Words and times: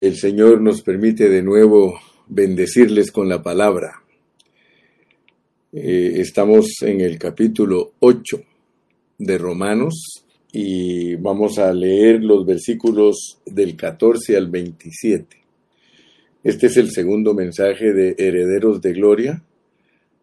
el 0.00 0.16
Señor 0.16 0.62
nos 0.62 0.80
permite 0.80 1.28
de 1.28 1.42
nuevo 1.42 2.00
bendecirles 2.26 3.12
con 3.12 3.28
la 3.28 3.42
palabra. 3.42 4.02
Eh, 5.72 6.14
estamos 6.16 6.68
en 6.80 7.02
el 7.02 7.18
capítulo 7.18 7.92
8 8.00 8.42
de 9.18 9.38
Romanos 9.38 10.24
y 10.52 11.16
vamos 11.16 11.58
a 11.58 11.72
leer 11.74 12.24
los 12.24 12.46
versículos 12.46 13.40
del 13.44 13.76
14 13.76 14.38
al 14.38 14.48
27. 14.48 15.36
Este 16.44 16.66
es 16.68 16.76
el 16.78 16.90
segundo 16.90 17.34
mensaje 17.34 17.92
de 17.92 18.14
herederos 18.16 18.80
de 18.80 18.94
gloria. 18.94 19.42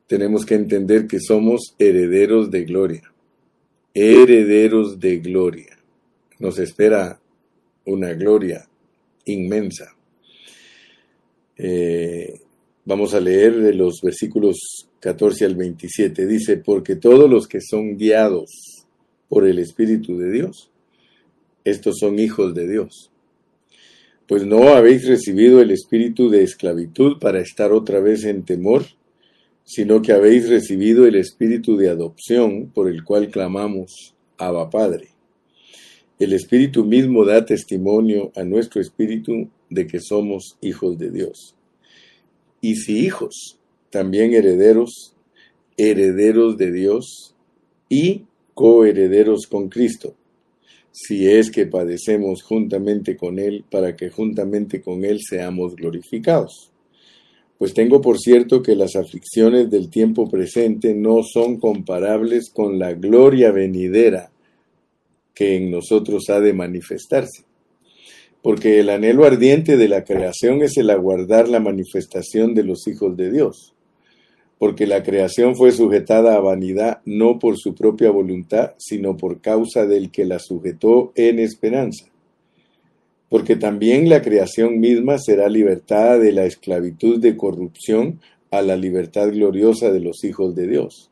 Tenemos 0.08 0.44
que 0.44 0.56
entender 0.56 1.06
que 1.06 1.20
somos 1.20 1.76
herederos 1.78 2.50
de 2.50 2.64
gloria. 2.64 3.14
Herederos 3.94 5.00
de 5.00 5.20
gloria. 5.20 5.78
Nos 6.40 6.58
espera 6.58 7.20
una 7.86 8.14
gloria 8.14 8.68
inmensa. 9.28 9.96
Eh, 11.58 12.42
vamos 12.86 13.14
a 13.14 13.20
leer 13.20 13.58
de 13.58 13.74
los 13.74 14.02
versículos 14.02 14.58
14 15.00 15.46
al 15.46 15.56
27. 15.56 16.26
Dice, 16.26 16.58
porque 16.58 16.96
todos 16.96 17.30
los 17.30 17.48
que 17.48 17.62
son 17.62 17.98
guiados 17.98 18.50
por 19.30 19.48
el 19.48 19.60
Espíritu 19.60 20.18
de 20.18 20.32
Dios, 20.32 20.72
estos 21.64 21.98
son 22.00 22.20
hijos 22.20 22.54
de 22.54 22.68
Dios. 22.68 23.12
Pues 24.28 24.46
no 24.46 24.70
habéis 24.70 25.08
recibido 25.08 25.62
el 25.62 25.72
espíritu 25.72 26.30
de 26.30 26.44
esclavitud 26.44 27.18
para 27.20 27.40
estar 27.40 27.72
otra 27.72 28.02
vez 28.02 28.26
en 28.26 28.44
temor, 28.44 28.84
sino 29.64 30.02
que 30.02 30.12
habéis 30.12 30.50
recibido 30.50 31.06
el 31.06 31.16
espíritu 31.16 31.78
de 31.78 31.90
adopción 31.90 32.70
por 32.74 32.90
el 32.90 33.04
cual 33.04 33.30
clamamos, 33.30 34.16
Abba 34.38 34.70
Padre. 34.70 35.17
El 36.20 36.34
Espíritu 36.34 36.84
mismo 36.84 37.26
da 37.26 37.46
testimonio 37.46 38.32
a 38.36 38.44
nuestro 38.44 38.82
espíritu 38.82 39.50
de 39.70 39.86
que 39.86 40.00
somos 40.00 40.58
hijos 40.62 40.98
de 40.98 41.12
Dios. 41.12 41.56
Y 42.60 42.78
si 42.78 43.06
hijos, 43.06 43.60
también 43.92 44.34
herederos, 44.34 45.14
herederos 45.78 46.58
de 46.58 46.72
Dios 46.72 47.36
y 47.88 48.24
coherederos 48.56 49.46
con 49.46 49.70
Cristo, 49.70 50.16
si 50.92 51.28
es 51.28 51.52
que 51.52 51.68
padecemos 51.68 52.42
juntamente 52.42 53.16
con 53.16 53.38
Él, 53.38 53.64
para 53.70 53.96
que 53.96 54.10
juntamente 54.10 54.82
con 54.82 55.06
Él 55.06 55.20
seamos 55.22 55.76
glorificados. 55.76 56.72
Pues 57.60 57.76
tengo 57.76 58.02
por 58.02 58.18
cierto 58.18 58.64
que 58.64 58.76
las 58.76 58.96
aflicciones 58.96 59.70
del 59.70 59.92
tiempo 59.92 60.28
presente 60.28 60.96
no 60.96 61.22
son 61.22 61.60
comparables 61.60 62.50
con 62.50 62.80
la 62.80 62.94
gloria 62.94 63.52
venidera 63.52 64.32
que 65.38 65.56
en 65.56 65.70
nosotros 65.70 66.30
ha 66.30 66.40
de 66.40 66.54
manifestarse. 66.54 67.44
Porque 68.42 68.80
el 68.80 68.90
anhelo 68.90 69.24
ardiente 69.24 69.78
de 69.78 69.88
la 69.88 70.04
creación 70.04 70.64
es 70.64 70.78
el 70.78 70.90
aguardar 70.90 71.48
la 71.48 71.60
manifestación 71.60 72.56
de 72.56 72.64
los 72.64 72.88
hijos 72.88 73.16
de 73.16 73.32
Dios. 73.32 73.76
Porque 74.58 74.88
la 74.88 75.04
creación 75.04 75.56
fue 75.56 75.72
sujetada 75.72 76.36
a 76.36 76.40
vanidad 76.40 77.02
no 77.06 77.38
por 77.38 77.58
su 77.58 77.76
propia 77.76 78.10
voluntad, 78.10 78.72
sino 78.78 79.16
por 79.16 79.40
causa 79.40 79.86
del 79.86 80.10
que 80.10 80.26
la 80.26 80.40
sujetó 80.40 81.12
en 81.14 81.38
esperanza. 81.38 82.08
Porque 83.30 83.56
también 83.56 84.10
la 84.10 84.24
creación 84.24 84.80
misma 84.80 85.20
será 85.20 85.50
libertada 85.50 86.18
de 86.18 86.32
la 86.32 86.46
esclavitud 86.46 87.20
de 87.20 87.38
corrupción 87.38 88.22
a 88.50 88.64
la 88.64 88.76
libertad 88.76 89.30
gloriosa 89.30 89.92
de 89.92 90.00
los 90.00 90.24
hijos 90.24 90.56
de 90.56 90.68
Dios 90.68 91.12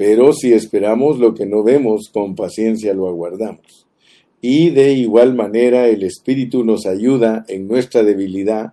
Pero 0.00 0.32
si 0.32 0.54
esperamos 0.54 1.18
lo 1.18 1.34
que 1.34 1.44
no 1.44 1.62
vemos, 1.62 2.08
con 2.10 2.34
paciencia 2.34 2.94
lo 2.94 3.06
aguardamos. 3.06 3.86
Y 4.40 4.70
de 4.70 4.94
igual 4.94 5.34
manera 5.34 5.88
el 5.88 6.04
Espíritu 6.04 6.64
nos 6.64 6.86
ayuda 6.86 7.44
en 7.48 7.68
nuestra 7.68 8.02
debilidad, 8.02 8.72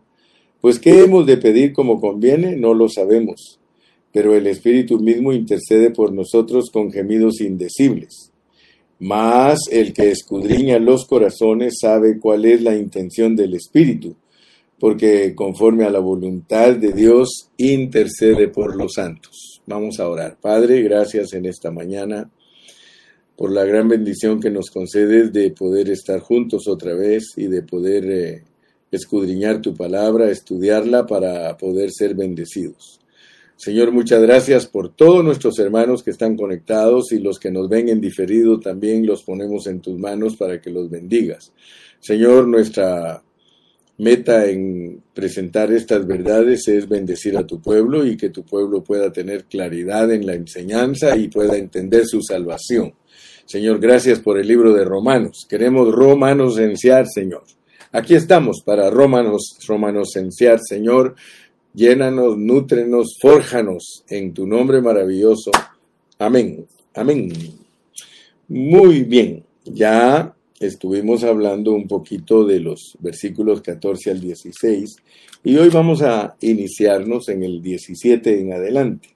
pues 0.61 0.79
¿qué 0.79 1.01
hemos 1.01 1.25
de 1.25 1.35
pedir 1.35 1.73
como 1.73 1.99
conviene? 1.99 2.55
No 2.55 2.73
lo 2.73 2.87
sabemos, 2.87 3.59
pero 4.13 4.35
el 4.35 4.47
Espíritu 4.47 5.01
mismo 5.01 5.33
intercede 5.33 5.91
por 5.91 6.13
nosotros 6.13 6.69
con 6.71 6.93
gemidos 6.93 7.41
indecibles. 7.41 8.31
Mas 8.97 9.59
el 9.69 9.91
que 9.91 10.11
escudriña 10.11 10.79
los 10.79 11.05
corazones 11.05 11.79
sabe 11.81 12.21
cuál 12.21 12.45
es 12.45 12.61
la 12.61 12.77
intención 12.77 13.35
del 13.35 13.53
Espíritu, 13.53 14.15
porque 14.79 15.35
conforme 15.35 15.83
a 15.83 15.89
la 15.89 15.99
voluntad 15.99 16.77
de 16.77 16.93
Dios 16.93 17.49
intercede 17.57 18.47
por 18.47 18.77
los 18.77 18.93
santos. 18.93 19.56
Vamos 19.67 19.99
a 19.99 20.07
orar. 20.07 20.37
Padre, 20.39 20.81
gracias 20.81 21.33
en 21.33 21.45
esta 21.45 21.71
mañana 21.71 22.31
por 23.35 23.51
la 23.51 23.65
gran 23.65 23.89
bendición 23.89 24.39
que 24.39 24.49
nos 24.49 24.71
concedes 24.71 25.33
de 25.33 25.51
poder 25.51 25.89
estar 25.89 26.21
juntos 26.21 26.69
otra 26.69 26.95
vez 26.95 27.33
y 27.35 27.47
de 27.47 27.63
poder 27.63 28.05
eh, 28.09 28.43
escudriñar 28.91 29.61
tu 29.61 29.75
palabra, 29.75 30.31
estudiarla 30.31 31.05
para 31.05 31.57
poder 31.57 31.91
ser 31.91 32.15
bendecidos. 32.15 33.01
Señor, 33.57 33.91
muchas 33.91 34.21
gracias 34.21 34.67
por 34.67 34.95
todos 34.95 35.21
nuestros 35.21 35.59
hermanos 35.59 36.01
que 36.01 36.11
están 36.11 36.37
conectados 36.37 37.11
y 37.11 37.19
los 37.19 37.37
que 37.37 37.51
nos 37.51 37.67
ven 37.67 37.89
en 37.89 37.99
diferido 37.99 38.61
también 38.61 39.05
los 39.05 39.23
ponemos 39.23 39.67
en 39.67 39.81
tus 39.81 39.99
manos 39.99 40.37
para 40.37 40.61
que 40.61 40.69
los 40.69 40.89
bendigas. 40.89 41.51
Señor, 41.99 42.47
nuestra 42.47 43.21
meta 43.97 44.45
en 44.45 45.01
presentar 45.13 45.71
estas 45.71 46.05
verdades 46.05 46.67
es 46.67 46.87
bendecir 46.87 47.37
a 47.37 47.47
tu 47.47 47.59
pueblo 47.59 48.05
y 48.05 48.15
que 48.15 48.29
tu 48.29 48.43
pueblo 48.43 48.83
pueda 48.83 49.11
tener 49.11 49.45
claridad 49.45 50.11
en 50.11 50.25
la 50.25 50.33
enseñanza 50.33 51.17
y 51.17 51.27
pueda 51.29 51.57
entender 51.57 52.05
su 52.05 52.21
salvación. 52.21 52.93
Señor, 53.45 53.79
gracias 53.79 54.19
por 54.19 54.37
el 54.37 54.47
libro 54.47 54.73
de 54.73 54.85
Romanos. 54.85 55.47
Queremos 55.49 55.93
romanos 55.93 56.59
enciar, 56.59 57.07
Señor. 57.07 57.43
Aquí 57.91 58.13
estamos 58.13 58.61
para 58.63 58.89
romanos, 58.89 59.57
romanos 59.67 60.15
enciar, 60.15 60.59
Señor. 60.61 61.15
Llénanos, 61.73 62.37
nútrenos, 62.37 63.17
fórjanos 63.21 64.03
en 64.09 64.33
tu 64.33 64.45
nombre 64.45 64.81
maravilloso. 64.81 65.51
Amén. 66.19 66.67
Amén. 66.93 67.31
Muy 68.47 69.03
bien. 69.03 69.43
Ya 69.63 70.35
estuvimos 70.59 71.23
hablando 71.23 71.73
un 71.73 71.87
poquito 71.87 72.45
de 72.45 72.59
los 72.59 72.97
versículos 72.99 73.61
14 73.61 74.11
al 74.11 74.19
16 74.19 74.95
y 75.43 75.57
hoy 75.57 75.69
vamos 75.69 76.01
a 76.01 76.35
iniciarnos 76.41 77.29
en 77.29 77.43
el 77.43 77.61
17 77.61 78.39
en 78.39 78.53
adelante, 78.53 79.09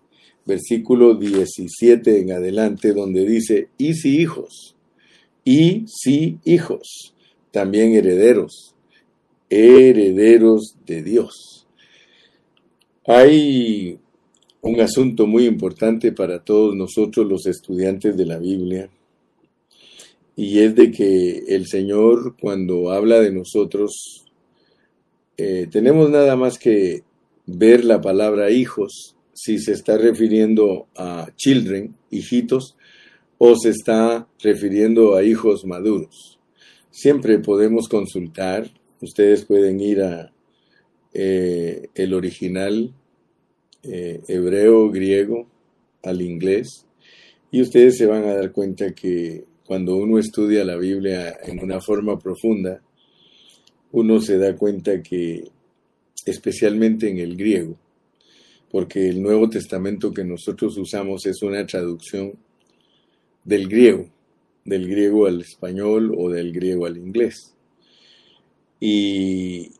versículo 0.45 1.15
17 1.15 2.19
en 2.19 2.31
adelante 2.31 2.93
donde 2.93 3.25
dice, 3.25 3.69
y 3.77 3.95
si 3.95 4.21
hijos, 4.21 4.75
y 5.43 5.85
si 5.87 6.37
hijos, 6.45 7.15
también 7.51 7.95
herederos, 7.95 8.75
herederos 9.49 10.75
de 10.85 11.03
Dios. 11.03 11.67
Hay 13.05 13.97
un 14.61 14.79
asunto 14.79 15.25
muy 15.25 15.45
importante 15.45 16.11
para 16.11 16.43
todos 16.43 16.75
nosotros 16.75 17.27
los 17.27 17.47
estudiantes 17.47 18.15
de 18.15 18.25
la 18.27 18.37
Biblia 18.37 18.89
y 20.41 20.57
es 20.61 20.73
de 20.73 20.89
que 20.89 21.43
el 21.49 21.67
Señor 21.67 22.35
cuando 22.35 22.89
habla 22.89 23.19
de 23.19 23.31
nosotros, 23.31 24.25
eh, 25.37 25.67
tenemos 25.69 26.09
nada 26.09 26.35
más 26.35 26.57
que 26.57 27.03
ver 27.45 27.85
la 27.85 28.01
palabra 28.01 28.49
hijos, 28.49 29.15
si 29.33 29.59
se 29.59 29.73
está 29.73 29.99
refiriendo 29.99 30.87
a 30.97 31.29
children, 31.35 31.93
hijitos, 32.09 32.75
o 33.37 33.55
se 33.55 33.69
está 33.69 34.27
refiriendo 34.41 35.13
a 35.13 35.23
hijos 35.23 35.63
maduros. 35.63 36.39
Siempre 36.89 37.37
podemos 37.37 37.87
consultar, 37.87 38.67
ustedes 38.99 39.45
pueden 39.45 39.79
ir 39.79 40.01
a 40.01 40.33
eh, 41.13 41.87
el 41.93 42.15
original 42.15 42.91
eh, 43.83 44.21
hebreo, 44.27 44.89
griego, 44.89 45.47
al 46.01 46.19
inglés, 46.23 46.87
y 47.51 47.61
ustedes 47.61 47.95
se 47.99 48.07
van 48.07 48.23
a 48.23 48.33
dar 48.33 48.51
cuenta 48.51 48.95
que 48.95 49.50
cuando 49.71 49.95
uno 49.95 50.19
estudia 50.19 50.65
la 50.65 50.75
Biblia 50.75 51.39
en 51.45 51.63
una 51.63 51.79
forma 51.79 52.19
profunda, 52.19 52.81
uno 53.93 54.19
se 54.19 54.37
da 54.37 54.53
cuenta 54.57 55.01
que, 55.01 55.49
especialmente 56.25 57.09
en 57.09 57.19
el 57.19 57.37
griego, 57.37 57.77
porque 58.69 59.07
el 59.07 59.21
Nuevo 59.21 59.49
Testamento 59.49 60.11
que 60.11 60.25
nosotros 60.25 60.77
usamos 60.77 61.25
es 61.25 61.41
una 61.41 61.65
traducción 61.65 62.33
del 63.45 63.69
griego, 63.69 64.09
del 64.65 64.89
griego 64.89 65.25
al 65.25 65.39
español 65.39 66.15
o 66.17 66.29
del 66.29 66.51
griego 66.51 66.85
al 66.85 66.97
inglés. 66.97 67.55
Y 68.77 69.71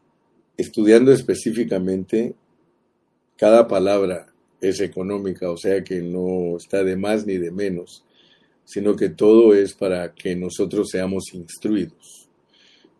estudiando 0.55 1.11
específicamente, 1.11 2.33
cada 3.35 3.67
palabra 3.67 4.27
es 4.61 4.79
económica, 4.79 5.51
o 5.51 5.57
sea 5.57 5.83
que 5.83 6.01
no 6.01 6.55
está 6.55 6.81
de 6.81 6.95
más 6.95 7.25
ni 7.25 7.37
de 7.37 7.51
menos, 7.51 8.05
sino 8.65 8.95
que 8.95 9.09
todo 9.09 9.53
es 9.53 9.73
para 9.73 10.13
que 10.13 10.35
nosotros 10.35 10.89
seamos 10.89 11.33
instruidos. 11.33 12.29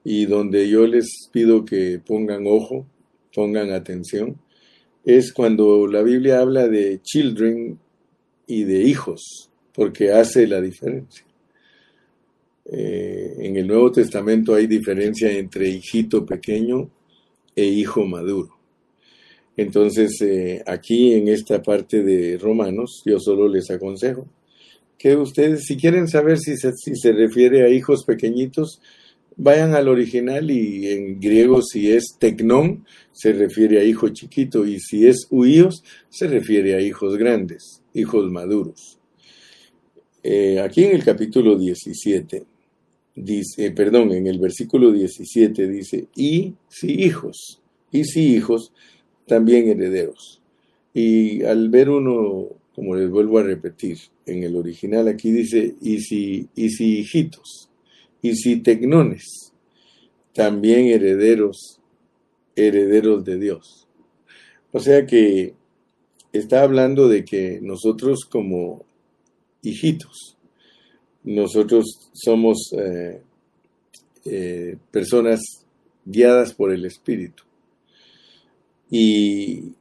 Y 0.04 0.26
donde 0.26 0.68
yo 0.68 0.88
les 0.88 1.30
pido 1.32 1.64
que 1.64 2.00
pongan 2.06 2.46
ojo, 2.48 2.86
pongan 3.34 3.72
atención, 3.72 4.38
es 5.06 5.32
cuando 5.32 5.88
la 5.88 6.02
Biblia 6.02 6.40
habla 6.40 6.68
de 6.68 7.02
children 7.02 7.80
y 8.48 8.64
de 8.64 8.84
hijos, 8.84 9.50
porque 9.74 10.12
hace 10.12 10.48
la 10.48 10.60
diferencia. 10.60 11.26
Eh, 12.66 13.36
en 13.40 13.56
el 13.58 13.68
Nuevo 13.68 13.92
Testamento 13.92 14.54
hay 14.54 14.68
diferencia 14.68 15.32
entre 15.32 15.70
hijito 15.70 16.26
pequeño 16.26 16.90
e 17.56 17.66
hijo 17.66 18.06
maduro. 18.06 18.58
Entonces, 19.58 20.22
eh, 20.22 20.64
aquí 20.66 21.14
en 21.14 21.28
esta 21.28 21.62
parte 21.62 22.04
de 22.04 22.38
Romanos, 22.38 23.04
yo 23.06 23.20
solo 23.20 23.48
les 23.48 23.70
aconsejo 23.70 24.28
que 25.02 25.16
ustedes, 25.16 25.64
si 25.66 25.78
quieren 25.78 26.08
saber 26.08 26.38
si 26.38 26.56
se, 26.58 26.74
si 26.74 26.96
se 26.96 27.12
refiere 27.12 27.64
a 27.64 27.70
hijos 27.70 28.06
pequeñitos, 28.06 28.80
vayan 29.36 29.74
al 29.74 29.88
original 29.88 30.52
y 30.52 30.90
en 30.90 31.20
griego 31.20 31.64
si 31.64 31.92
es 31.92 32.18
tecnón, 32.20 32.86
se 33.12 33.34
refiere 33.34 33.80
a 33.80 33.84
hijo 33.84 34.10
chiquito, 34.10 34.64
y 34.68 34.80
si 34.80 35.08
es 35.08 35.26
huíos, 35.32 35.84
se 36.10 36.28
refiere 36.28 36.76
a 36.76 36.82
hijos 36.82 37.18
grandes, 37.18 37.82
hijos 37.96 38.30
maduros. 38.30 39.00
Eh, 40.22 40.60
aquí 40.60 40.84
en 40.84 40.96
el 40.96 41.04
capítulo 41.04 41.58
17, 41.58 42.44
dice, 43.16 43.66
eh, 43.66 43.72
perdón, 43.72 44.12
en 44.12 44.28
el 44.28 44.38
versículo 44.38 44.92
17 44.92 45.68
dice, 45.68 46.10
y 46.16 46.54
si 46.70 46.92
hijos, 47.04 47.60
y 47.92 48.04
si 48.04 48.36
hijos, 48.36 48.72
también 49.26 49.68
herederos. 49.68 50.42
Y 50.94 51.42
al 51.44 51.70
ver 51.70 51.90
uno, 51.90 52.61
como 52.82 52.96
les 52.96 53.12
vuelvo 53.12 53.38
a 53.38 53.44
repetir, 53.44 54.00
en 54.26 54.42
el 54.42 54.56
original 54.56 55.08
aquí 55.08 55.30
dice, 55.30 55.76
y 55.82 56.00
si, 56.00 56.50
y 56.56 56.72
si 56.72 56.98
hijitos, 56.98 57.70
y 58.24 58.34
si 58.36 58.56
tecnones, 58.56 59.54
también 60.34 60.88
herederos, 60.88 61.80
herederos 62.56 63.24
de 63.24 63.38
Dios. 63.38 63.88
O 64.72 64.80
sea 64.80 65.06
que 65.06 65.54
está 66.34 66.64
hablando 66.64 67.08
de 67.08 67.24
que 67.24 67.60
nosotros 67.62 68.26
como 68.26 68.84
hijitos, 69.62 70.36
nosotros 71.24 72.10
somos 72.14 72.74
eh, 72.80 73.22
eh, 74.26 74.78
personas 74.90 75.40
guiadas 76.04 76.56
por 76.56 76.74
el 76.74 76.86
Espíritu 76.86 77.44
y 78.90 79.76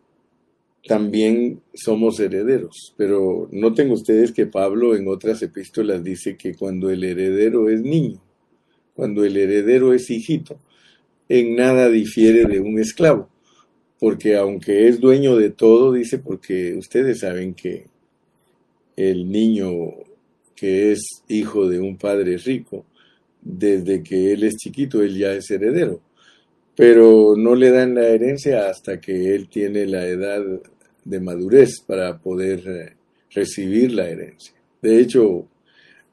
también 0.86 1.60
somos 1.74 2.20
herederos. 2.20 2.94
Pero 2.96 3.48
noten 3.52 3.90
ustedes 3.90 4.32
que 4.32 4.46
Pablo 4.46 4.96
en 4.96 5.08
otras 5.08 5.42
epístolas 5.42 6.02
dice 6.02 6.36
que 6.36 6.54
cuando 6.54 6.90
el 6.90 7.04
heredero 7.04 7.68
es 7.68 7.82
niño, 7.82 8.20
cuando 8.94 9.24
el 9.24 9.36
heredero 9.36 9.92
es 9.92 10.10
hijito, 10.10 10.58
en 11.28 11.56
nada 11.56 11.88
difiere 11.88 12.44
de 12.44 12.60
un 12.60 12.78
esclavo, 12.78 13.28
porque 13.98 14.36
aunque 14.36 14.88
es 14.88 15.00
dueño 15.00 15.36
de 15.36 15.50
todo, 15.50 15.92
dice, 15.92 16.18
porque 16.18 16.74
ustedes 16.76 17.20
saben 17.20 17.54
que 17.54 17.86
el 18.96 19.30
niño 19.30 19.70
que 20.56 20.92
es 20.92 21.22
hijo 21.28 21.68
de 21.68 21.80
un 21.80 21.96
padre 21.96 22.36
rico, 22.36 22.84
desde 23.40 24.02
que 24.02 24.32
él 24.32 24.44
es 24.44 24.56
chiquito, 24.56 25.02
él 25.02 25.16
ya 25.16 25.32
es 25.32 25.50
heredero 25.50 26.00
pero 26.80 27.34
no 27.36 27.54
le 27.54 27.70
dan 27.70 27.94
la 27.94 28.08
herencia 28.08 28.70
hasta 28.70 29.02
que 29.02 29.34
él 29.34 29.50
tiene 29.50 29.84
la 29.84 30.06
edad 30.06 30.42
de 31.04 31.20
madurez 31.20 31.82
para 31.86 32.18
poder 32.18 32.62
eh, 32.66 32.96
recibir 33.34 33.92
la 33.92 34.08
herencia. 34.08 34.54
De 34.80 34.98
hecho, 34.98 35.46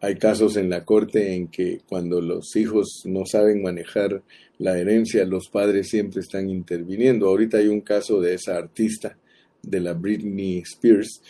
hay 0.02 0.16
casos 0.16 0.58
en 0.58 0.70
la 0.70 0.84
corte 0.84 1.36
en 1.36 1.48
que 1.48 1.80
cuando 1.88 2.20
los 2.20 2.54
hijos 2.58 3.04
no 3.06 3.26
saben 3.26 3.62
manejar 3.62 4.22
la 4.58 4.78
herencia, 4.78 5.24
los 5.24 5.48
padres 5.48 5.88
siempre 5.88 6.20
están 6.20 6.50
interviniendo. 6.50 7.30
Ahorita 7.30 7.60
hay 7.60 7.70
un 7.70 7.80
caso 7.80 8.20
de 8.20 8.34
esa 8.34 8.58
artista, 8.58 9.18
de 9.64 9.80
la 9.80 9.94
Britney 9.94 10.58
Spears, 10.66 11.22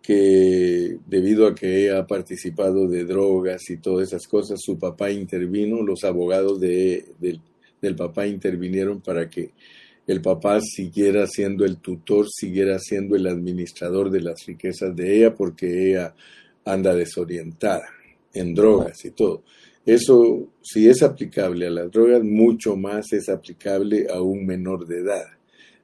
que 0.00 0.98
debido 1.08 1.48
a 1.48 1.54
que 1.56 1.90
ha 1.90 2.06
participado 2.06 2.86
de 2.86 3.04
drogas 3.04 3.68
y 3.70 3.76
todas 3.78 4.06
esas 4.06 4.28
cosas, 4.28 4.60
su 4.62 4.78
papá 4.78 5.10
intervino, 5.10 5.82
los 5.82 6.04
abogados 6.04 6.60
de, 6.60 7.06
del 7.18 7.40
del 7.80 7.96
papá 7.96 8.26
intervinieron 8.26 9.00
para 9.00 9.28
que 9.28 9.52
el 10.06 10.20
papá 10.20 10.60
siguiera 10.60 11.26
siendo 11.26 11.64
el 11.64 11.78
tutor, 11.78 12.26
siguiera 12.30 12.78
siendo 12.78 13.16
el 13.16 13.26
administrador 13.26 14.10
de 14.10 14.20
las 14.20 14.44
riquezas 14.46 14.94
de 14.94 15.16
ella, 15.16 15.34
porque 15.34 15.90
ella 15.90 16.14
anda 16.64 16.94
desorientada 16.94 17.86
en 18.32 18.54
drogas 18.54 19.04
y 19.04 19.10
todo. 19.10 19.42
Eso, 19.86 20.48
si 20.62 20.88
es 20.88 21.02
aplicable 21.02 21.66
a 21.66 21.70
las 21.70 21.90
drogas, 21.90 22.22
mucho 22.22 22.76
más 22.76 23.12
es 23.12 23.28
aplicable 23.28 24.06
a 24.10 24.20
un 24.20 24.46
menor 24.46 24.86
de 24.86 24.98
edad. 24.98 25.26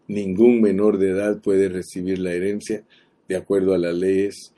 Ningún 0.08 0.60
menor 0.60 0.98
de 0.98 1.10
edad 1.10 1.40
puede 1.40 1.68
recibir 1.68 2.18
la 2.18 2.32
herencia 2.32 2.82
de 3.28 3.36
acuerdo 3.36 3.74
a 3.74 3.78
las 3.78 3.94
leyes 3.94 4.52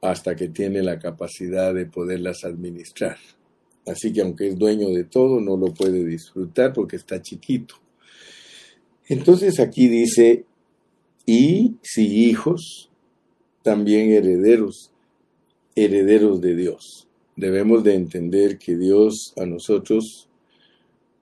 hasta 0.00 0.34
que 0.34 0.48
tiene 0.48 0.82
la 0.82 0.98
capacidad 0.98 1.74
de 1.74 1.86
poderlas 1.86 2.44
administrar. 2.44 3.16
Así 3.88 4.12
que 4.12 4.20
aunque 4.20 4.48
es 4.48 4.58
dueño 4.58 4.90
de 4.90 5.04
todo, 5.04 5.40
no 5.40 5.56
lo 5.56 5.72
puede 5.72 6.04
disfrutar 6.04 6.72
porque 6.74 6.96
está 6.96 7.22
chiquito. 7.22 7.76
Entonces 9.06 9.58
aquí 9.60 9.88
dice, 9.88 10.44
y 11.24 11.76
si 11.82 12.28
hijos, 12.28 12.90
también 13.62 14.10
herederos, 14.10 14.92
herederos 15.74 16.40
de 16.40 16.54
Dios. 16.54 17.08
Debemos 17.34 17.82
de 17.82 17.94
entender 17.94 18.58
que 18.58 18.76
Dios 18.76 19.32
a 19.36 19.46
nosotros 19.46 20.28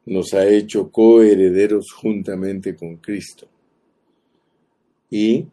nos 0.05 0.35
ha 0.35 0.49
hecho 0.49 0.91
coherederos 0.91 1.87
juntamente 1.93 2.75
con 2.75 2.97
Cristo. 2.97 3.47
Y 5.11 5.47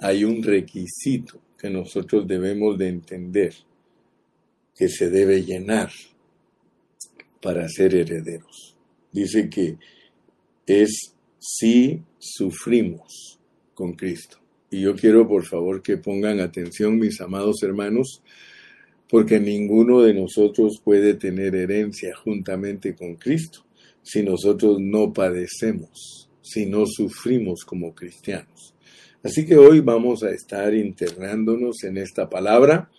hay 0.00 0.24
un 0.24 0.42
requisito 0.42 1.40
que 1.56 1.70
nosotros 1.70 2.26
debemos 2.26 2.76
de 2.76 2.88
entender, 2.88 3.54
que 4.74 4.88
se 4.88 5.10
debe 5.10 5.42
llenar 5.42 5.90
para 7.40 7.68
ser 7.68 7.94
herederos. 7.94 8.76
Dice 9.12 9.48
que 9.48 9.76
es 10.66 11.14
si 11.38 12.02
sufrimos 12.18 13.38
con 13.74 13.92
Cristo. 13.92 14.38
Y 14.70 14.80
yo 14.80 14.96
quiero 14.96 15.28
por 15.28 15.44
favor 15.44 15.82
que 15.82 15.96
pongan 15.96 16.40
atención, 16.40 16.98
mis 16.98 17.20
amados 17.20 17.62
hermanos, 17.62 18.22
porque 19.08 19.38
ninguno 19.38 20.02
de 20.02 20.14
nosotros 20.14 20.80
puede 20.82 21.14
tener 21.14 21.54
herencia 21.54 22.14
juntamente 22.16 22.94
con 22.94 23.14
Cristo 23.14 23.64
si 24.02 24.22
nosotros 24.22 24.78
no 24.80 25.12
padecemos, 25.12 26.28
si 26.40 26.66
no 26.66 26.86
sufrimos 26.86 27.64
como 27.64 27.94
cristianos. 27.94 28.74
Así 29.22 29.44
que 29.44 29.56
hoy 29.56 29.80
vamos 29.80 30.22
a 30.22 30.30
estar 30.30 30.72
internándonos 30.74 31.82
en 31.82 31.96
esta 31.96 32.30
palabra 32.30 32.90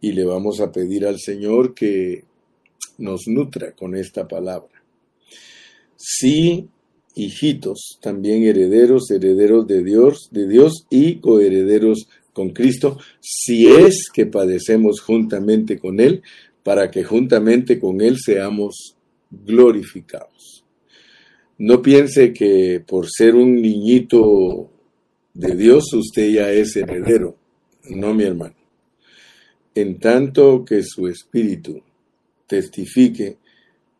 y 0.00 0.12
le 0.12 0.24
vamos 0.24 0.60
a 0.60 0.70
pedir 0.70 1.04
al 1.06 1.18
Señor 1.18 1.74
que 1.74 2.24
nos 2.98 3.22
nutra 3.26 3.72
con 3.72 3.96
esta 3.96 4.26
palabra. 4.26 4.82
Sí, 5.96 6.68
hijitos, 7.14 7.98
también 8.00 8.42
herederos, 8.44 9.10
herederos 9.10 9.66
de 9.66 9.84
Dios, 9.84 10.28
de 10.30 10.48
Dios 10.48 10.86
y 10.90 11.16
coherederos 11.16 12.08
con 12.32 12.50
Cristo, 12.50 12.98
si 13.20 13.66
es 13.66 14.08
que 14.12 14.26
padecemos 14.26 15.00
juntamente 15.00 15.78
con 15.78 16.00
Él, 16.00 16.22
para 16.62 16.90
que 16.90 17.04
juntamente 17.04 17.78
con 17.78 18.00
Él 18.00 18.16
seamos 18.18 18.96
glorificados. 19.30 20.64
No 21.58 21.82
piense 21.82 22.32
que 22.32 22.82
por 22.86 23.08
ser 23.10 23.34
un 23.34 23.60
niñito 23.60 24.70
de 25.34 25.54
Dios 25.54 25.92
usted 25.92 26.30
ya 26.30 26.50
es 26.50 26.76
heredero. 26.76 27.36
No, 27.90 28.14
mi 28.14 28.24
hermano. 28.24 28.54
En 29.74 29.98
tanto 29.98 30.64
que 30.64 30.82
su 30.82 31.08
espíritu 31.08 31.82
testifique, 32.52 33.38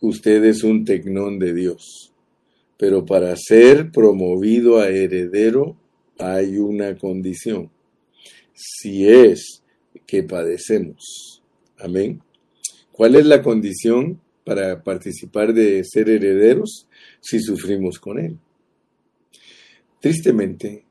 usted 0.03 0.45
es 0.45 0.63
un 0.63 0.85
tecnón 0.85 1.39
de 1.39 1.55
Dios. 1.55 2.13
Pero 2.77 3.07
para 3.07 3.35
ser 3.35 3.91
promovido 3.91 4.79
a 4.79 4.91
heredero 4.91 5.75
hay 6.19 6.59
una 6.59 6.99
condición. 6.99 7.71
Si 8.53 9.09
es 9.09 9.63
que 10.07 10.23
padecemos. 10.23 11.43
Amén. 11.79 12.21
¿Cuál 12.91 13.15
es 13.15 13.25
la 13.25 13.43
condición 13.43 14.21
para 14.45 14.83
participar 14.83 15.55
de 15.55 15.83
ser 15.83 16.11
herederos? 16.11 16.87
Si 17.23 17.41
sufrimos 17.41 17.99
con 17.99 18.19
Él. 18.19 18.37
Tristemente, 19.99 20.85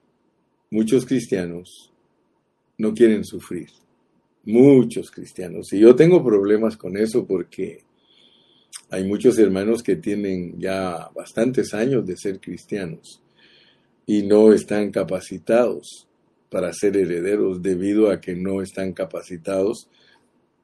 muchos 0.72 1.06
cristianos 1.06 1.92
no 2.80 2.96
quieren 2.96 3.24
sufrir 3.24 3.70
muchos 4.46 5.12
cristianos. 5.12 5.72
Y 5.74 5.80
yo 5.80 5.96
tengo 5.96 6.24
problemas 6.24 6.78
con 6.78 6.98
eso 6.98 7.26
porque 7.26 7.84
hay 8.90 9.04
muchos 9.06 9.38
hermanos 9.38 9.84
que 9.84 9.96
tienen 9.96 10.60
ya 10.60 11.10
bastantes 11.16 11.74
años 11.74 12.06
de 12.06 12.18
ser 12.18 12.40
cristianos 12.40 13.22
y 14.06 14.24
no 14.24 14.52
están 14.52 14.92
capacitados 14.92 16.08
para 16.50 16.74
ser 16.74 16.98
herederos 16.98 17.62
debido 17.62 18.12
a 18.12 18.20
que 18.20 18.36
no 18.36 18.62
están 18.62 18.92
capacitados 18.92 19.88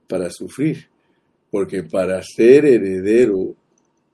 para 0.07 0.29
sufrir. 0.29 0.87
Porque 1.49 1.83
para 1.83 2.21
ser 2.23 2.65
heredero 2.65 3.55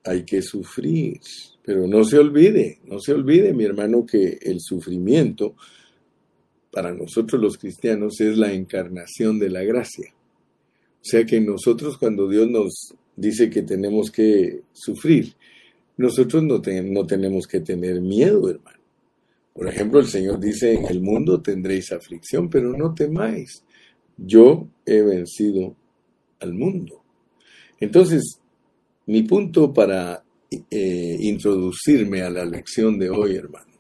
hay 0.04 0.24
que 0.24 0.42
sufrir. 0.42 1.20
Pero 1.64 1.88
no 1.88 2.04
se 2.04 2.20
olvide, 2.20 2.80
no 2.86 3.00
se 3.00 3.14
olvide, 3.14 3.54
mi 3.54 3.64
hermano, 3.64 4.06
que 4.06 4.38
el 4.42 4.60
sufrimiento 4.60 5.56
para 6.74 6.92
nosotros 6.92 7.40
los 7.40 7.58
cristianos 7.60 8.20
es 8.20 8.36
la 8.36 8.52
encarnación 8.52 9.38
de 9.38 9.50
la 9.50 9.64
gracia. 9.64 10.12
O 10.12 11.06
sea 11.06 11.24
que 11.24 11.40
nosotros 11.40 12.00
cuando 12.00 12.28
Dios 12.28 12.50
nos 12.50 12.96
dice 13.16 13.52
que 13.52 13.62
tenemos 13.62 14.10
que 14.10 14.62
sufrir, 14.74 15.36
nosotros 15.98 16.42
no, 16.42 16.60
tenemos 17.06 17.46
que 17.46 17.60
tener 17.60 18.02
miedo, 18.02 18.50
hermano. 18.50 18.80
Por 19.54 19.68
ejemplo, 19.68 20.00
el 20.00 20.08
Señor 20.08 20.40
dice, 20.40 20.74
en 20.74 20.86
el 20.88 21.00
mundo 21.00 21.42
tendréis 21.42 21.92
aflicción, 21.92 22.50
pero 22.50 22.76
no 22.76 22.96
temáis. 22.96 23.64
Yo 24.18 24.68
he 24.84 25.04
vencido 25.04 25.76
al 26.40 26.56
mundo. 26.56 27.04
Entonces, 27.80 28.40
mi 29.06 29.22
punto 29.22 29.72
para 29.72 30.24
eh, 30.72 31.18
introducirme 31.20 32.24
a 32.24 32.32
la 32.32 32.46
lección 32.46 32.98
de 32.98 33.12
hoy, 33.12 33.36
hermano, 33.36 33.74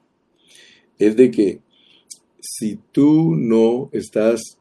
es 0.99 1.15
de 1.15 1.31
que 1.31 1.59
si 2.55 2.79
tú 2.91 3.35
no 3.35 3.89
estás 3.93 4.59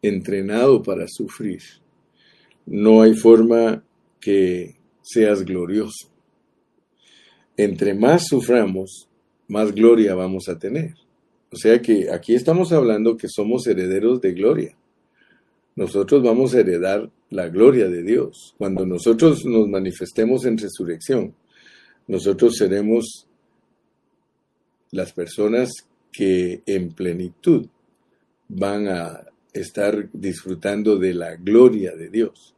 entrenado 0.00 0.82
para 0.82 1.04
sufrir, 1.06 1.60
no 2.64 3.02
hay 3.02 3.14
forma 3.14 3.84
que 4.18 4.76
seas 5.02 5.44
glorioso. 5.44 6.08
Entre 7.58 7.92
más 7.92 8.28
suframos, 8.28 9.10
más 9.46 9.72
gloria 9.74 10.14
vamos 10.14 10.48
a 10.48 10.58
tener. 10.58 10.94
O 11.52 11.56
sea 11.56 11.82
que 11.82 12.10
aquí 12.10 12.34
estamos 12.34 12.72
hablando 12.72 13.18
que 13.18 13.28
somos 13.28 13.66
herederos 13.66 14.22
de 14.22 14.32
gloria. 14.32 14.76
Nosotros 15.76 16.22
vamos 16.22 16.54
a 16.54 16.60
heredar 16.60 17.10
la 17.28 17.50
gloria 17.50 17.88
de 17.88 18.02
Dios. 18.02 18.54
Cuando 18.56 18.86
nosotros 18.86 19.44
nos 19.44 19.68
manifestemos 19.68 20.46
en 20.46 20.56
resurrección, 20.56 21.34
nosotros 22.08 22.56
seremos 22.56 23.28
las 24.92 25.12
personas 25.12 25.70
que 26.14 26.62
en 26.66 26.90
plenitud 26.90 27.66
van 28.48 28.86
a 28.86 29.26
estar 29.52 30.08
disfrutando 30.12 30.96
de 30.96 31.12
la 31.12 31.34
gloria 31.34 31.96
de 31.96 32.08
Dios. 32.08 32.54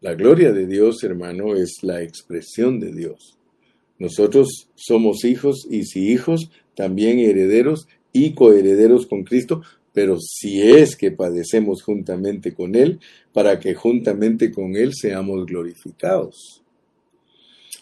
La 0.00 0.14
gloria 0.14 0.52
de 0.52 0.66
Dios, 0.66 1.02
hermano, 1.02 1.56
es 1.56 1.78
la 1.82 2.02
expresión 2.02 2.78
de 2.78 2.92
Dios. 2.92 3.36
Nosotros 3.98 4.68
somos 4.76 5.24
hijos 5.24 5.66
y 5.68 5.84
si 5.84 6.12
hijos, 6.12 6.50
también 6.76 7.18
herederos 7.18 7.88
y 8.12 8.34
coherederos 8.34 9.06
con 9.06 9.24
Cristo, 9.24 9.62
pero 9.92 10.18
si 10.20 10.62
es 10.62 10.94
que 10.94 11.10
padecemos 11.10 11.82
juntamente 11.82 12.54
con 12.54 12.76
Él, 12.76 13.00
para 13.32 13.58
que 13.58 13.74
juntamente 13.74 14.52
con 14.52 14.76
Él 14.76 14.92
seamos 14.94 15.46
glorificados. 15.46 16.62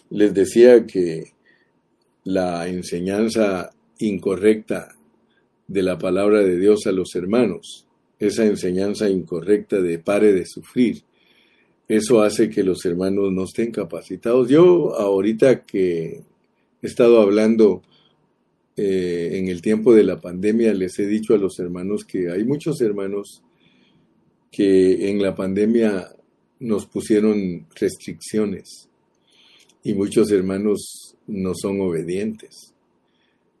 Les 0.09 0.33
decía 0.33 0.85
que 0.85 1.33
la 2.23 2.67
enseñanza 2.67 3.71
incorrecta 3.99 4.94
de 5.67 5.83
la 5.83 5.97
palabra 5.97 6.41
de 6.41 6.57
Dios 6.59 6.85
a 6.85 6.91
los 6.91 7.15
hermanos, 7.15 7.85
esa 8.19 8.45
enseñanza 8.45 9.09
incorrecta 9.09 9.81
de 9.81 9.99
pare 9.99 10.33
de 10.33 10.45
sufrir, 10.45 11.03
eso 11.87 12.21
hace 12.21 12.49
que 12.49 12.63
los 12.63 12.85
hermanos 12.85 13.31
no 13.31 13.43
estén 13.43 13.71
capacitados. 13.71 14.49
Yo 14.49 14.95
ahorita 14.95 15.65
que 15.65 16.21
he 16.81 16.87
estado 16.87 17.21
hablando 17.21 17.83
eh, 18.77 19.31
en 19.33 19.47
el 19.47 19.61
tiempo 19.61 19.93
de 19.93 20.03
la 20.03 20.19
pandemia, 20.19 20.73
les 20.73 20.97
he 20.99 21.05
dicho 21.05 21.33
a 21.33 21.37
los 21.37 21.59
hermanos 21.59 22.03
que 22.03 22.31
hay 22.31 22.43
muchos 22.43 22.81
hermanos 22.81 23.41
que 24.51 25.09
en 25.09 25.21
la 25.21 25.35
pandemia 25.35 26.09
nos 26.59 26.85
pusieron 26.85 27.67
restricciones 27.75 28.89
y 29.83 29.93
muchos 29.93 30.31
hermanos 30.31 31.15
no 31.27 31.53
son 31.53 31.81
obedientes. 31.81 32.74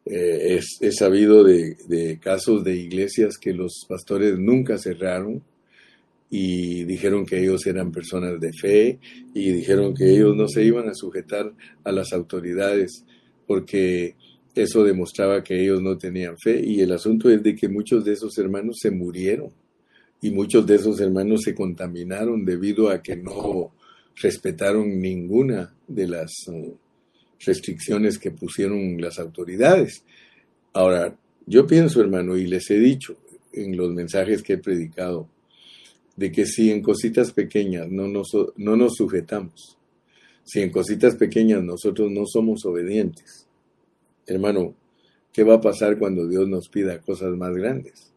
Eh, 0.05 0.59
es, 0.59 0.95
sabido 0.95 1.43
de 1.43 2.19
casos 2.21 2.63
de 2.63 2.75
iglesias 2.75 3.37
que 3.39 3.53
los 3.53 3.85
pastores 3.87 4.37
nunca 4.37 4.77
cerraron 4.77 5.43
y 6.29 6.83
dijeron 6.83 7.25
que 7.25 7.39
ellos 7.39 7.65
eran 7.65 7.91
personas 7.91 8.39
de 8.39 8.51
fe 8.51 8.99
y 9.33 9.51
dijeron 9.51 9.93
que 9.93 10.11
ellos 10.11 10.35
no 10.35 10.47
se 10.47 10.63
iban 10.63 10.89
a 10.89 10.93
sujetar 10.93 11.53
a 11.83 11.91
las 11.91 12.13
autoridades 12.13 13.05
porque 13.47 14.15
eso 14.55 14.83
demostraba 14.83 15.43
que 15.43 15.61
ellos 15.61 15.81
no 15.81 15.97
tenían 15.97 16.37
fe. 16.37 16.61
Y 16.61 16.81
el 16.81 16.91
asunto 16.91 17.29
es 17.29 17.43
de 17.43 17.55
que 17.55 17.67
muchos 17.67 18.03
de 18.03 18.13
esos 18.13 18.37
hermanos 18.37 18.77
se 18.81 18.91
murieron 18.91 19.51
y 20.21 20.31
muchos 20.31 20.65
de 20.65 20.75
esos 20.75 20.99
hermanos 20.99 21.41
se 21.43 21.53
contaminaron 21.53 22.43
debido 22.43 22.89
a 22.89 23.01
que 23.01 23.15
no 23.15 23.71
respetaron 24.15 24.99
ninguna 24.99 25.73
de 25.87 26.07
las 26.07 26.31
uh, 26.47 26.75
restricciones 27.39 28.17
que 28.17 28.31
pusieron 28.31 28.99
las 28.99 29.19
autoridades. 29.19 30.03
Ahora, 30.73 31.17
yo 31.45 31.67
pienso, 31.67 32.01
hermano, 32.01 32.37
y 32.37 32.47
les 32.47 32.69
he 32.69 32.79
dicho 32.79 33.17
en 33.53 33.77
los 33.77 33.91
mensajes 33.91 34.41
que 34.41 34.53
he 34.53 34.57
predicado, 34.57 35.29
de 36.15 36.31
que 36.31 36.45
si 36.45 36.71
en 36.71 36.81
cositas 36.81 37.31
pequeñas 37.31 37.89
no 37.89 38.07
nos, 38.07 38.29
no 38.55 38.75
nos 38.75 38.95
sujetamos, 38.95 39.77
si 40.43 40.61
en 40.61 40.71
cositas 40.71 41.15
pequeñas 41.15 41.63
nosotros 41.63 42.11
no 42.11 42.25
somos 42.25 42.65
obedientes, 42.65 43.47
hermano, 44.25 44.75
¿qué 45.33 45.43
va 45.43 45.55
a 45.55 45.61
pasar 45.61 45.97
cuando 45.97 46.27
Dios 46.27 46.47
nos 46.47 46.69
pida 46.69 46.99
cosas 47.01 47.35
más 47.35 47.53
grandes? 47.53 48.13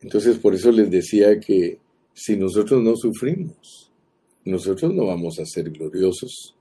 Entonces 0.00 0.38
por 0.38 0.54
eso 0.54 0.70
les 0.70 0.90
decía 0.90 1.38
que 1.40 1.78
si 2.14 2.36
nosotros 2.36 2.82
no 2.82 2.96
sufrimos, 2.96 3.90
nosotros 4.44 4.94
no 4.94 5.06
vamos 5.06 5.38
a 5.38 5.44
ser 5.44 5.70
gloriosos. 5.70 6.54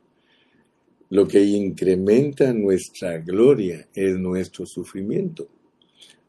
Lo 1.09 1.27
que 1.27 1.41
incrementa 1.41 2.51
nuestra 2.53 3.17
gloria 3.19 3.87
es 3.93 4.17
nuestro 4.17 4.65
sufrimiento. 4.65 5.47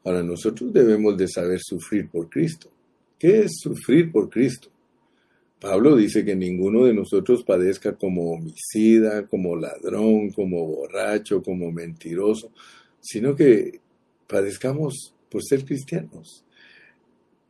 Ahora 0.04 0.22
nosotros 0.22 0.72
debemos 0.72 1.16
de 1.16 1.26
saber 1.26 1.60
sufrir 1.60 2.08
por 2.08 2.28
Cristo. 2.28 2.70
¿Qué 3.18 3.40
es 3.40 3.58
sufrir 3.60 4.12
por 4.12 4.30
Cristo? 4.30 4.68
Pablo 5.60 5.96
dice 5.96 6.24
que 6.24 6.36
ninguno 6.36 6.84
de 6.84 6.94
nosotros 6.94 7.42
padezca 7.42 7.96
como 7.96 8.32
homicida, 8.32 9.26
como 9.26 9.56
ladrón, 9.56 10.30
como 10.30 10.64
borracho, 10.66 11.42
como 11.42 11.72
mentiroso, 11.72 12.52
sino 13.00 13.34
que 13.34 13.80
padezcamos 14.28 15.12
por 15.28 15.42
ser 15.42 15.64
cristianos. 15.64 16.44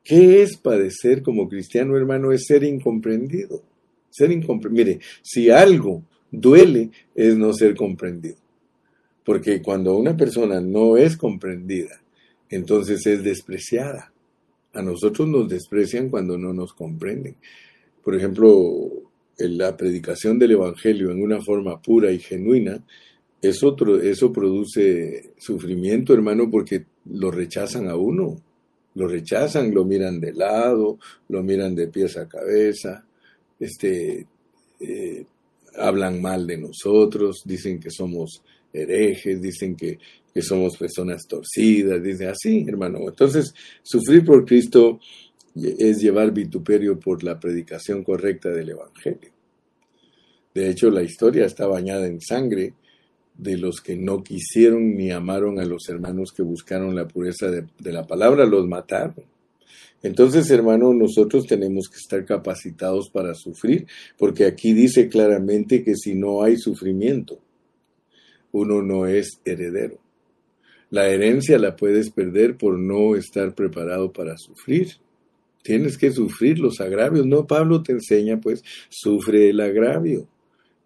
¿Qué 0.02 0.40
es 0.40 0.56
padecer 0.56 1.22
como 1.22 1.46
cristiano, 1.50 1.94
hermano? 1.98 2.32
Es 2.32 2.46
ser 2.46 2.64
incomprendido. 2.64 3.62
Ser 4.08 4.32
incomprendido. 4.32 4.86
Mire, 4.86 5.00
si 5.22 5.50
algo 5.50 6.02
duele 6.30 6.90
es 7.14 7.36
no 7.36 7.52
ser 7.52 7.74
comprendido. 7.74 8.36
Porque 9.24 9.60
cuando 9.60 9.96
una 9.96 10.16
persona 10.16 10.60
no 10.60 10.96
es 10.96 11.16
comprendida, 11.16 12.00
entonces 12.48 13.06
es 13.06 13.22
despreciada. 13.22 14.12
A 14.72 14.82
nosotros 14.82 15.28
nos 15.28 15.48
desprecian 15.48 16.08
cuando 16.08 16.38
no 16.38 16.52
nos 16.52 16.72
comprenden. 16.72 17.36
Por 18.02 18.14
ejemplo, 18.14 18.88
la 19.36 19.76
predicación 19.76 20.38
del 20.38 20.52
Evangelio 20.52 21.10
en 21.10 21.22
una 21.22 21.40
forma 21.40 21.80
pura 21.80 22.10
y 22.10 22.18
genuina, 22.18 22.82
eso, 23.40 23.76
eso 24.02 24.32
produce 24.32 25.32
sufrimiento, 25.38 26.14
hermano, 26.14 26.50
porque 26.50 26.86
lo 27.06 27.30
rechazan 27.30 27.88
a 27.88 27.96
uno. 27.96 28.36
Lo 28.94 29.06
rechazan, 29.06 29.72
lo 29.72 29.84
miran 29.84 30.18
de 30.18 30.32
lado, 30.32 30.98
lo 31.28 31.42
miran 31.42 31.74
de 31.74 31.86
pies 31.86 32.16
a 32.16 32.28
cabeza, 32.28 33.04
este, 33.60 34.26
eh, 34.80 35.24
hablan 35.78 36.20
mal 36.20 36.46
de 36.46 36.58
nosotros, 36.58 37.42
dicen 37.44 37.80
que 37.80 37.90
somos 37.90 38.42
herejes, 38.72 39.40
dicen 39.40 39.76
que 39.76 39.98
que 40.38 40.42
somos 40.42 40.76
personas 40.76 41.26
torcidas, 41.26 42.02
dice 42.02 42.26
así, 42.26 42.64
hermano. 42.68 43.00
Entonces, 43.08 43.52
sufrir 43.82 44.24
por 44.24 44.44
Cristo 44.44 45.00
es 45.56 46.00
llevar 46.00 46.32
vituperio 46.32 46.98
por 46.98 47.24
la 47.24 47.40
predicación 47.40 48.04
correcta 48.04 48.50
del 48.50 48.70
Evangelio. 48.70 49.32
De 50.54 50.70
hecho, 50.70 50.90
la 50.90 51.02
historia 51.02 51.44
está 51.44 51.66
bañada 51.66 52.06
en 52.06 52.20
sangre 52.20 52.74
de 53.36 53.56
los 53.56 53.80
que 53.80 53.96
no 53.96 54.22
quisieron 54.22 54.96
ni 54.96 55.10
amaron 55.10 55.58
a 55.60 55.64
los 55.64 55.88
hermanos 55.88 56.32
que 56.32 56.42
buscaron 56.42 56.94
la 56.94 57.06
pureza 57.06 57.50
de 57.50 57.92
la 57.92 58.06
palabra, 58.06 58.44
los 58.44 58.66
mataron. 58.66 59.24
Entonces, 60.02 60.48
hermano, 60.50 60.94
nosotros 60.94 61.46
tenemos 61.46 61.88
que 61.88 61.96
estar 61.96 62.24
capacitados 62.24 63.10
para 63.10 63.34
sufrir, 63.34 63.86
porque 64.16 64.44
aquí 64.44 64.72
dice 64.72 65.08
claramente 65.08 65.82
que 65.82 65.96
si 65.96 66.14
no 66.14 66.42
hay 66.42 66.56
sufrimiento, 66.56 67.40
uno 68.52 68.82
no 68.82 69.06
es 69.06 69.40
heredero. 69.44 69.98
La 70.90 71.08
herencia 71.08 71.58
la 71.58 71.76
puedes 71.76 72.10
perder 72.10 72.56
por 72.56 72.78
no 72.78 73.14
estar 73.16 73.54
preparado 73.54 74.12
para 74.12 74.38
sufrir. 74.38 74.92
Tienes 75.62 75.98
que 75.98 76.12
sufrir 76.12 76.58
los 76.58 76.80
agravios. 76.80 77.26
No, 77.26 77.46
Pablo 77.46 77.82
te 77.82 77.92
enseña, 77.92 78.40
pues, 78.40 78.64
sufre 78.88 79.50
el 79.50 79.60
agravio. 79.60 80.26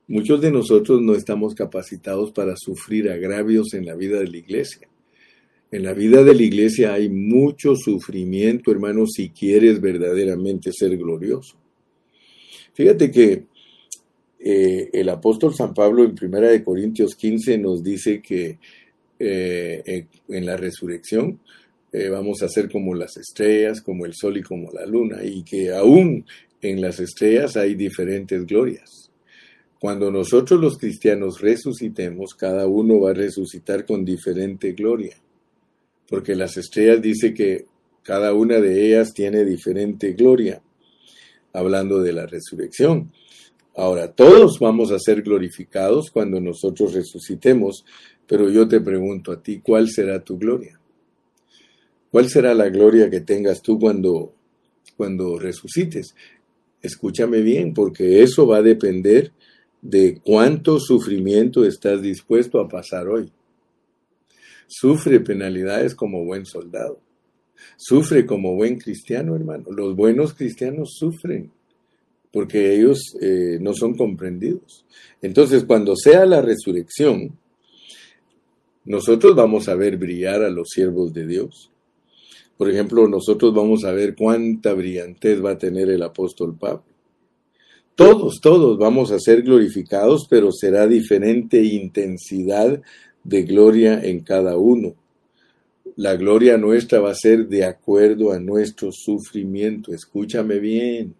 Muchos 0.09 0.40
de 0.40 0.50
nosotros 0.50 1.00
no 1.00 1.14
estamos 1.14 1.54
capacitados 1.54 2.33
para 2.33 2.57
sufrir 2.57 3.11
agravios 3.11 3.75
en 3.75 3.87
la 3.87 3.95
vida 3.95 4.19
de 4.19 4.26
la 4.26 4.37
iglesia. 4.38 4.88
En 5.73 5.85
la 5.85 5.95
vida 5.95 6.23
de 6.23 6.35
la 6.35 6.43
iglesia 6.43 6.93
hay 6.93 7.09
mucho 7.09 7.75
sufrimiento, 7.76 8.71
hermano, 8.71 9.07
si 9.07 9.31
quieres 9.31 9.81
verdaderamente 9.81 10.71
ser 10.71 10.99
glorioso. 10.99 11.57
Fíjate 12.75 13.11
que 13.11 13.45
eh, 14.38 14.91
el 14.93 15.09
apóstol 15.09 15.55
San 15.55 15.73
Pablo 15.73 16.05
en 16.05 16.14
1 16.21 16.62
Corintios 16.62 17.17
15 17.17 17.57
nos 17.57 17.83
dice 17.83 18.21
que 18.21 18.59
eh, 19.19 20.07
en 20.29 20.45
la 20.45 20.59
resurrección 20.59 21.41
eh, 21.91 22.11
vamos 22.11 22.43
a 22.43 22.50
ser 22.50 22.71
como 22.71 22.95
las 22.95 23.17
estrellas, 23.17 23.81
como 23.81 24.05
el 24.05 24.12
sol 24.12 24.37
y 24.37 24.43
como 24.43 24.71
la 24.73 24.85
luna, 24.85 25.25
y 25.25 25.43
que 25.43 25.73
aún 25.73 26.26
en 26.61 26.83
las 26.83 27.00
estrellas 27.00 27.57
hay 27.57 27.76
diferentes 27.76 28.45
glorias. 28.45 29.11
Cuando 29.81 30.11
nosotros 30.11 30.61
los 30.61 30.76
cristianos 30.76 31.41
resucitemos, 31.41 32.35
cada 32.35 32.67
uno 32.67 33.00
va 33.00 33.12
a 33.12 33.14
resucitar 33.14 33.87
con 33.87 34.05
diferente 34.05 34.73
gloria 34.73 35.17
porque 36.12 36.37
las 36.37 36.59
estrellas 36.59 37.00
dice 37.00 37.33
que 37.33 37.64
cada 38.02 38.35
una 38.35 38.61
de 38.61 38.87
ellas 38.87 39.14
tiene 39.14 39.47
diferente 39.47 40.12
gloria, 40.12 40.61
hablando 41.54 42.02
de 42.02 42.12
la 42.12 42.26
resurrección. 42.26 43.11
Ahora, 43.75 44.12
todos 44.12 44.59
vamos 44.59 44.92
a 44.92 44.99
ser 44.99 45.23
glorificados 45.23 46.11
cuando 46.11 46.38
nosotros 46.38 46.92
resucitemos, 46.92 47.87
pero 48.26 48.50
yo 48.50 48.69
te 48.69 48.83
pregunto 48.83 49.33
a 49.33 49.42
ti, 49.42 49.61
¿cuál 49.61 49.88
será 49.88 50.23
tu 50.23 50.37
gloria? 50.37 50.78
¿Cuál 52.11 52.28
será 52.28 52.52
la 52.52 52.69
gloria 52.69 53.09
que 53.09 53.23
tengas 53.23 53.62
tú 53.62 53.78
cuando, 53.78 54.35
cuando 54.99 55.38
resucites? 55.38 56.14
Escúchame 56.83 57.40
bien, 57.40 57.73
porque 57.73 58.23
eso 58.23 58.47
va 58.47 58.59
a 58.59 58.62
depender 58.62 59.33
de 59.81 60.21
cuánto 60.23 60.78
sufrimiento 60.78 61.64
estás 61.64 62.02
dispuesto 62.02 62.61
a 62.61 62.69
pasar 62.69 63.09
hoy. 63.09 63.33
Sufre 64.75 65.21
penalidades 65.21 65.95
como 65.95 66.25
buen 66.25 66.47
soldado. 66.47 66.99
Sufre 67.76 68.25
como 68.25 68.55
buen 68.55 68.79
cristiano, 68.79 69.37
hermano. 69.37 69.71
Los 69.71 69.95
buenos 69.95 70.33
cristianos 70.33 70.95
sufren 70.99 71.50
porque 72.33 72.75
ellos 72.75 73.14
eh, 73.21 73.59
no 73.61 73.75
son 73.75 73.95
comprendidos. 73.95 74.87
Entonces, 75.21 75.64
cuando 75.64 75.95
sea 75.95 76.25
la 76.25 76.41
resurrección, 76.41 77.38
nosotros 78.87 79.37
vamos 79.37 79.69
a 79.69 79.75
ver 79.75 79.99
brillar 79.99 80.43
a 80.43 80.49
los 80.49 80.71
siervos 80.71 81.12
de 81.12 81.26
Dios. 81.26 81.71
Por 82.57 82.71
ejemplo, 82.71 83.07
nosotros 83.07 83.55
vamos 83.55 83.85
a 83.85 83.93
ver 83.93 84.17
cuánta 84.17 84.73
brillantez 84.73 85.45
va 85.45 85.50
a 85.50 85.59
tener 85.59 85.91
el 85.91 86.02
apóstol 86.02 86.57
Pablo. 86.59 86.85
Todos, 87.95 88.41
todos 88.41 88.79
vamos 88.79 89.12
a 89.12 89.21
ser 89.21 89.43
glorificados, 89.43 90.26
pero 90.29 90.50
será 90.50 90.87
diferente 90.87 91.62
intensidad 91.62 92.81
de 93.25 93.43
gloria 93.43 94.02
en 94.02 94.21
cada 94.21 94.57
uno. 94.57 94.95
La 95.97 96.17
gloria 96.17 96.57
nuestra 96.57 97.00
va 97.00 97.11
a 97.11 97.14
ser 97.14 97.49
de 97.49 97.64
acuerdo 97.64 98.33
a 98.33 98.41
nuestro 98.41 98.91
sufrimiento. 98.93 99.93
Escúchame 99.93 100.59
bien. 100.59 101.14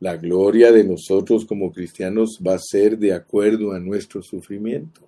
La 0.00 0.16
gloria 0.16 0.72
de 0.72 0.84
nosotros 0.84 1.44
como 1.44 1.72
cristianos 1.72 2.38
va 2.46 2.54
a 2.54 2.60
ser 2.60 2.98
de 2.98 3.12
acuerdo 3.12 3.72
a 3.72 3.80
nuestro 3.80 4.22
sufrimiento. 4.22 5.00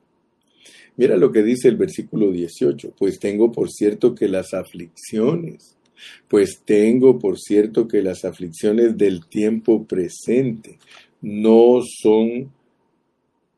Mira 0.96 1.16
lo 1.16 1.32
que 1.32 1.42
dice 1.42 1.68
el 1.68 1.76
versículo 1.76 2.30
18. 2.30 2.94
Pues 2.96 3.18
tengo 3.18 3.50
por 3.50 3.70
cierto 3.70 4.14
que 4.14 4.28
las 4.28 4.54
aflicciones, 4.54 5.76
pues 6.28 6.60
tengo 6.64 7.18
por 7.18 7.38
cierto 7.38 7.88
que 7.88 8.02
las 8.02 8.24
aflicciones 8.24 8.96
del 8.96 9.26
tiempo 9.26 9.84
presente 9.84 10.78
no 11.20 11.80
son 12.02 12.52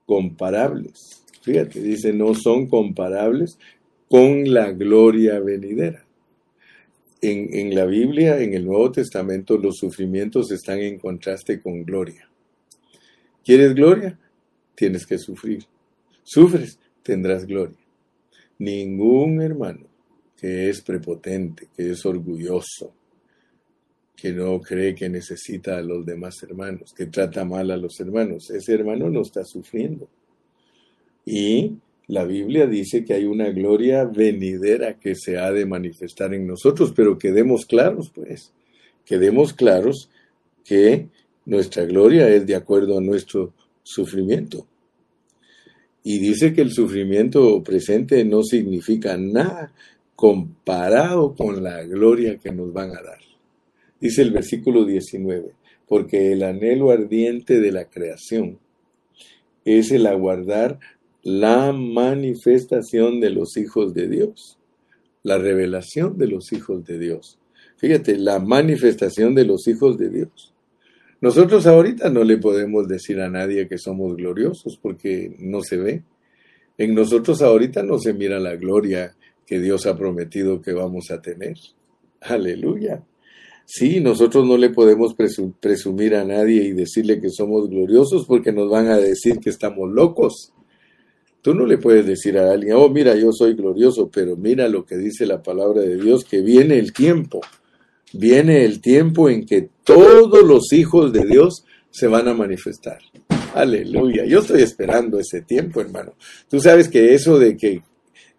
comparables 0.07 1.26
Fíjate, 1.47 1.81
dice, 1.81 2.13
no 2.13 2.35
son 2.35 2.67
comparables 2.67 3.57
con 4.09 4.53
la 4.53 4.73
gloria 4.73 5.39
venidera. 5.39 6.05
En, 7.23 7.55
en, 7.55 7.73
la 7.73 7.87
Biblia, 7.87 8.41
en 8.41 8.53
el 8.53 8.67
Nuevo 8.67 8.91
Testamento, 8.91 9.57
los 9.57 9.77
sufrimientos 9.77 10.51
están 10.51 10.81
en 10.81 10.99
contraste 10.99 11.61
con 11.61 11.85
gloria. 11.85 12.29
¿Quieres 13.45 13.77
gloria? 13.77 14.19
Tienes 14.75 15.07
que 15.07 15.19
sufrir. 15.19 15.65
Sufres, 16.25 16.81
tendrás 17.05 17.47
gloria. 17.47 17.79
Ningún 18.59 19.41
hermano 19.41 19.87
que 20.37 20.69
es 20.69 20.83
prepotente, 20.83 21.69
que 21.77 21.93
es 21.93 22.05
orgulloso, 22.05 22.93
que 24.17 24.33
no 24.33 24.61
cree 24.61 24.97
que 24.97 25.09
necesita 25.09 25.77
a 25.77 25.83
los 25.83 26.05
demás 26.05 26.43
hermanos, 26.43 26.93
que 26.93 27.07
trata 27.07 27.45
mal 27.45 27.71
a 27.71 27.77
los 27.77 28.01
hermanos, 28.01 28.51
ese 28.51 28.75
hermano 28.75 29.09
no 29.09 29.21
está 29.21 29.45
sufriendo. 29.45 30.09
Y 31.27 31.73
la 32.07 32.25
Biblia 32.25 32.67
dice 32.67 33.05
que 33.05 33.15
hay 33.15 33.25
una 33.25 33.51
gloria 33.51 34.05
venidera 34.05 34.95
que 34.99 35.17
se 35.17 35.37
ha 35.37 35.51
de 35.51 35.67
manifestar 35.67 36.33
en 36.33 36.47
nosotros, 36.47 36.93
pero 36.95 37.19
quedemos 37.19 37.67
claros, 37.67 38.11
pues, 38.15 38.53
quedemos 39.05 39.53
claros 39.53 40.09
que 40.65 41.09
nuestra 41.45 41.85
gloria 41.85 42.29
es 42.29 42.47
de 42.47 42.55
acuerdo 42.55 42.97
a 42.97 43.01
nuestro 43.01 43.53
sufrimiento. 43.83 44.67
Y 46.05 46.21
dice 46.21 46.53
que 46.53 46.61
el 46.61 46.71
sufrimiento 46.71 47.61
presente 47.65 48.25
no 48.25 48.45
significa 48.45 49.17
nada 49.17 49.73
comparado 50.15 51.35
con 51.35 51.63
la 51.63 51.83
gloria 51.83 52.39
que 52.39 52.53
nos 52.53 52.73
van 52.73 52.91
a 52.91 53.03
dar. 53.03 53.19
Dice 54.01 54.23
el 54.23 54.31
versículo 54.31 54.85
19, 54.85 55.53
porque 55.89 56.33
el 56.33 56.45
anhelo 56.45 56.91
ardiente 56.91 57.61
de 57.61 57.73
la 57.73 57.87
creación 57.87 58.59
es 59.65 59.91
el 59.91 60.07
aguardar 60.07 60.79
la 61.27 61.73
manifestación 61.73 63.19
de 63.19 63.31
los 63.31 63.57
hijos 63.57 63.93
de 63.95 64.07
Dios, 64.07 64.61
la 65.25 65.39
revelación 65.39 66.17
de 66.19 66.29
los 66.29 66.53
hijos 66.53 66.85
de 66.85 67.01
Dios. 67.01 67.41
Fíjate, 67.79 68.17
la 68.17 68.39
manifestación 68.39 69.35
de 69.35 69.45
los 69.45 69.67
hijos 69.67 69.99
de 69.99 70.09
Dios. 70.09 70.55
Nosotros 71.21 71.67
ahorita 71.67 72.11
no 72.11 72.23
le 72.23 72.39
podemos 72.39 72.87
decir 72.87 73.21
a 73.21 73.29
nadie 73.29 73.67
que 73.67 73.77
somos 73.77 74.17
gloriosos 74.17 74.79
porque 74.81 75.35
no 75.41 75.63
se 75.63 75.79
ve. 75.79 76.05
En 76.79 76.95
nosotros 76.95 77.43
ahorita 77.43 77.83
no 77.83 77.99
se 77.99 78.15
mira 78.15 78.39
la 78.39 78.55
gloria 78.55 79.17
que 79.45 79.59
Dios 79.59 79.87
ha 79.87 79.99
prometido 79.99 80.63
que 80.63 80.75
vamos 80.75 81.11
a 81.11 81.21
tener. 81.21 81.57
Aleluya. 82.21 83.03
Sí, 83.65 83.99
nosotros 83.99 84.47
no 84.47 84.57
le 84.57 84.71
podemos 84.71 85.17
presumir 85.59 86.15
a 86.15 86.25
nadie 86.25 86.63
y 86.63 86.73
decirle 86.73 87.21
que 87.21 87.31
somos 87.31 87.69
gloriosos 87.69 88.27
porque 88.27 88.53
nos 88.53 88.71
van 88.71 88.87
a 88.87 88.99
decir 88.99 89.41
que 89.41 89.51
estamos 89.51 89.91
locos. 89.91 90.53
Tú 91.47 91.55
no 91.55 91.65
le 91.65 91.79
puedes 91.79 92.05
decir 92.05 92.37
a 92.39 92.51
alguien, 92.51 92.75
oh, 92.75 92.89
mira, 92.89 93.15
yo 93.15 93.31
soy 93.33 93.55
glorioso, 93.55 94.11
pero 94.11 94.37
mira 94.37 94.69
lo 94.69 94.85
que 94.85 94.97
dice 94.97 95.25
la 95.27 95.45
palabra 95.45 95.81
de 95.81 95.97
Dios, 95.97 96.25
que 96.25 96.41
viene 96.41 96.77
el 96.77 96.93
tiempo, 96.93 97.41
viene 98.13 98.65
el 98.65 98.81
tiempo 98.81 99.31
en 99.31 99.47
que 99.47 99.69
todos 99.85 100.43
los 100.43 100.73
hijos 100.73 101.13
de 101.13 101.25
Dios 101.25 101.65
se 101.89 102.09
van 102.09 102.27
a 102.27 102.35
manifestar. 102.35 102.99
Aleluya, 103.55 104.25
yo 104.25 104.41
estoy 104.41 104.63
esperando 104.63 105.21
ese 105.21 105.43
tiempo, 105.43 105.81
hermano. 105.81 106.15
Tú 106.51 106.59
sabes 106.59 106.89
que 106.89 107.15
eso 107.15 107.39
de 107.39 107.57
que, 107.57 107.81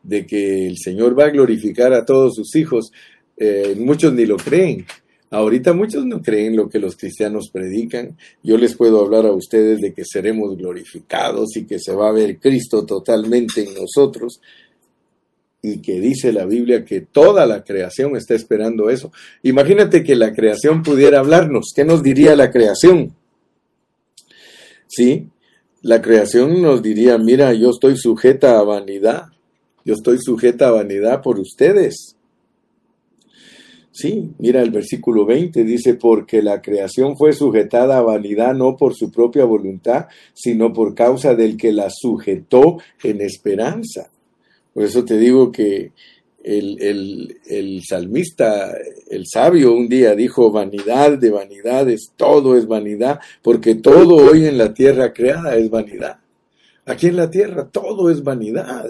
de 0.04 0.26
que 0.26 0.68
el 0.68 0.78
Señor 0.78 1.18
va 1.18 1.28
a 1.28 1.32
glorificar 1.32 1.94
a 1.94 2.04
todos 2.04 2.36
sus 2.36 2.54
hijos, 2.58 2.92
eh, 3.38 3.74
muchos 3.80 4.12
ni 4.12 4.26
lo 4.26 4.36
creen. 4.36 4.86
Ahorita 5.30 5.74
muchos 5.74 6.06
no 6.06 6.22
creen 6.22 6.56
lo 6.56 6.70
que 6.70 6.80
los 6.80 6.96
cristianos 6.96 7.50
predican. 7.52 8.18
Yo 8.44 8.58
les 8.58 8.76
puedo 8.76 9.04
hablar 9.04 9.26
a 9.26 9.34
ustedes 9.34 9.82
de 9.82 9.94
que 9.94 10.04
seremos 10.06 10.58
glorificados 10.58 11.58
y 11.58 11.66
que 11.66 11.80
se 11.80 11.94
va 11.94 12.10
a 12.10 12.14
ver 12.14 12.40
Cristo 12.40 12.86
totalmente 12.86 13.64
en 13.64 13.74
nosotros 13.74 14.40
y 15.62 15.82
que 15.82 16.00
dice 16.00 16.32
la 16.32 16.46
Biblia 16.46 16.86
que 16.86 17.02
toda 17.02 17.46
la 17.46 17.64
creación 17.64 18.16
está 18.16 18.36
esperando 18.36 18.90
eso. 18.90 19.12
Imagínate 19.44 20.04
que 20.04 20.16
la 20.16 20.34
creación 20.34 20.82
pudiera 20.82 21.20
hablarnos. 21.20 21.74
¿Qué 21.76 21.84
nos 21.84 22.04
diría 22.04 22.36
la 22.36 22.52
creación? 22.52 23.14
Sí, 24.88 25.28
la 25.82 26.02
creación 26.02 26.62
nos 26.62 26.82
diría, 26.82 27.18
mira, 27.18 27.54
yo 27.54 27.72
estoy 27.72 27.98
sujeta 27.98 28.60
a 28.60 28.64
vanidad. 28.64 29.26
Yo 29.84 29.94
estoy 29.94 30.20
sujeta 30.20 30.68
a 30.68 30.72
vanidad 30.72 31.22
por 31.22 31.40
ustedes. 31.40 32.17
Sí, 33.98 34.30
mira 34.38 34.62
el 34.62 34.70
versículo 34.70 35.26
20, 35.26 35.64
dice, 35.64 35.96
porque 35.96 36.44
la 36.44 36.62
creación 36.62 37.18
fue 37.18 37.34
sujetada 37.34 37.98
a 37.98 38.04
vanidad 38.04 38.54
no 38.54 38.78
por 38.78 38.94
su 38.94 39.10
propia 39.10 39.44
voluntad, 39.44 40.06
sino 40.36 40.72
por 40.72 40.94
causa 40.94 41.34
del 41.34 41.58
que 41.58 41.72
la 41.72 41.88
sujetó 41.90 42.78
en 43.02 43.22
esperanza. 43.22 44.12
Por 44.72 44.84
eso 44.84 45.04
te 45.04 45.18
digo 45.18 45.52
que 45.52 45.94
el, 46.44 46.80
el, 46.80 47.40
el 47.48 47.82
salmista, 47.84 48.72
el 49.10 49.26
sabio, 49.26 49.74
un 49.74 49.90
día 49.90 50.14
dijo, 50.14 50.52
vanidad 50.52 51.18
de 51.18 51.32
vanidades, 51.32 52.12
todo 52.16 52.56
es 52.56 52.68
vanidad, 52.68 53.20
porque 53.42 53.74
todo 53.74 54.14
hoy 54.30 54.46
en 54.46 54.60
la 54.60 54.76
tierra 54.76 55.12
creada 55.12 55.56
es 55.56 55.72
vanidad. 55.72 56.20
Aquí 56.86 57.08
en 57.08 57.16
la 57.16 57.32
tierra 57.32 57.68
todo 57.68 58.12
es 58.12 58.22
vanidad. 58.22 58.86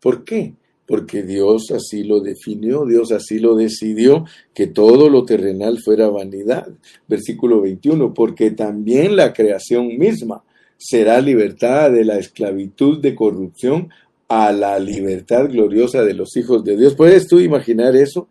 ¿Por 0.00 0.24
qué? 0.24 0.54
Porque 0.86 1.22
Dios 1.22 1.70
así 1.70 2.04
lo 2.04 2.20
definió, 2.20 2.84
Dios 2.84 3.10
así 3.12 3.38
lo 3.38 3.54
decidió, 3.54 4.24
que 4.52 4.66
todo 4.66 5.08
lo 5.08 5.24
terrenal 5.24 5.78
fuera 5.82 6.08
vanidad. 6.08 6.68
Versículo 7.08 7.62
21, 7.62 8.12
porque 8.12 8.50
también 8.50 9.16
la 9.16 9.32
creación 9.32 9.96
misma 9.98 10.42
será 10.76 11.20
libertada 11.20 11.90
de 11.90 12.04
la 12.04 12.18
esclavitud 12.18 13.00
de 13.00 13.14
corrupción 13.14 13.88
a 14.28 14.52
la 14.52 14.78
libertad 14.78 15.48
gloriosa 15.48 16.02
de 16.04 16.14
los 16.14 16.36
hijos 16.36 16.64
de 16.64 16.76
Dios. 16.76 16.94
¿Puedes 16.94 17.26
tú 17.26 17.40
imaginar 17.40 17.96
eso? 17.96 18.28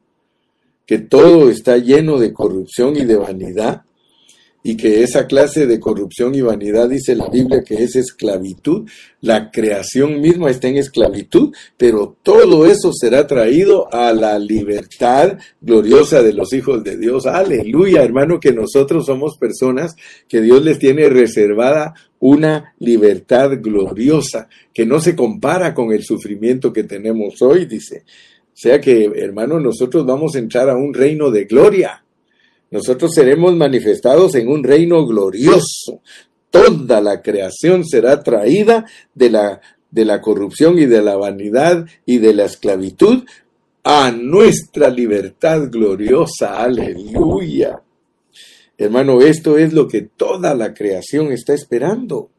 Que 0.85 0.99
todo 0.99 1.49
está 1.49 1.77
lleno 1.77 2.19
de 2.19 2.33
corrupción 2.33 2.95
y 2.97 3.05
de 3.05 3.15
vanidad 3.15 3.83
y 4.63 4.77
que 4.77 5.03
esa 5.03 5.27
clase 5.27 5.67
de 5.67 5.79
corrupción 5.79 6.33
y 6.33 6.41
vanidad 6.41 6.87
dice 6.87 7.15
la 7.15 7.27
Biblia 7.27 7.63
que 7.63 7.83
es 7.83 7.97
esclavitud, 7.97 8.89
la 9.19 9.51
creación 9.51 10.21
misma 10.21 10.49
está 10.49 10.69
en 10.69 10.77
esclavitud, 10.77 11.53
pero 11.75 12.15
todo 12.23 12.65
eso 12.65 12.91
será 12.93 13.27
traído 13.27 13.93
a 13.93 14.13
la 14.13 14.39
libertad 14.39 15.37
gloriosa 15.59 16.23
de 16.23 16.33
los 16.33 16.53
hijos 16.53 16.81
de 16.83 16.97
Dios. 16.97 17.25
Aleluya, 17.25 18.03
hermano, 18.03 18.39
que 18.39 18.53
nosotros 18.53 19.05
somos 19.05 19.37
personas 19.37 19.95
que 20.29 20.41
Dios 20.41 20.63
les 20.63 20.79
tiene 20.79 21.09
reservada 21.09 21.93
una 22.19 22.73
libertad 22.79 23.51
gloriosa 23.61 24.47
que 24.73 24.85
no 24.85 25.01
se 25.01 25.13
compara 25.13 25.73
con 25.73 25.91
el 25.91 26.03
sufrimiento 26.03 26.71
que 26.71 26.83
tenemos 26.83 27.41
hoy, 27.41 27.65
dice. 27.65 28.03
O 28.47 28.55
sea 28.55 28.79
que, 28.79 29.11
hermano, 29.15 29.59
nosotros 29.59 30.05
vamos 30.05 30.35
a 30.35 30.39
entrar 30.39 30.69
a 30.69 30.77
un 30.77 30.93
reino 30.93 31.31
de 31.31 31.45
gloria 31.45 32.02
nosotros 32.73 33.13
seremos 33.13 33.55
manifestados 33.55 34.33
en 34.33 34.47
un 34.47 34.63
reino 34.63 35.05
glorioso. 35.05 36.01
Toda 36.49 37.01
la 37.01 37.21
creación 37.21 37.85
será 37.85 38.23
traída 38.23 38.87
de 39.13 39.29
la, 39.29 39.61
de 39.91 40.05
la 40.05 40.21
corrupción 40.21 40.79
y 40.79 40.87
de 40.87 41.03
la 41.03 41.15
vanidad 41.15 41.85
y 42.03 42.17
de 42.17 42.33
la 42.33 42.45
esclavitud 42.45 43.25
a 43.83 44.09
nuestra 44.09 44.89
libertad 44.89 45.69
gloriosa. 45.69 46.63
Aleluya. 46.63 47.79
Hermano, 48.75 49.21
esto 49.21 49.59
es 49.59 49.71
lo 49.71 49.87
que 49.87 50.01
toda 50.01 50.55
la 50.55 50.73
creación 50.73 51.31
está 51.31 51.53
esperando. 51.53 52.31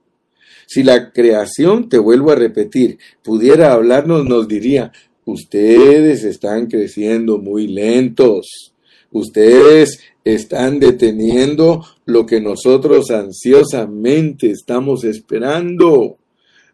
Si 0.67 0.83
la 0.83 1.13
creación, 1.13 1.89
te 1.89 1.99
vuelvo 1.99 2.33
a 2.33 2.35
repetir, 2.35 2.99
pudiera 3.23 3.73
hablarnos, 3.73 4.25
nos 4.25 4.49
diría, 4.49 4.91
ustedes 5.27 6.25
están 6.25 6.67
creciendo 6.67 7.39
muy 7.39 7.69
lentos. 7.69 8.75
Ustedes 9.15 10.01
están 10.25 10.81
deteniendo 10.81 11.85
lo 12.07 12.25
que 12.25 12.41
nosotros 12.41 13.11
ansiosamente 13.11 14.51
estamos 14.51 15.05
esperando. 15.05 16.17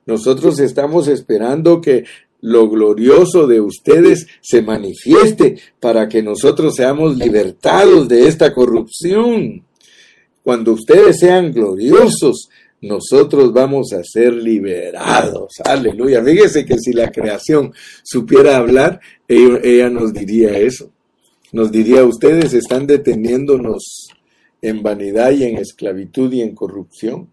Nosotros 0.06 0.60
estamos 0.60 1.08
esperando 1.08 1.80
que 1.80 2.04
lo 2.42 2.70
glorioso 2.70 3.46
de 3.46 3.60
ustedes 3.60 4.26
se 4.40 4.62
manifieste 4.62 5.56
para 5.78 6.08
que 6.08 6.22
nosotros 6.22 6.74
seamos 6.76 7.16
libertados 7.18 8.08
de 8.08 8.28
esta 8.28 8.54
corrupción. 8.54 9.64
Cuando 10.42 10.72
ustedes 10.72 11.18
sean 11.18 11.52
gloriosos, 11.52 12.48
nosotros 12.80 13.52
vamos 13.52 13.92
a 13.92 14.02
ser 14.02 14.32
liberados. 14.32 15.52
Aleluya. 15.64 16.24
Fíjese 16.24 16.64
que 16.64 16.78
si 16.78 16.92
la 16.92 17.10
creación 17.10 17.74
supiera 18.02 18.56
hablar, 18.56 19.00
ella, 19.28 19.90
nos 19.90 20.14
diría 20.14 20.56
eso 20.56 20.90
nos 21.52 21.72
diría, 21.72 22.04
ustedes 22.04 22.54
están 22.54 22.86
deteniéndonos 22.86 24.08
en 24.62 24.82
vanidad 24.82 25.32
y 25.32 25.44
en 25.44 25.56
esclavitud 25.56 26.32
y 26.32 26.42
en 26.42 26.54
corrupción. 26.54 27.28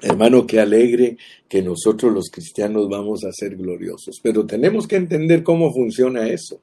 Hermano, 0.00 0.46
qué 0.46 0.58
alegre 0.58 1.16
que 1.48 1.62
nosotros 1.62 2.12
los 2.12 2.28
cristianos 2.28 2.88
vamos 2.88 3.24
a 3.24 3.32
ser 3.32 3.56
gloriosos, 3.56 4.18
pero 4.20 4.44
tenemos 4.44 4.88
que 4.88 4.96
entender 4.96 5.44
cómo 5.44 5.72
funciona 5.72 6.28
eso. 6.28 6.60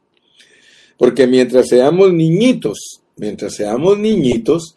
Porque 0.97 1.25
mientras 1.25 1.69
seamos 1.69 2.11
niñitos, 2.11 3.01
mientras 3.15 3.55
seamos 3.55 3.97
niñitos, 3.97 4.75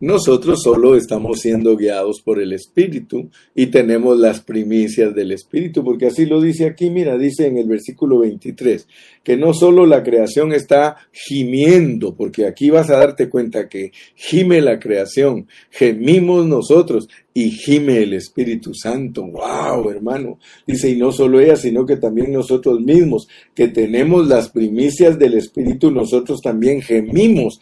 nosotros 0.00 0.62
solo 0.62 0.96
estamos 0.96 1.40
siendo 1.40 1.76
guiados 1.76 2.22
por 2.22 2.40
el 2.40 2.54
Espíritu 2.54 3.28
y 3.54 3.66
tenemos 3.66 4.18
las 4.18 4.40
primicias 4.40 5.14
del 5.14 5.30
Espíritu, 5.30 5.84
porque 5.84 6.06
así 6.06 6.24
lo 6.24 6.40
dice 6.40 6.64
aquí, 6.64 6.88
mira, 6.88 7.18
dice 7.18 7.46
en 7.46 7.58
el 7.58 7.68
versículo 7.68 8.20
23, 8.20 8.88
que 9.22 9.36
no 9.36 9.52
solo 9.52 9.84
la 9.84 10.02
creación 10.02 10.54
está 10.54 10.96
gimiendo, 11.12 12.14
porque 12.14 12.46
aquí 12.46 12.70
vas 12.70 12.88
a 12.88 12.96
darte 12.96 13.28
cuenta 13.28 13.68
que 13.68 13.92
gime 14.14 14.62
la 14.62 14.80
creación, 14.80 15.46
gemimos 15.70 16.46
nosotros 16.46 17.06
y 17.34 17.50
gime 17.50 18.02
el 18.02 18.14
Espíritu 18.14 18.72
Santo. 18.74 19.26
¡Wow, 19.26 19.90
hermano! 19.90 20.38
Dice, 20.66 20.88
y 20.88 20.96
no 20.96 21.12
solo 21.12 21.40
ella, 21.40 21.56
sino 21.56 21.84
que 21.84 21.96
también 21.96 22.32
nosotros 22.32 22.80
mismos, 22.80 23.28
que 23.54 23.68
tenemos 23.68 24.26
las 24.26 24.48
primicias 24.48 25.18
del 25.18 25.34
Espíritu, 25.34 25.90
nosotros 25.90 26.40
también 26.40 26.80
gemimos 26.80 27.60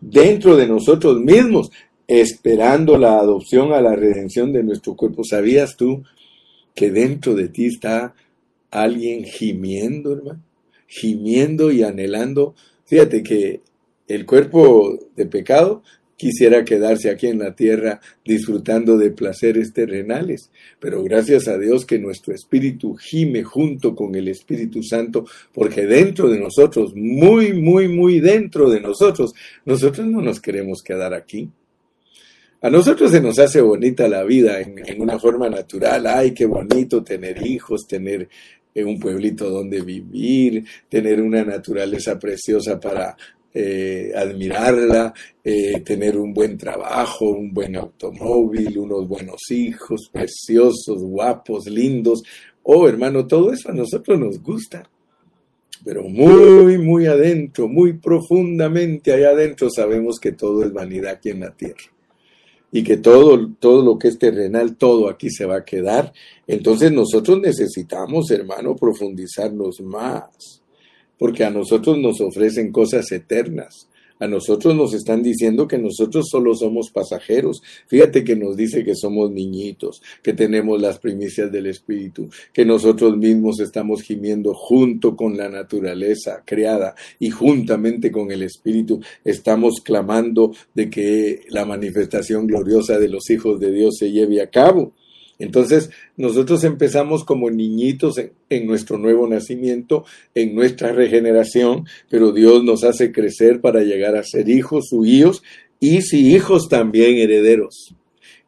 dentro 0.00 0.56
de 0.56 0.66
nosotros 0.66 1.20
mismos, 1.20 1.70
esperando 2.06 2.98
la 2.98 3.18
adopción 3.18 3.72
a 3.72 3.80
la 3.80 3.94
redención 3.94 4.52
de 4.52 4.62
nuestro 4.62 4.96
cuerpo. 4.96 5.22
¿Sabías 5.24 5.76
tú 5.76 6.02
que 6.74 6.90
dentro 6.90 7.34
de 7.34 7.48
ti 7.48 7.66
está 7.66 8.14
alguien 8.70 9.24
gimiendo, 9.24 10.12
hermano? 10.12 10.42
Gimiendo 10.86 11.70
y 11.70 11.82
anhelando. 11.82 12.54
Fíjate 12.84 13.22
que 13.22 13.60
el 14.08 14.26
cuerpo 14.26 14.98
de 15.14 15.26
pecado 15.26 15.82
quisiera 16.20 16.66
quedarse 16.66 17.08
aquí 17.08 17.28
en 17.28 17.38
la 17.38 17.54
tierra 17.54 17.98
disfrutando 18.22 18.98
de 18.98 19.10
placeres 19.10 19.72
terrenales, 19.72 20.50
pero 20.78 21.02
gracias 21.02 21.48
a 21.48 21.56
Dios 21.56 21.86
que 21.86 21.98
nuestro 21.98 22.34
espíritu 22.34 22.94
gime 22.94 23.42
junto 23.42 23.94
con 23.94 24.14
el 24.14 24.28
Espíritu 24.28 24.82
Santo, 24.82 25.24
porque 25.54 25.86
dentro 25.86 26.28
de 26.28 26.38
nosotros, 26.38 26.92
muy, 26.94 27.54
muy, 27.54 27.88
muy 27.88 28.20
dentro 28.20 28.68
de 28.68 28.82
nosotros, 28.82 29.32
nosotros 29.64 30.06
no 30.08 30.20
nos 30.20 30.40
queremos 30.40 30.82
quedar 30.82 31.14
aquí. 31.14 31.48
A 32.60 32.68
nosotros 32.68 33.12
se 33.12 33.22
nos 33.22 33.38
hace 33.38 33.62
bonita 33.62 34.06
la 34.06 34.22
vida 34.22 34.60
en, 34.60 34.74
en 34.86 35.00
una 35.00 35.18
forma 35.18 35.48
natural. 35.48 36.06
Ay, 36.06 36.34
qué 36.34 36.44
bonito 36.44 37.02
tener 37.02 37.46
hijos, 37.46 37.86
tener 37.88 38.28
eh, 38.74 38.84
un 38.84 39.00
pueblito 39.00 39.48
donde 39.48 39.80
vivir, 39.80 40.64
tener 40.90 41.22
una 41.22 41.42
naturaleza 41.44 42.18
preciosa 42.18 42.78
para 42.78 43.16
eh, 43.52 44.12
admirarla, 44.14 45.12
eh, 45.42 45.80
tener 45.80 46.16
un 46.16 46.32
buen 46.32 46.56
trabajo, 46.56 47.30
un 47.30 47.52
buen 47.52 47.74
automóvil, 47.74 48.78
unos 48.78 49.08
buenos 49.08 49.50
hijos, 49.50 50.08
preciosos, 50.12 51.02
guapos, 51.02 51.66
lindos. 51.66 52.22
Oh, 52.62 52.86
hermano, 52.86 53.26
todo 53.26 53.52
eso 53.52 53.70
a 53.70 53.74
nosotros 53.74 54.20
nos 54.20 54.40
gusta. 54.40 54.88
Pero 55.84 56.04
muy, 56.04 56.78
muy 56.78 57.06
adentro, 57.06 57.66
muy 57.66 57.94
profundamente 57.94 59.12
allá 59.12 59.30
adentro 59.30 59.70
sabemos 59.70 60.20
que 60.20 60.32
todo 60.32 60.62
es 60.62 60.72
vanidad 60.72 61.12
aquí 61.12 61.30
en 61.30 61.40
la 61.40 61.50
tierra. 61.50 61.90
Y 62.70 62.84
que 62.84 62.98
todo, 62.98 63.50
todo 63.58 63.82
lo 63.82 63.98
que 63.98 64.08
es 64.08 64.18
terrenal, 64.18 64.76
todo 64.76 65.08
aquí 65.08 65.28
se 65.28 65.44
va 65.44 65.56
a 65.56 65.64
quedar. 65.64 66.12
Entonces 66.46 66.92
nosotros 66.92 67.40
necesitamos, 67.40 68.30
hermano, 68.30 68.76
profundizarnos 68.76 69.80
más 69.80 70.59
porque 71.20 71.44
a 71.44 71.50
nosotros 71.50 71.98
nos 71.98 72.22
ofrecen 72.22 72.72
cosas 72.72 73.12
eternas. 73.12 73.86
A 74.18 74.26
nosotros 74.26 74.74
nos 74.74 74.94
están 74.94 75.22
diciendo 75.22 75.68
que 75.68 75.76
nosotros 75.76 76.28
solo 76.30 76.54
somos 76.54 76.90
pasajeros. 76.90 77.62
Fíjate 77.88 78.24
que 78.24 78.36
nos 78.36 78.56
dice 78.56 78.84
que 78.84 78.94
somos 78.94 79.30
niñitos, 79.30 80.02
que 80.22 80.32
tenemos 80.32 80.80
las 80.80 80.98
primicias 80.98 81.52
del 81.52 81.66
Espíritu, 81.66 82.30
que 82.54 82.64
nosotros 82.64 83.18
mismos 83.18 83.60
estamos 83.60 84.00
gimiendo 84.00 84.54
junto 84.54 85.14
con 85.14 85.36
la 85.36 85.50
naturaleza 85.50 86.42
creada 86.46 86.94
y 87.18 87.28
juntamente 87.28 88.10
con 88.10 88.30
el 88.30 88.42
Espíritu 88.42 89.00
estamos 89.22 89.82
clamando 89.82 90.52
de 90.74 90.88
que 90.88 91.42
la 91.50 91.66
manifestación 91.66 92.46
gloriosa 92.46 92.98
de 92.98 93.08
los 93.08 93.28
hijos 93.28 93.60
de 93.60 93.72
Dios 93.72 93.96
se 93.98 94.10
lleve 94.10 94.40
a 94.40 94.48
cabo. 94.48 94.94
Entonces, 95.40 95.88
nosotros 96.18 96.64
empezamos 96.64 97.24
como 97.24 97.50
niñitos 97.50 98.20
en, 98.50 98.66
nuestro 98.66 98.98
nuevo 98.98 99.26
nacimiento, 99.26 100.04
en 100.34 100.54
nuestra 100.54 100.92
regeneración, 100.92 101.86
pero 102.10 102.30
Dios 102.30 102.62
nos 102.62 102.84
hace 102.84 103.10
crecer 103.10 103.62
para 103.62 103.80
llegar 103.80 104.16
a 104.16 104.22
ser 104.22 104.50
hijos 104.50 104.88
suyos 104.90 105.42
y 105.80 106.02
si 106.02 106.34
hijos 106.34 106.68
también 106.68 107.16
herederos. 107.16 107.94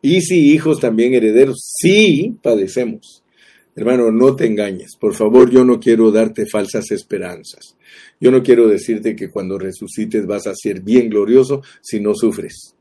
Y 0.03 0.21
si 0.21 0.53
hijos 0.53 0.81
también 0.81 1.15
herederos, 1.15 1.61
sí 1.81 2.37
padecemos. 2.43 3.25
Hermano, 3.75 4.13
no 4.13 4.37
te 4.37 4.45
engañes. 4.45 4.97
Por 5.01 5.15
favor, 5.15 5.51
yo 5.51 5.65
no 5.65 5.81
quiero 5.81 6.11
darte 6.11 6.45
falsas 6.45 6.91
esperanzas. 6.91 7.75
Yo 8.21 8.31
no 8.31 8.43
quiero 8.43 8.69
decirte 8.69 9.17
que 9.17 9.31
cuando 9.31 9.59
resucites 9.59 10.27
vas 10.27 10.47
a 10.47 10.55
ser 10.55 10.83
bien 10.83 11.09
glorioso 11.09 11.63
si 11.81 12.01
no 12.01 12.15
sufres. 12.15 12.75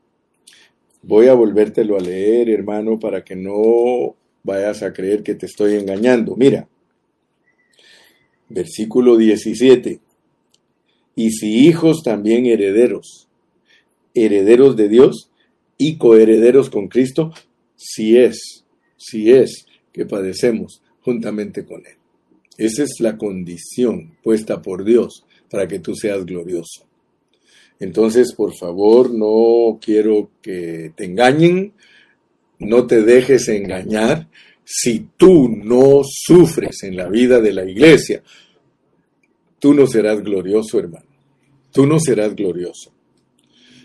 Voy 1.02 1.26
a 1.26 1.34
volvértelo 1.34 1.96
a 1.96 2.00
leer, 2.00 2.48
hermano, 2.48 2.98
para 2.98 3.24
que 3.24 3.34
no 3.34 4.14
vayas 4.44 4.82
a 4.82 4.92
creer 4.92 5.22
que 5.22 5.34
te 5.34 5.46
estoy 5.46 5.74
engañando. 5.74 6.36
Mira, 6.36 6.68
versículo 8.48 9.16
17. 9.16 10.00
Y 11.16 11.30
si 11.30 11.66
hijos 11.66 12.02
también 12.02 12.46
herederos, 12.46 13.28
herederos 14.14 14.76
de 14.76 14.88
Dios 14.88 15.30
y 15.76 15.98
coherederos 15.98 16.70
con 16.70 16.88
Cristo, 16.88 17.32
si 17.76 18.16
es, 18.16 18.64
si 18.96 19.32
es 19.32 19.66
que 19.92 20.06
padecemos 20.06 20.82
juntamente 21.00 21.64
con 21.64 21.84
Él. 21.84 21.96
Esa 22.56 22.84
es 22.84 23.00
la 23.00 23.16
condición 23.16 24.16
puesta 24.22 24.62
por 24.62 24.84
Dios 24.84 25.24
para 25.50 25.66
que 25.66 25.80
tú 25.80 25.94
seas 25.94 26.24
glorioso. 26.24 26.86
Entonces, 27.82 28.32
por 28.32 28.54
favor, 28.54 29.12
no 29.12 29.80
quiero 29.80 30.30
que 30.40 30.92
te 30.94 31.04
engañen, 31.04 31.72
no 32.60 32.86
te 32.86 33.02
dejes 33.02 33.48
engañar, 33.48 34.28
si 34.64 35.08
tú 35.16 35.48
no 35.48 36.02
sufres 36.04 36.84
en 36.84 36.94
la 36.94 37.08
vida 37.08 37.40
de 37.40 37.52
la 37.52 37.68
iglesia, 37.68 38.22
tú 39.58 39.74
no 39.74 39.88
serás 39.88 40.22
glorioso, 40.22 40.78
hermano. 40.78 41.06
Tú 41.72 41.84
no 41.84 41.98
serás 41.98 42.36
glorioso. 42.36 42.92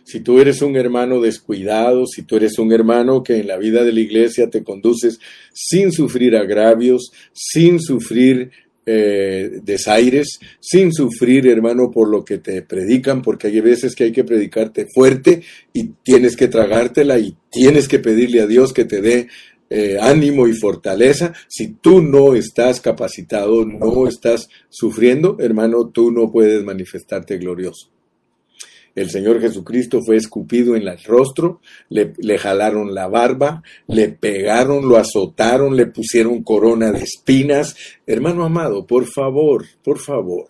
Si 0.04 0.20
tú 0.20 0.40
eres 0.40 0.62
un 0.62 0.76
hermano 0.76 1.20
descuidado, 1.20 2.06
si 2.06 2.22
tú 2.22 2.36
eres 2.36 2.60
un 2.60 2.72
hermano 2.72 3.24
que 3.24 3.38
en 3.38 3.48
la 3.48 3.58
vida 3.58 3.84
de 3.84 3.94
la 3.94 4.02
iglesia 4.02 4.48
te 4.48 4.64
conduces 4.64 5.20
sin 5.54 5.92
sufrir 5.92 6.36
agravios, 6.36 7.12
sin 7.34 7.80
sufrir 7.80 8.52
eh, 8.90 9.60
desaires, 9.64 10.40
sin 10.62 10.94
sufrir, 10.94 11.46
hermano, 11.48 11.92
por 11.92 12.08
lo 12.08 12.24
que 12.24 12.38
te 12.38 12.62
predican, 12.62 13.22
porque 13.22 13.48
hay 13.48 13.60
veces 13.60 13.94
que 13.94 14.06
hay 14.06 14.12
que 14.14 14.24
predicarte 14.24 14.88
fuerte 14.94 15.44
y 15.74 15.90
tienes 16.04 16.38
que 16.38 16.48
tragártela 16.48 17.20
y 17.20 17.36
tienes 17.52 17.90
que 17.90 18.00
pedirle 18.00 18.40
a 18.40 18.48
Dios 18.48 18.72
que 18.72 18.86
te 18.86 19.02
dé 19.02 19.28
eh, 19.70 19.98
ánimo 20.00 20.48
y 20.48 20.54
fortaleza. 20.54 21.34
Si 21.50 21.74
tú 21.74 22.02
no 22.02 22.34
estás 22.34 22.80
capacitado, 22.80 23.66
no 23.66 24.08
estás 24.08 24.48
sufriendo, 24.70 25.36
hermano, 25.42 25.90
tú 25.90 26.10
no 26.10 26.32
puedes 26.32 26.64
manifestarte 26.64 27.38
glorioso. 27.38 27.92
El 28.98 29.12
Señor 29.12 29.40
Jesucristo 29.40 30.02
fue 30.02 30.16
escupido 30.16 30.76
en 30.76 30.88
el 30.88 30.98
rostro, 31.04 31.62
le, 31.90 32.14
le, 32.18 32.40
jalaron 32.40 32.96
la 32.96 33.08
barba, 33.08 33.62
le 33.86 34.10
pegaron, 34.10 34.90
lo 34.90 34.98
azotaron, 34.98 35.76
le 35.76 35.86
pusieron 35.86 36.42
corona 36.42 36.92
de 36.92 37.04
espinas. 37.04 37.76
Hermano 38.08 38.44
amado, 38.44 38.88
por 38.88 39.06
favor, 39.06 39.66
por 39.84 40.00
favor, 40.00 40.48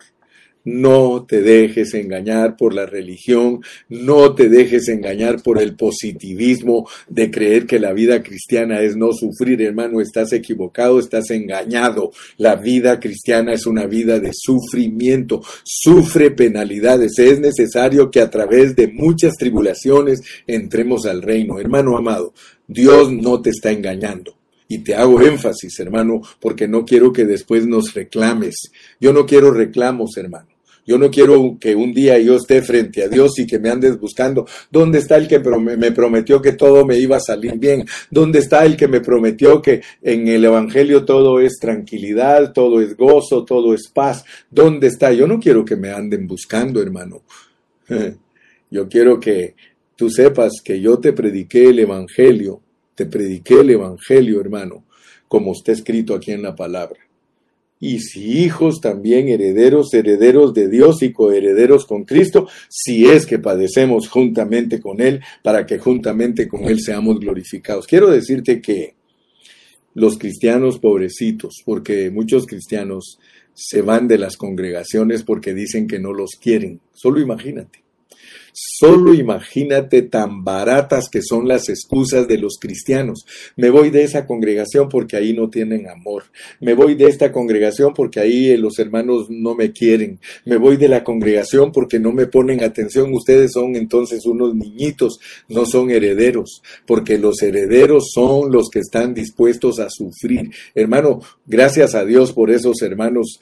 no 0.68 1.24
te 1.26 1.40
dejes 1.40 1.94
engañar 1.94 2.56
por 2.56 2.74
la 2.74 2.84
religión, 2.84 3.62
no 3.88 4.34
te 4.34 4.48
dejes 4.48 4.88
engañar 4.88 5.42
por 5.42 5.60
el 5.60 5.74
positivismo 5.74 6.88
de 7.08 7.30
creer 7.30 7.66
que 7.66 7.78
la 7.78 7.92
vida 7.92 8.22
cristiana 8.22 8.82
es 8.82 8.94
no 8.94 9.12
sufrir, 9.12 9.62
hermano, 9.62 10.00
estás 10.00 10.32
equivocado, 10.32 10.98
estás 10.98 11.30
engañado. 11.30 12.12
La 12.36 12.56
vida 12.56 13.00
cristiana 13.00 13.54
es 13.54 13.66
una 13.66 13.86
vida 13.86 14.20
de 14.20 14.32
sufrimiento, 14.34 15.42
sufre 15.64 16.30
penalidades. 16.30 17.18
Es 17.18 17.40
necesario 17.40 18.10
que 18.10 18.20
a 18.20 18.30
través 18.30 18.76
de 18.76 18.88
muchas 18.88 19.34
tribulaciones 19.36 20.20
entremos 20.46 21.06
al 21.06 21.22
reino. 21.22 21.58
Hermano 21.58 21.96
amado, 21.96 22.34
Dios 22.66 23.10
no 23.10 23.40
te 23.40 23.50
está 23.50 23.72
engañando. 23.72 24.36
Y 24.70 24.80
te 24.80 24.94
hago 24.94 25.22
énfasis, 25.22 25.80
hermano, 25.80 26.20
porque 26.40 26.68
no 26.68 26.84
quiero 26.84 27.10
que 27.10 27.24
después 27.24 27.66
nos 27.66 27.94
reclames. 27.94 28.70
Yo 29.00 29.14
no 29.14 29.24
quiero 29.24 29.50
reclamos, 29.50 30.14
hermano. 30.18 30.57
Yo 30.88 30.96
no 30.96 31.10
quiero 31.10 31.58
que 31.60 31.76
un 31.76 31.92
día 31.92 32.18
yo 32.18 32.36
esté 32.36 32.62
frente 32.62 33.02
a 33.02 33.08
Dios 33.08 33.38
y 33.38 33.46
que 33.46 33.58
me 33.58 33.68
andes 33.68 34.00
buscando. 34.00 34.46
¿Dónde 34.70 35.00
está 35.00 35.18
el 35.18 35.28
que 35.28 35.38
me 35.38 35.92
prometió 35.92 36.40
que 36.40 36.52
todo 36.52 36.86
me 36.86 36.98
iba 36.98 37.18
a 37.18 37.20
salir 37.20 37.58
bien? 37.58 37.84
¿Dónde 38.10 38.38
está 38.38 38.64
el 38.64 38.74
que 38.74 38.88
me 38.88 39.02
prometió 39.02 39.60
que 39.60 39.82
en 40.00 40.28
el 40.28 40.46
Evangelio 40.46 41.04
todo 41.04 41.40
es 41.40 41.58
tranquilidad, 41.60 42.54
todo 42.54 42.80
es 42.80 42.96
gozo, 42.96 43.44
todo 43.44 43.74
es 43.74 43.86
paz? 43.88 44.24
¿Dónde 44.50 44.86
está? 44.86 45.12
Yo 45.12 45.26
no 45.26 45.38
quiero 45.38 45.62
que 45.62 45.76
me 45.76 45.90
anden 45.90 46.26
buscando, 46.26 46.80
hermano. 46.80 47.20
Yo 48.70 48.88
quiero 48.88 49.20
que 49.20 49.56
tú 49.94 50.08
sepas 50.08 50.62
que 50.64 50.80
yo 50.80 50.98
te 50.98 51.12
prediqué 51.12 51.68
el 51.68 51.80
Evangelio, 51.80 52.62
te 52.94 53.04
prediqué 53.04 53.60
el 53.60 53.70
Evangelio, 53.70 54.40
hermano, 54.40 54.84
como 55.26 55.52
está 55.52 55.72
escrito 55.72 56.14
aquí 56.14 56.32
en 56.32 56.42
la 56.42 56.54
palabra 56.54 57.07
y 57.80 58.00
si 58.00 58.42
hijos 58.42 58.80
también 58.80 59.28
herederos, 59.28 59.94
herederos 59.94 60.52
de 60.52 60.68
Dios 60.68 61.02
y 61.02 61.12
coherederos 61.12 61.86
con 61.86 62.04
Cristo, 62.04 62.48
si 62.68 63.06
es 63.06 63.26
que 63.26 63.38
padecemos 63.38 64.08
juntamente 64.08 64.80
con 64.80 65.00
Él, 65.00 65.20
para 65.42 65.64
que 65.64 65.78
juntamente 65.78 66.48
con 66.48 66.64
Él 66.64 66.80
seamos 66.80 67.20
glorificados. 67.20 67.86
Quiero 67.86 68.10
decirte 68.10 68.60
que 68.60 68.94
los 69.94 70.18
cristianos 70.18 70.78
pobrecitos, 70.78 71.62
porque 71.64 72.10
muchos 72.10 72.46
cristianos 72.46 73.18
se 73.54 73.82
van 73.82 74.06
de 74.06 74.18
las 74.18 74.36
congregaciones 74.36 75.24
porque 75.24 75.54
dicen 75.54 75.86
que 75.88 75.98
no 75.98 76.12
los 76.12 76.32
quieren, 76.40 76.80
solo 76.92 77.20
imagínate. 77.20 77.87
Solo 78.80 79.12
imagínate 79.12 80.02
tan 80.02 80.44
baratas 80.44 81.08
que 81.10 81.20
son 81.20 81.48
las 81.48 81.68
excusas 81.68 82.28
de 82.28 82.38
los 82.38 82.58
cristianos. 82.60 83.26
Me 83.56 83.70
voy 83.70 83.90
de 83.90 84.04
esa 84.04 84.24
congregación 84.24 84.88
porque 84.88 85.16
ahí 85.16 85.32
no 85.32 85.50
tienen 85.50 85.88
amor. 85.88 86.22
Me 86.60 86.74
voy 86.74 86.94
de 86.94 87.06
esta 87.06 87.32
congregación 87.32 87.92
porque 87.92 88.20
ahí 88.20 88.50
eh, 88.50 88.56
los 88.56 88.78
hermanos 88.78 89.26
no 89.30 89.56
me 89.56 89.72
quieren. 89.72 90.20
Me 90.44 90.58
voy 90.58 90.76
de 90.76 90.86
la 90.86 91.02
congregación 91.02 91.72
porque 91.72 91.98
no 91.98 92.12
me 92.12 92.26
ponen 92.26 92.62
atención. 92.62 93.12
Ustedes 93.12 93.50
son 93.52 93.74
entonces 93.74 94.24
unos 94.26 94.54
niñitos, 94.54 95.18
no 95.48 95.66
son 95.66 95.90
herederos, 95.90 96.62
porque 96.86 97.18
los 97.18 97.42
herederos 97.42 98.10
son 98.14 98.52
los 98.52 98.68
que 98.70 98.78
están 98.78 99.12
dispuestos 99.12 99.80
a 99.80 99.90
sufrir. 99.90 100.50
Hermano, 100.76 101.18
gracias 101.46 101.96
a 101.96 102.04
Dios 102.04 102.32
por 102.32 102.52
esos 102.52 102.80
hermanos 102.82 103.40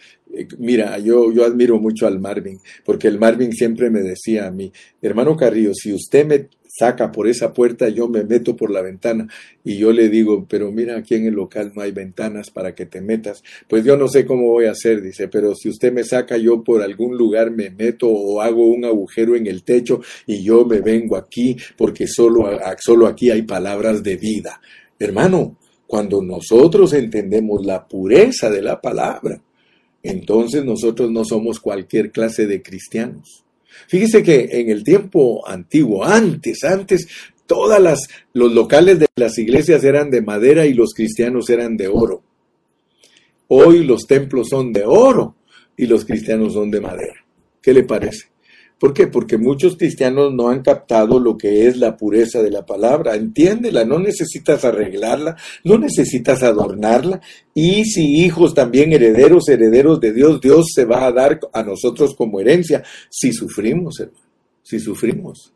mira, 0.59 0.99
yo, 0.99 1.33
yo 1.33 1.45
admiro 1.45 1.79
mucho 1.79 2.07
al 2.07 2.19
Marvin, 2.19 2.59
porque 2.85 3.09
el 3.09 3.19
Marvin 3.19 3.53
siempre 3.53 3.91
me 3.91 4.01
decía 4.01 4.47
a 4.47 4.51
mí, 4.51 4.73
hermano 5.03 5.37
Carrillo, 5.37 5.73
si 5.75 5.93
usted 5.93 6.27
me 6.27 6.49
saca 6.79 7.11
por 7.11 7.27
esa 7.27 7.53
puerta, 7.53 7.89
yo 7.89 8.09
me 8.09 8.25
meto 8.25 8.55
por 8.55 8.71
la 8.71 8.83
ventana. 8.83 9.29
Y 9.65 9.79
yo 9.79 9.93
le 9.93 10.09
digo, 10.09 10.47
pero 10.49 10.71
mira, 10.71 10.97
aquí 10.97 11.15
en 11.15 11.27
el 11.27 11.35
local 11.35 11.73
no 11.75 11.83
hay 11.83 11.93
ventanas 11.93 12.51
para 12.51 12.75
que 12.75 12.87
te 12.87 13.01
metas. 13.01 13.43
Pues 13.69 13.85
yo 13.85 13.97
no 13.97 14.09
sé 14.09 14.27
cómo 14.27 14.51
voy 14.51 14.67
a 14.67 14.73
hacer, 14.73 15.01
dice, 15.01 15.29
pero 15.29 15.55
si 15.55 15.69
usted 15.69 15.93
me 15.93 16.05
saca, 16.05 16.37
yo 16.37 16.63
por 16.63 16.83
algún 16.83 17.17
lugar 17.17 17.51
me 17.51 17.71
meto 17.71 18.09
o 18.09 18.41
hago 18.41 18.67
un 18.67 18.85
agujero 18.85 19.37
en 19.37 19.47
el 19.47 19.63
techo 19.63 20.01
y 20.27 20.43
yo 20.43 20.65
me 20.65 20.81
vengo 20.81 21.17
aquí 21.17 21.57
porque 21.77 22.07
solo, 22.07 22.51
solo 22.79 23.07
aquí 23.07 23.31
hay 23.31 23.43
palabras 23.43 24.03
de 24.03 24.17
vida. 24.17 24.61
Hermano, 24.99 25.57
cuando 25.87 26.21
nosotros 26.23 26.93
entendemos 26.93 27.65
la 27.65 27.87
pureza 27.87 28.51
de 28.51 28.61
la 28.61 28.81
palabra, 28.81 29.41
entonces 30.09 30.65
nosotros 30.65 31.11
no 31.11 31.25
somos 31.25 31.61
cualquier 31.61 32.11
clase 32.11 32.47
de 32.47 32.63
cristianos. 32.63 33.45
Fíjese 33.89 34.23
que 34.23 34.49
en 34.53 34.71
el 34.71 34.85
tiempo 34.85 35.47
antiguo, 35.47 36.05
antes, 36.05 36.65
antes, 36.65 37.09
todas 37.47 37.81
las 37.81 38.09
los 38.33 38.53
locales 38.53 38.99
de 38.99 39.07
las 39.17 39.39
iglesias 39.39 39.85
eran 39.85 40.11
de 40.11 40.23
madera 40.23 40.67
y 40.67 40.75
los 40.75 40.95
cristianos 40.95 41.51
eran 41.51 41.77
de 41.77 41.89
oro. 41.89 42.23
Hoy 43.49 43.85
los 43.85 44.07
templos 44.07 44.49
son 44.49 44.73
de 44.73 44.85
oro 44.85 45.37
y 45.77 45.87
los 45.87 46.05
cristianos 46.05 46.55
son 46.55 46.71
de 46.71 46.81
madera. 46.81 47.25
¿Qué 47.63 47.73
le 47.73 47.85
parece? 47.85 48.29
¿Por 48.79 48.93
qué? 48.93 49.07
Porque 49.07 49.39
muchos 49.39 49.77
cristianos 49.77 50.35
no 50.35 50.51
han 50.51 50.61
captado 50.61 51.19
lo 51.19 51.39
que 51.39 51.67
es 51.67 51.79
la 51.79 51.97
pureza 51.97 52.43
de 52.43 52.51
la 52.51 52.67
palabra. 52.67 53.15
Entiéndela, 53.15 53.87
no 53.87 53.99
necesitas 53.99 54.67
arreglarla, 54.67 55.37
no 55.65 55.79
necesitas 55.79 56.43
adornarla. 56.43 57.23
Y 57.55 57.85
si 57.87 58.25
hijos 58.25 58.53
también 58.53 58.93
herederos, 58.93 59.49
herederos 59.49 59.99
de 60.01 60.13
Dios, 60.13 60.43
Dios 60.43 60.67
se 60.75 60.85
va 60.85 61.07
a 61.07 61.13
dar 61.13 61.41
a 61.55 61.63
nosotros 61.63 62.15
como 62.15 62.39
herencia 62.39 62.83
si 63.09 63.33
sufrimos, 63.33 63.99
hermano, 64.01 64.27
si 64.63 64.79
sufrimos. 64.79 65.55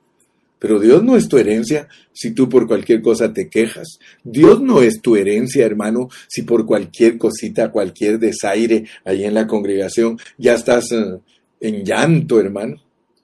Pero 0.58 0.78
Dios 0.78 1.02
no 1.02 1.16
es 1.16 1.28
tu 1.28 1.36
herencia 1.36 1.88
si 2.12 2.32
tú 2.32 2.48
por 2.48 2.66
cualquier 2.66 3.02
cosa 3.02 3.32
te 3.32 3.50
quejas. 3.50 3.98
Dios 4.24 4.62
no 4.62 4.80
es 4.80 5.02
tu 5.02 5.16
herencia, 5.16 5.64
hermano, 5.66 6.08
si 6.26 6.42
por 6.42 6.64
cualquier 6.64 7.18
cosita, 7.18 7.70
cualquier 7.70 8.18
desaire 8.18 8.84
ahí 9.04 9.24
en 9.24 9.34
la 9.34 9.46
congregación 9.46 10.18
ya 10.38 10.54
estás 10.54 10.92
eh, 10.92 11.18
en 11.60 11.84
llanto, 11.84 12.40
hermano. 12.40 12.76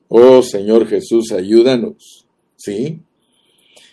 Oh 0.09 0.43
Señor 0.43 0.87
Jesús, 0.87 1.33
ayúdanos. 1.33 2.27
¿Sí? 2.57 3.01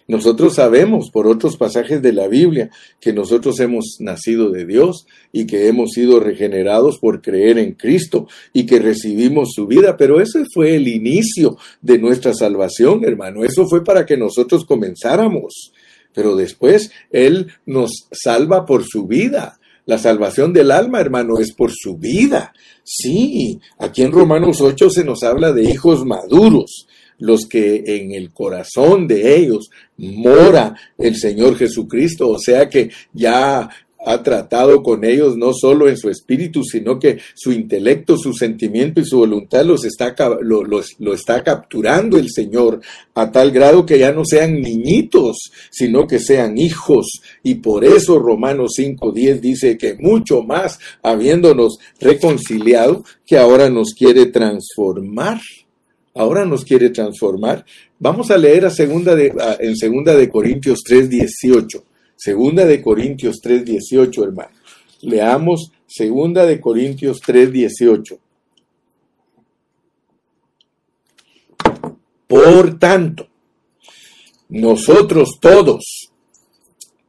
Nosotros 0.08 0.56
sabemos 0.56 1.10
por 1.12 1.28
otros 1.28 1.56
pasajes 1.56 2.02
de 2.02 2.12
la 2.12 2.28
Biblia 2.28 2.69
que 2.99 3.13
nosotros 3.13 3.60
hemos 3.62 3.97
nacido 3.99 4.49
de 4.49 4.65
Dios 4.65 5.08
y 5.32 5.45
que 5.45 5.67
hemos 5.67 5.91
sido 5.91 6.19
regenerados 6.19 6.99
por 6.99 7.21
creer 7.21 7.58
en 7.58 7.73
Cristo 7.73 8.28
y 8.52 8.65
que 8.65 8.80
recibimos 8.80 9.54
su 9.56 9.65
vida, 9.65 9.95
pero 9.95 10.19
ese 10.19 10.43
fue 10.54 10.76
el 10.76 10.88
inicio 10.89 11.58
de 11.82 11.99
nuestra 11.99 12.34
salvación, 12.34 13.06
hermano. 13.06 13.45
Eso 13.45 13.65
fue 13.65 13.84
para 13.84 14.06
que 14.06 14.17
nosotros 14.17 14.65
comenzáramos. 14.65 15.71
Pero 16.13 16.36
después 16.36 16.91
Él 17.12 17.47
nos 17.65 18.08
salva 18.12 18.65
por 18.65 18.84
su 18.84 19.08
vida. 19.08 19.60
La 19.86 19.98
salvación 19.98 20.54
del 20.54 20.72
alma, 20.72 21.02
hermano, 21.02 21.39
es 21.39 21.54
por 21.54 21.72
su 21.72 21.98
vida. 21.98 22.54
Sí, 22.84 23.60
aquí 23.78 24.02
en 24.02 24.12
Romanos 24.12 24.62
8 24.62 24.89
se 24.89 25.04
nos 25.04 25.24
habla 25.24 25.52
de 25.52 25.63
hijos 25.63 26.06
maduros, 26.06 26.88
los 27.17 27.46
que 27.48 27.84
en 27.86 28.13
el 28.13 28.32
corazón 28.32 29.08
de 29.08 29.38
ellos 29.38 29.69
mora 29.98 30.76
el 30.98 31.15
Señor 31.17 31.58
Jesucristo, 31.58 32.30
o 32.30 32.39
sea 32.39 32.69
que 32.69 32.89
ya 33.13 33.69
ha 34.06 34.22
tratado 34.22 34.84
con 34.84 35.04
ellos 35.04 35.38
no 35.38 35.54
solo 35.54 35.88
en 35.88 35.98
su 35.98 36.10
espíritu, 36.10 36.63
sino 36.63 37.00
que 37.00 37.20
su 37.36 37.52
intelecto, 37.52 38.18
su 38.18 38.34
sentimiento 38.34 39.02
y 39.02 39.06
su 39.06 39.18
voluntad 39.18 39.66
los 39.66 39.86
está, 39.86 40.16
lo, 40.42 41.13
está 41.13 41.44
capturando 41.44 42.18
el 42.18 42.30
Señor 42.30 42.82
a 43.13 43.32
tal 43.32 43.52
grado 43.52 43.86
que 43.86 44.00
ya 44.00 44.12
no 44.12 44.26
sean 44.26 44.60
niñitos, 44.60 45.38
sino 45.72 46.08
que 46.08 46.20
sean 46.20 46.58
hijos. 46.58 47.08
Y 47.44 47.56
por 47.56 47.86
eso 47.86 48.20
Romanos 48.20 48.74
5.10 48.78 49.39
dice 49.39 49.78
que 49.78 49.96
mucho 49.96 50.44
más, 50.44 50.80
habiéndonos 51.02 51.78
reconciliado, 52.00 53.04
que 53.26 53.38
ahora 53.38 53.70
nos 53.70 53.94
quiere 53.94 54.28
transformar. 54.28 55.39
Ahora 56.16 56.46
nos 56.46 56.63
quiere 56.63 56.92
transformar. 56.92 57.66
Vamos 57.98 58.30
a 58.30 58.38
leer 58.38 58.66
a 58.66 58.70
segunda 58.70 59.16
de, 59.16 59.34
en 59.60 59.76
segunda 59.76 60.16
de 60.16 60.30
Corintios 60.30 60.82
3.18. 60.88 61.82
Segunda 62.15 62.65
de 62.65 62.82
Corintios 62.82 63.39
3:18, 63.41 64.23
hermano. 64.23 64.52
Leamos 65.02 65.71
Segunda 65.88 66.45
de 66.45 66.60
Corintios 66.60 67.21
3:18. 67.21 68.19
Por 72.28 72.80
tanto, 72.80 73.28
nosotros 74.49 75.38
todos, 75.39 76.12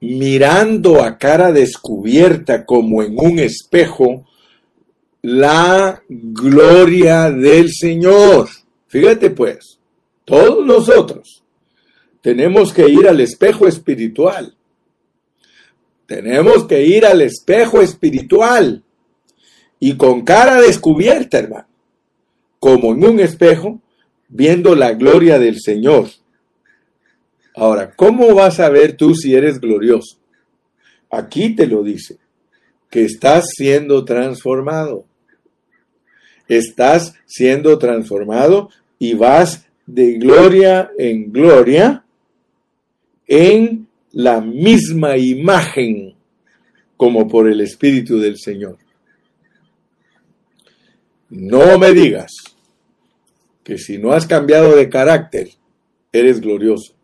mirando 0.00 1.02
a 1.02 1.16
cara 1.16 1.52
descubierta 1.52 2.66
como 2.66 3.02
en 3.02 3.14
un 3.18 3.38
espejo, 3.38 4.26
la 5.22 6.02
gloria 6.08 7.30
del 7.30 7.70
Señor. 7.72 8.48
Fíjate 8.88 9.30
pues, 9.30 9.78
todos 10.24 10.66
nosotros 10.66 11.42
tenemos 12.20 12.72
que 12.72 12.88
ir 12.88 13.08
al 13.08 13.20
espejo 13.20 13.66
espiritual. 13.66 14.54
Tenemos 16.06 16.64
que 16.66 16.84
ir 16.84 17.06
al 17.06 17.22
espejo 17.22 17.80
espiritual 17.80 18.82
y 19.80 19.96
con 19.96 20.22
cara 20.22 20.60
descubierta, 20.60 21.38
hermano, 21.38 21.66
como 22.58 22.92
en 22.92 23.04
un 23.04 23.20
espejo, 23.20 23.80
viendo 24.28 24.74
la 24.74 24.92
gloria 24.92 25.38
del 25.38 25.60
Señor. 25.60 26.08
Ahora, 27.54 27.92
¿cómo 27.94 28.34
vas 28.34 28.60
a 28.60 28.68
ver 28.68 28.96
tú 28.96 29.14
si 29.14 29.34
eres 29.34 29.60
glorioso? 29.60 30.18
Aquí 31.10 31.54
te 31.54 31.66
lo 31.66 31.82
dice, 31.82 32.18
que 32.90 33.04
estás 33.04 33.46
siendo 33.56 34.04
transformado. 34.04 35.04
Estás 36.48 37.14
siendo 37.26 37.78
transformado 37.78 38.70
y 38.98 39.14
vas 39.14 39.66
de 39.86 40.14
gloria 40.14 40.90
en 40.98 41.32
gloria 41.32 42.04
en 43.26 43.86
la 44.14 44.40
misma 44.40 45.16
imagen 45.16 46.14
como 46.96 47.28
por 47.28 47.48
el 47.48 47.60
Espíritu 47.60 48.18
del 48.18 48.38
Señor. 48.38 48.78
No 51.28 51.78
me 51.78 51.92
digas 51.92 52.30
que 53.64 53.76
si 53.76 53.98
no 53.98 54.12
has 54.12 54.26
cambiado 54.26 54.76
de 54.76 54.88
carácter, 54.88 55.48
eres 56.12 56.40
glorioso. 56.40 56.94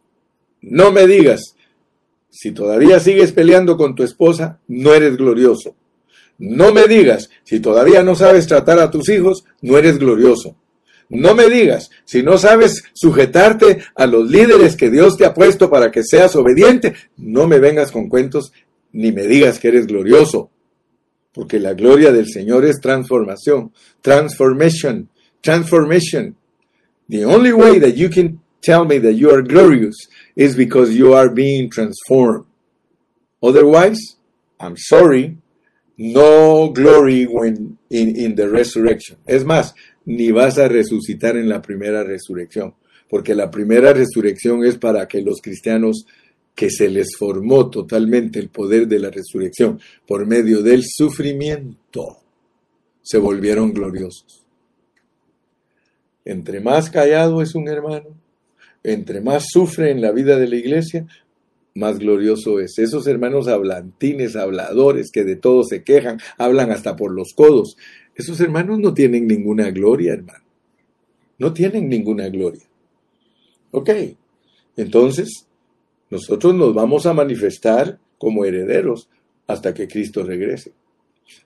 No 0.63 0.93
me 0.93 1.07
digas, 1.07 1.57
si 2.31 2.53
todavía 2.53 3.01
sigues 3.01 3.33
peleando 3.33 3.77
con 3.77 3.97
tu 3.97 4.05
esposa, 4.05 4.61
no 4.69 4.95
eres 4.95 5.17
glorioso. 5.17 5.75
No 6.39 6.73
me 6.73 6.85
digas, 6.85 7.29
si 7.43 7.59
todavía 7.59 8.05
no 8.05 8.15
sabes 8.15 8.47
tratar 8.47 8.79
a 8.79 8.91
tus 8.91 9.09
hijos, 9.09 9.45
no 9.63 9.77
eres 9.77 9.99
glorioso. 9.99 10.55
No 11.11 11.35
me 11.35 11.49
digas, 11.49 11.91
si 12.05 12.23
no 12.23 12.39
sabes 12.39 12.85
sujetarte 12.95 13.83
a 13.97 14.07
los 14.07 14.31
líderes 14.31 14.77
que 14.77 14.91
Dios 14.91 15.17
te 15.17 15.25
ha 15.25 15.35
puesto 15.35 15.69
para 15.69 15.91
que 15.91 16.05
seas 16.05 16.37
obediente, 16.37 16.95
no 17.17 17.49
me 17.49 17.59
vengas 17.59 17.91
con 17.91 18.09
cuentos 18.09 18.53
ni 18.93 19.11
me 19.11 19.27
digas 19.27 19.59
que 19.59 19.69
eres 19.69 19.89
glorioso. 19.89 20.51
Porque 21.33 21.59
la 21.59 21.75
gloria 21.75 22.13
del 22.13 22.29
Señor 22.29 22.65
es 22.65 22.81
transformación, 22.81 23.73
transformation, 24.01 25.09
transformation. 25.41 26.37
The 27.09 27.25
only 27.25 27.53
way 27.53 27.81
that 27.81 27.97
you 27.97 28.09
can 28.09 28.41
tell 28.63 28.85
me 28.85 28.99
that 29.01 29.15
you 29.15 29.31
are 29.31 29.43
glorious 29.43 29.97
is 30.37 30.57
because 30.57 30.95
you 30.95 31.13
are 31.15 31.29
being 31.29 31.71
transformed. 31.71 32.47
Otherwise, 33.43 33.99
I'm 34.61 34.77
sorry, 34.77 35.39
no 35.97 36.71
glory 36.71 37.25
when 37.25 37.79
in, 37.91 38.17
in 38.17 38.35
the 38.37 38.49
resurrection. 38.49 39.19
Es 39.27 39.45
más, 39.45 39.75
ni 40.05 40.31
vas 40.31 40.59
a 40.59 40.69
resucitar 40.69 41.37
en 41.37 41.49
la 41.49 41.63
primera 41.63 42.03
resurrección, 42.03 42.75
porque 43.09 43.35
la 43.35 43.51
primera 43.51 43.93
resurrección 43.93 44.65
es 44.65 44.79
para 44.79 45.07
que 45.09 45.23
los 45.23 45.41
cristianos 45.41 46.07
que 46.55 46.71
se 46.71 46.89
les 46.89 47.17
formó 47.19 47.71
totalmente 47.71 48.39
el 48.39 48.49
poder 48.49 48.87
de 48.87 48.99
la 48.99 49.11
resurrección 49.11 49.81
por 50.07 50.27
medio 50.27 50.63
del 50.63 50.83
sufrimiento, 50.85 52.19
se 53.03 53.19
volvieron 53.19 53.73
gloriosos. 53.73 54.45
Entre 56.25 56.61
más 56.61 56.91
callado 56.91 57.41
es 57.43 57.55
un 57.55 57.69
hermano, 57.69 58.09
entre 58.83 59.21
más 59.21 59.47
sufre 59.51 59.91
en 59.91 60.01
la 60.01 60.13
vida 60.13 60.39
de 60.39 60.49
la 60.49 60.57
iglesia, 60.57 61.07
más 61.75 61.99
glorioso 61.99 62.61
es. 62.61 62.79
Esos 62.79 63.07
hermanos 63.07 63.49
hablantines, 63.49 64.37
habladores, 64.37 65.11
que 65.11 65.25
de 65.25 65.37
todo 65.37 65.65
se 65.65 65.83
quejan, 65.83 66.21
hablan 66.37 66.71
hasta 66.73 66.97
por 66.97 67.13
los 67.13 67.33
codos, 67.35 67.77
esos 68.15 68.41
hermanos 68.41 68.79
no 68.79 68.93
tienen 68.93 69.27
ninguna 69.27 69.71
gloria, 69.71 70.13
hermano. 70.13 70.45
No 71.39 71.53
tienen 71.53 71.89
ninguna 71.89 72.29
gloria. 72.29 72.65
Ok, 73.71 73.91
entonces 74.77 75.47
nosotros 76.11 76.55
nos 76.55 76.75
vamos 76.75 77.07
a 77.07 77.15
manifestar 77.15 77.99
como 78.19 78.45
herederos 78.45 79.09
hasta 79.47 79.73
que 79.73 79.89
Cristo 79.89 80.23
regrese. 80.23 80.73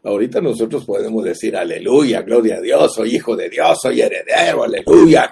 Ahorita 0.02 0.40
nosotros 0.40 0.84
podemos 0.84 1.22
decir, 1.24 1.56
aleluya, 1.56 2.22
gloria 2.22 2.56
a 2.56 2.60
Dios, 2.60 2.94
soy 2.94 3.16
hijo 3.16 3.36
de 3.36 3.50
Dios, 3.50 3.78
soy 3.80 4.00
heredero, 4.00 4.64
aleluya. 4.64 5.30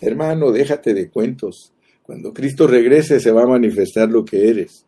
Hermano, 0.00 0.52
déjate 0.52 0.94
de 0.94 1.10
cuentos. 1.10 1.72
Cuando 2.02 2.32
Cristo 2.32 2.66
regrese 2.66 3.20
se 3.20 3.32
va 3.32 3.42
a 3.42 3.46
manifestar 3.46 4.08
lo 4.08 4.24
que 4.24 4.48
eres. 4.48 4.86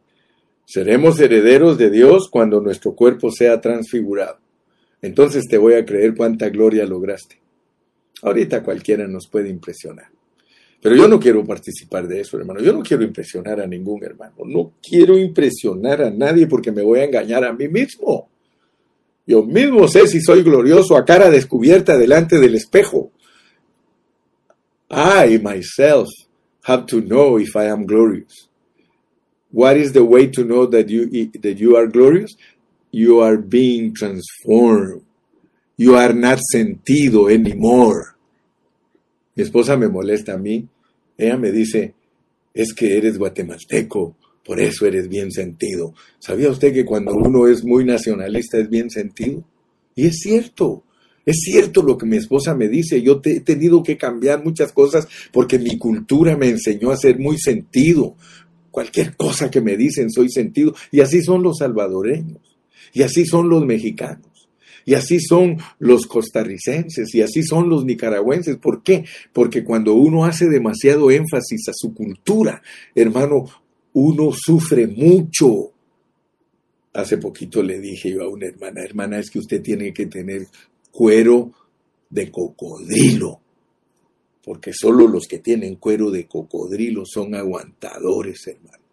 Seremos 0.64 1.20
herederos 1.20 1.76
de 1.76 1.90
Dios 1.90 2.28
cuando 2.30 2.60
nuestro 2.60 2.94
cuerpo 2.94 3.30
sea 3.30 3.60
transfigurado 3.60 4.43
entonces 5.05 5.45
te 5.49 5.59
voy 5.59 5.75
a 5.75 5.85
creer 5.85 6.14
cuánta 6.14 6.49
gloria 6.49 6.87
lograste. 6.87 7.38
Ahorita 8.23 8.62
cualquiera 8.62 9.07
nos 9.07 9.29
puede 9.29 9.51
impresionar. 9.51 10.07
Pero 10.81 10.97
yo 10.97 11.07
no 11.07 11.21
quiero 11.21 11.45
participar 11.45 12.09
de 12.09 12.21
eso, 12.21 12.38
hermano. 12.38 12.61
Yo 12.61 12.73
no 12.73 12.83
quiero 12.83 13.05
impresionar 13.05 13.61
a 13.61 13.67
ningún 13.67 14.03
hermano. 14.03 14.35
No 14.47 14.73
quiero 14.83 15.19
impresionar 15.19 16.01
a 16.01 16.11
nadie 16.11 16.47
porque 16.47 16.73
me 16.73 16.81
voy 16.81 17.01
a 17.01 17.05
engañar 17.05 17.45
a 17.45 17.53
mí 17.53 17.69
mismo. 17.69 18.31
Yo 19.27 19.43
mismo 19.43 19.88
sé 19.88 20.07
si 20.07 20.23
soy 20.23 20.43
glorioso 20.43 20.97
a 20.97 21.05
cara 21.05 21.31
descubierta 21.31 21.99
delante 21.99 22.38
del 22.38 22.55
espejo. 22.55 23.12
I 24.90 25.38
myself 25.38 26.09
have 26.62 26.87
to 26.87 27.03
know 27.03 27.38
if 27.38 27.55
I 27.57 27.67
am 27.69 27.85
glorious. 27.85 28.49
What 29.53 29.77
is 29.77 29.93
the 29.93 30.03
way 30.03 30.29
to 30.29 30.45
know 30.45 30.67
that 30.67 30.88
you, 30.88 31.09
that 31.43 31.59
you 31.59 31.77
are 31.77 31.87
glorious? 31.88 32.37
You 32.94 33.22
are 33.22 33.38
being 33.38 33.92
transformed. 33.92 35.02
You 35.76 35.96
are 35.96 36.14
not 36.14 36.38
sentido 36.48 37.28
anymore. 37.28 38.14
Mi 39.35 39.42
esposa 39.42 39.76
me 39.76 39.88
molesta 39.88 40.35
a 40.35 40.38
mí. 40.38 40.68
Ella 41.18 41.37
me 41.37 41.50
dice, 41.50 41.92
es 42.54 42.72
que 42.72 42.96
eres 42.96 43.18
guatemalteco, 43.18 44.14
por 44.44 44.61
eso 44.61 44.87
eres 44.87 45.09
bien 45.09 45.33
sentido. 45.33 45.92
¿Sabía 46.20 46.48
usted 46.48 46.72
que 46.72 46.85
cuando 46.85 47.14
uno 47.14 47.48
es 47.48 47.64
muy 47.64 47.85
nacionalista 47.85 48.59
es 48.59 48.70
bien 48.70 48.88
sentido? 48.90 49.42
Y 49.96 50.07
es 50.07 50.20
cierto. 50.20 50.85
Es 51.26 51.38
cierto 51.40 51.83
lo 51.83 51.98
que 51.98 52.07
mi 52.07 52.18
esposa 52.18 52.54
me 52.54 52.68
dice, 52.68 53.02
yo 53.02 53.20
he 53.24 53.40
tenido 53.40 53.83
que 53.83 53.96
cambiar 53.96 54.44
muchas 54.44 54.70
cosas 54.70 55.09
porque 55.33 55.59
mi 55.59 55.78
cultura 55.78 56.37
me 56.37 56.48
enseñó 56.48 56.92
a 56.92 56.96
ser 56.96 57.18
muy 57.18 57.38
sentido. 57.38 58.14
Cualquier 58.70 59.16
cosa 59.16 59.50
que 59.50 59.61
me 59.61 59.76
dicen 59.76 60.12
soy 60.12 60.30
sentido. 60.30 60.76
Y 60.92 61.00
así 61.00 61.22
son 61.22 61.42
los 61.42 61.59
salvadoreños. 61.59 62.54
Y 62.94 63.02
así 63.02 63.26
son 63.26 63.50
los 63.50 63.66
mexicanos. 63.66 64.48
Y 64.87 64.94
así 64.94 65.18
son 65.20 65.59
los 65.78 66.07
costarricenses 66.07 67.14
y 67.14 67.22
así 67.22 67.42
son 67.42 67.68
los 67.68 67.85
nicaragüenses. 67.85 68.57
¿Por 68.57 68.83
qué? 68.83 69.04
Porque 69.33 69.64
cuando 69.64 69.94
uno 69.94 70.24
hace 70.24 70.48
demasiado 70.48 71.11
énfasis 71.11 71.68
a 71.68 71.72
su 71.74 71.92
cultura, 71.92 72.62
hermano, 72.94 73.46
uno 73.94 74.30
sufre 74.33 74.87
mucho. 74.87 75.72
Hace 76.92 77.18
poquito 77.18 77.62
le 77.62 77.80
dije 77.80 78.12
yo 78.12 78.22
a 78.22 78.28
una 78.28 78.46
hermana, 78.46 78.83
hermana, 78.83 79.18
es 79.18 79.30
que 79.30 79.40
usted 79.40 79.62
tiene 79.62 79.92
que 79.92 80.07
tener 80.07 80.46
cuero 80.92 81.50
de 82.09 82.30
cocodrilo, 82.30 83.40
porque 84.44 84.72
solo 84.72 85.09
los 85.09 85.26
que 85.26 85.40
tienen 85.40 85.76
cuero 85.76 86.12
de 86.12 86.26
cocodrilo 86.26 87.04
son 87.04 87.35
aguantadores, 87.35 88.46
hermano. 88.46 88.83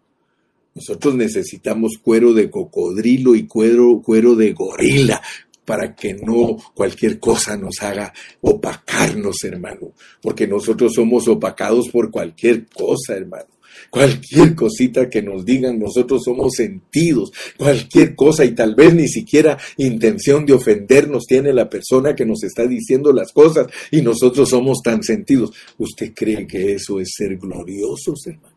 Nosotros 0.74 1.14
necesitamos 1.14 1.98
cuero 2.02 2.32
de 2.32 2.50
cocodrilo 2.50 3.34
y 3.34 3.46
cuero, 3.46 4.00
cuero 4.02 4.34
de 4.34 4.52
gorila 4.52 5.20
para 5.64 5.94
que 5.94 6.14
no 6.14 6.56
cualquier 6.74 7.18
cosa 7.18 7.56
nos 7.56 7.82
haga 7.82 8.12
opacarnos, 8.40 9.36
hermano, 9.44 9.92
porque 10.20 10.46
nosotros 10.46 10.94
somos 10.94 11.28
opacados 11.28 11.88
por 11.88 12.10
cualquier 12.10 12.66
cosa, 12.66 13.16
hermano. 13.16 13.46
Cualquier 13.90 14.54
cosita 14.54 15.08
que 15.08 15.22
nos 15.22 15.44
digan, 15.44 15.78
nosotros 15.78 16.22
somos 16.24 16.54
sentidos, 16.54 17.32
cualquier 17.56 18.14
cosa 18.14 18.44
y 18.44 18.54
tal 18.54 18.74
vez 18.74 18.94
ni 18.94 19.08
siquiera 19.08 19.58
intención 19.78 20.44
de 20.46 20.54
ofendernos 20.54 21.26
tiene 21.26 21.52
la 21.52 21.68
persona 21.68 22.14
que 22.14 22.26
nos 22.26 22.42
está 22.42 22.66
diciendo 22.66 23.12
las 23.12 23.32
cosas 23.32 23.66
y 23.90 24.02
nosotros 24.02 24.50
somos 24.50 24.80
tan 24.82 25.02
sentidos. 25.02 25.52
¿Usted 25.78 26.12
cree 26.14 26.46
que 26.46 26.74
eso 26.74 27.00
es 27.00 27.12
ser 27.16 27.36
gloriosos, 27.38 28.26
hermano? 28.26 28.51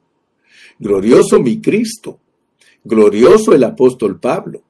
Glorioso 0.80 1.40
mi 1.40 1.62
Cristo, 1.62 2.20
glorioso 2.84 3.54
el 3.54 3.64
apóstol 3.64 4.20
Pablo. 4.20 4.62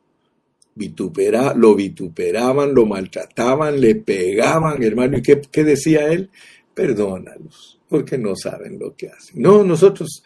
Lo 0.76 1.76
vituperaban, 1.76 2.76
lo 2.76 2.86
maltrataban, 2.86 3.80
le 3.80 3.96
pegaban, 3.96 4.84
hermano. 4.84 5.18
¿Y 5.18 5.22
qué, 5.22 5.64
decía 5.64 6.08
él? 6.12 6.30
Perdónalos, 6.74 7.80
porque 7.88 8.18
no 8.18 8.36
saben 8.36 8.78
lo 8.78 8.93
que 8.96 9.08
hacen. 9.08 9.41
No, 9.41 9.64
nosotros 9.64 10.22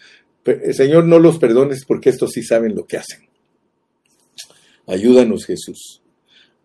Señor, 0.71 1.05
no 1.05 1.19
los 1.19 1.37
perdones 1.37 1.85
porque 1.85 2.09
estos 2.09 2.31
sí 2.31 2.43
saben 2.43 2.75
lo 2.75 2.85
que 2.85 2.97
hacen. 2.97 3.27
Ayúdanos, 4.87 5.45
Jesús. 5.45 6.01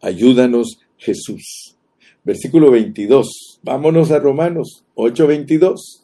Ayúdanos, 0.00 0.78
Jesús. 0.96 1.76
Versículo 2.22 2.70
22. 2.70 3.60
Vámonos 3.62 4.10
a 4.10 4.18
Romanos 4.18 4.84
8:22. 4.94 6.03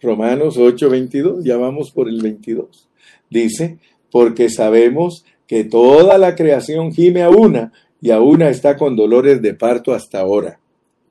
Romanos 0.00 0.56
8:22. 0.56 1.44
Ya 1.44 1.56
vamos 1.56 1.90
por 1.90 2.08
el 2.08 2.20
22. 2.22 2.88
Dice, 3.30 3.78
porque 4.10 4.48
sabemos 4.48 5.24
que 5.46 5.64
toda 5.64 6.18
la 6.18 6.34
creación 6.34 6.92
gime 6.92 7.22
a 7.22 7.30
una 7.30 7.72
y 8.00 8.10
a 8.10 8.20
una 8.20 8.48
está 8.50 8.76
con 8.76 8.96
dolores 8.96 9.42
de 9.42 9.54
parto 9.54 9.92
hasta 9.92 10.20
ahora. 10.20 10.60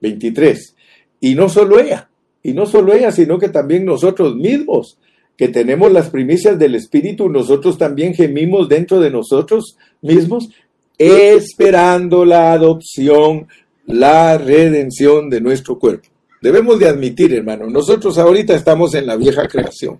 23. 0.02 0.76
Y 1.20 1.36
no 1.36 1.50
solo 1.50 1.80
ella, 1.80 2.10
y 2.44 2.54
no 2.54 2.66
solo 2.66 2.94
ella, 2.94 3.12
sino 3.12 3.40
que 3.40 3.50
también 3.50 3.86
nosotros 3.86 4.36
mismos, 4.36 4.98
que 5.36 5.48
tenemos 5.48 5.92
las 5.92 6.10
primicias 6.10 6.58
del 6.58 6.76
Espíritu, 6.76 7.30
nosotros 7.30 7.78
también 7.78 8.14
gemimos 8.14 8.70
dentro 8.70 9.00
de 9.00 9.12
nosotros 9.12 9.78
mismos, 10.02 10.50
esperando 10.98 12.26
la 12.26 12.54
adopción, 12.54 13.48
la 13.86 14.38
redención 14.38 15.30
de 15.30 15.42
nuestro 15.42 15.78
cuerpo. 15.78 16.10
Debemos 16.48 16.80
de 16.80 16.88
admitir, 16.88 17.34
hermano, 17.34 17.70
nosotros 17.70 18.18
ahorita 18.18 18.56
estamos 18.56 18.94
en 18.94 19.06
la 19.06 19.18
vieja 19.18 19.50
creación, 19.50 20.00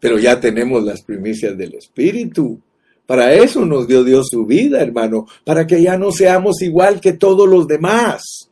pero 0.00 0.18
ya 0.18 0.40
tenemos 0.40 0.82
las 0.82 1.02
primicias 1.02 1.56
del 1.56 1.76
Espíritu. 1.76 2.58
Para 3.06 3.32
eso 3.32 3.64
nos 3.64 3.86
dio 3.86 4.02
Dios 4.02 4.26
su 4.28 4.44
vida, 4.44 4.80
hermano, 4.80 5.28
para 5.44 5.68
que 5.68 5.80
ya 5.80 5.96
no 5.96 6.10
seamos 6.10 6.60
igual 6.62 7.00
que 7.00 7.12
todos 7.12 7.48
los 7.48 7.68
demás. 7.68 8.50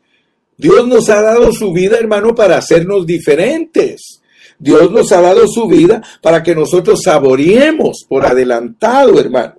Dios 0.57 0.87
nos 0.87 1.09
ha 1.09 1.21
dado 1.21 1.53
su 1.53 1.73
vida, 1.73 1.99
hermano, 1.99 2.33
para 2.33 2.59
hacernos 2.59 3.05
diferentes. 3.05 4.21
Dios 4.57 4.93
nos 4.93 5.11
ha 5.11 5.21
dado 5.21 5.49
su 5.49 5.67
vida 5.67 6.01
para 6.23 6.45
que 6.45 6.55
nosotros 6.55 7.01
saboreemos 7.03 8.07
por 8.09 8.25
adelantado, 8.25 9.19
hermano. 9.19 9.57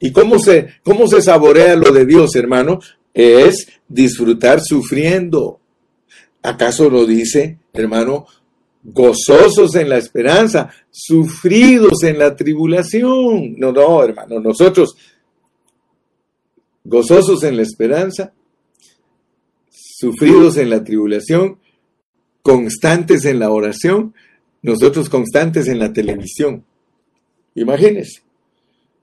¿Y 0.00 0.12
cómo 0.12 0.38
se, 0.38 0.68
cómo 0.82 1.06
se 1.08 1.20
saborea 1.20 1.76
lo 1.76 1.92
de 1.92 2.06
Dios, 2.06 2.34
hermano? 2.36 2.80
Es 3.12 3.66
disfrutar 3.86 4.62
sufriendo. 4.62 5.58
¿Acaso 6.42 6.90
lo 6.90 7.06
dice, 7.06 7.58
hermano? 7.72 8.26
Gozosos 8.82 9.76
en 9.76 9.88
la 9.88 9.96
esperanza, 9.96 10.70
sufridos 10.90 12.02
en 12.02 12.18
la 12.18 12.34
tribulación. 12.34 13.54
No, 13.58 13.72
no, 13.72 14.02
hermano, 14.02 14.40
nosotros 14.40 14.96
gozosos 16.84 17.44
en 17.44 17.56
la 17.56 17.62
esperanza, 17.62 18.32
sufridos 19.70 20.56
en 20.56 20.70
la 20.70 20.82
tribulación 20.82 21.58
constantes 22.42 23.24
en 23.24 23.38
la 23.38 23.50
oración, 23.50 24.14
nosotros 24.60 25.08
constantes 25.08 25.68
en 25.68 25.78
la 25.78 25.92
televisión. 25.92 26.64
Imagínense. 27.54 28.22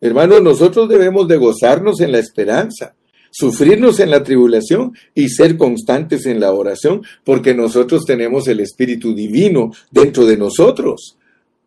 Hermanos, 0.01 0.41
nosotros 0.41 0.87
debemos 0.87 1.27
de 1.27 1.37
gozarnos 1.37 1.99
en 2.01 2.11
la 2.11 2.19
esperanza, 2.19 2.95
sufrirnos 3.31 3.99
en 3.99 4.11
la 4.11 4.23
tribulación 4.23 4.93
y 5.13 5.29
ser 5.29 5.57
constantes 5.57 6.25
en 6.25 6.39
la 6.39 6.51
oración, 6.51 7.03
porque 7.23 7.53
nosotros 7.53 8.05
tenemos 8.05 8.47
el 8.47 8.59
Espíritu 8.59 9.13
Divino 9.13 9.71
dentro 9.91 10.25
de 10.25 10.37
nosotros. 10.37 11.17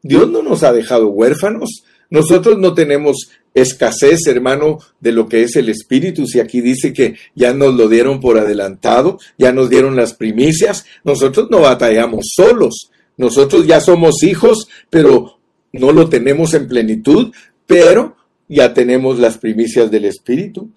Dios 0.03 0.31
no 0.31 0.43
nos 0.43 0.63
ha 0.63 0.73
dejado 0.73 1.09
huérfanos. 1.09 1.85
Nosotros 2.11 2.59
no 2.59 2.75
tenemos 2.75 3.31
escasez, 3.55 4.27
hermano, 4.27 4.79
de 5.01 5.13
lo 5.13 5.29
que 5.29 5.43
es 5.43 5.57
el 5.57 5.69
Espíritu. 5.69 6.27
Si 6.27 6.41
aquí 6.41 6.61
dice 6.61 6.93
que 6.93 7.17
ya 7.35 7.55
nos 7.55 7.75
lo 7.75 7.89
dieron 7.89 8.21
por 8.21 8.39
adelantado, 8.39 9.19
ya 9.39 9.53
nos 9.53 9.71
dieron 9.71 9.97
las 9.97 10.15
primicias, 10.15 10.85
nosotros 11.05 11.49
no 11.51 11.61
batallamos 11.61 12.33
solos. 12.35 12.91
Nosotros 13.17 13.67
ya 13.67 13.81
somos 13.81 14.23
hijos, 14.23 14.69
pero 14.91 15.39
no 15.73 15.93
lo 15.93 16.09
tenemos 16.09 16.55
en 16.55 16.69
plenitud, 16.69 17.33
pero 17.67 18.17
ya 18.49 18.75
tenemos 18.75 19.19
las 19.19 19.39
primicias 19.39 19.91
del 19.91 20.07
Espíritu. 20.07 20.71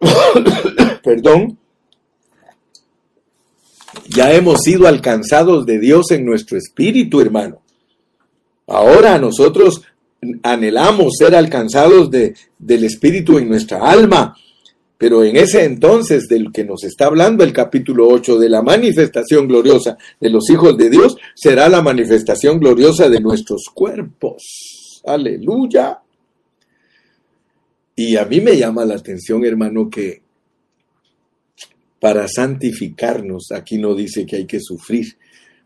Perdón. 1.02 1.58
Ya 4.08 4.32
hemos 4.32 4.60
sido 4.62 4.86
alcanzados 4.86 5.66
de 5.66 5.78
Dios 5.78 6.10
en 6.10 6.24
nuestro 6.24 6.56
espíritu, 6.56 7.20
hermano. 7.20 7.60
Ahora 8.66 9.18
nosotros 9.18 9.82
anhelamos 10.42 11.14
ser 11.18 11.34
alcanzados 11.34 12.10
de, 12.10 12.34
del 12.58 12.84
Espíritu 12.84 13.38
en 13.38 13.48
nuestra 13.48 13.78
alma. 13.78 14.36
Pero 14.96 15.22
en 15.22 15.36
ese 15.36 15.64
entonces 15.64 16.26
del 16.28 16.50
que 16.52 16.64
nos 16.64 16.82
está 16.82 17.06
hablando 17.06 17.44
el 17.44 17.52
capítulo 17.52 18.08
8 18.08 18.36
de 18.38 18.48
la 18.48 18.62
manifestación 18.62 19.46
gloriosa 19.46 19.96
de 20.20 20.28
los 20.28 20.50
hijos 20.50 20.76
de 20.76 20.90
Dios, 20.90 21.16
será 21.36 21.68
la 21.68 21.82
manifestación 21.82 22.58
gloriosa 22.58 23.08
de 23.08 23.20
nuestros 23.20 23.66
cuerpos. 23.72 25.00
Aleluya. 25.06 26.00
Y 28.00 28.16
a 28.16 28.24
mí 28.26 28.40
me 28.40 28.56
llama 28.56 28.84
la 28.84 28.94
atención, 28.94 29.44
hermano, 29.44 29.90
que 29.90 30.22
para 31.98 32.28
santificarnos, 32.28 33.48
aquí 33.50 33.76
no 33.76 33.92
dice 33.96 34.24
que 34.24 34.36
hay 34.36 34.46
que 34.46 34.60
sufrir, 34.60 35.16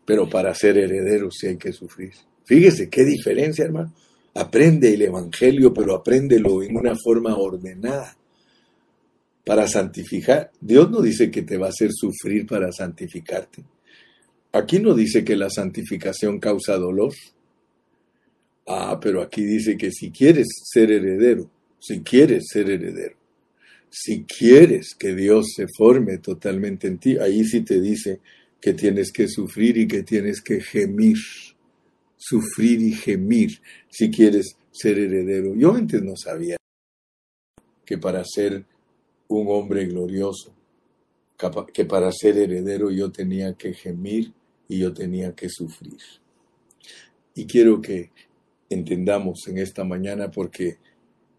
pero 0.03 0.27
para 0.27 0.51
ser 0.55 0.79
herederos 0.79 1.35
sí 1.39 1.45
hay 1.45 1.57
que 1.57 1.71
sufrir. 1.71 2.11
Fíjese 2.43 2.89
qué 2.89 3.03
diferencia, 3.03 3.65
hermano. 3.65 3.93
Aprende 4.33 4.95
el 4.95 5.03
Evangelio, 5.03 5.71
pero 5.75 5.93
apréndelo 5.93 6.63
en 6.63 6.75
una 6.75 6.95
forma 6.95 7.37
ordenada. 7.37 8.17
Para 9.45 9.67
santificar, 9.67 10.49
Dios 10.59 10.89
no 10.89 11.03
dice 11.03 11.29
que 11.29 11.43
te 11.43 11.57
va 11.57 11.67
a 11.67 11.69
hacer 11.69 11.91
sufrir 11.93 12.47
para 12.47 12.71
santificarte. 12.71 13.63
Aquí 14.53 14.79
no 14.79 14.95
dice 14.95 15.23
que 15.23 15.35
la 15.35 15.51
santificación 15.51 16.39
causa 16.39 16.77
dolor. 16.77 17.13
Ah, 18.65 18.99
pero 18.99 19.21
aquí 19.21 19.43
dice 19.43 19.77
que 19.77 19.91
si 19.91 20.09
quieres 20.09 20.47
ser 20.63 20.91
heredero, 20.91 21.52
si 21.85 22.01
quieres 22.01 22.45
ser 22.49 22.69
heredero, 22.69 23.17
si 23.89 24.23
quieres 24.23 24.95
que 24.97 25.13
Dios 25.13 25.47
se 25.53 25.67
forme 25.67 26.17
totalmente 26.19 26.87
en 26.87 26.97
ti, 26.97 27.17
ahí 27.17 27.43
sí 27.43 27.61
te 27.61 27.81
dice 27.81 28.21
que 28.61 28.73
tienes 28.73 29.11
que 29.11 29.27
sufrir 29.27 29.77
y 29.77 29.87
que 29.87 30.03
tienes 30.03 30.41
que 30.41 30.61
gemir 30.61 31.17
sufrir 32.15 32.81
y 32.81 32.93
gemir 32.93 33.59
si 33.89 34.09
quieres 34.09 34.55
ser 34.71 34.97
heredero. 34.97 35.55
Yo 35.55 35.73
antes 35.73 36.01
no 36.01 36.15
sabía 36.15 36.55
que 37.85 37.97
para 37.97 38.23
ser 38.23 38.65
un 39.27 39.47
hombre 39.49 39.85
glorioso, 39.85 40.55
que 41.73 41.83
para 41.83 42.09
ser 42.13 42.37
heredero 42.37 42.91
yo 42.91 43.11
tenía 43.11 43.55
que 43.55 43.73
gemir 43.73 44.31
y 44.69 44.79
yo 44.79 44.93
tenía 44.93 45.35
que 45.35 45.49
sufrir. 45.49 45.99
Y 47.35 47.45
quiero 47.45 47.81
que 47.81 48.11
entendamos 48.69 49.45
en 49.47 49.57
esta 49.57 49.83
mañana 49.83 50.31
porque 50.31 50.77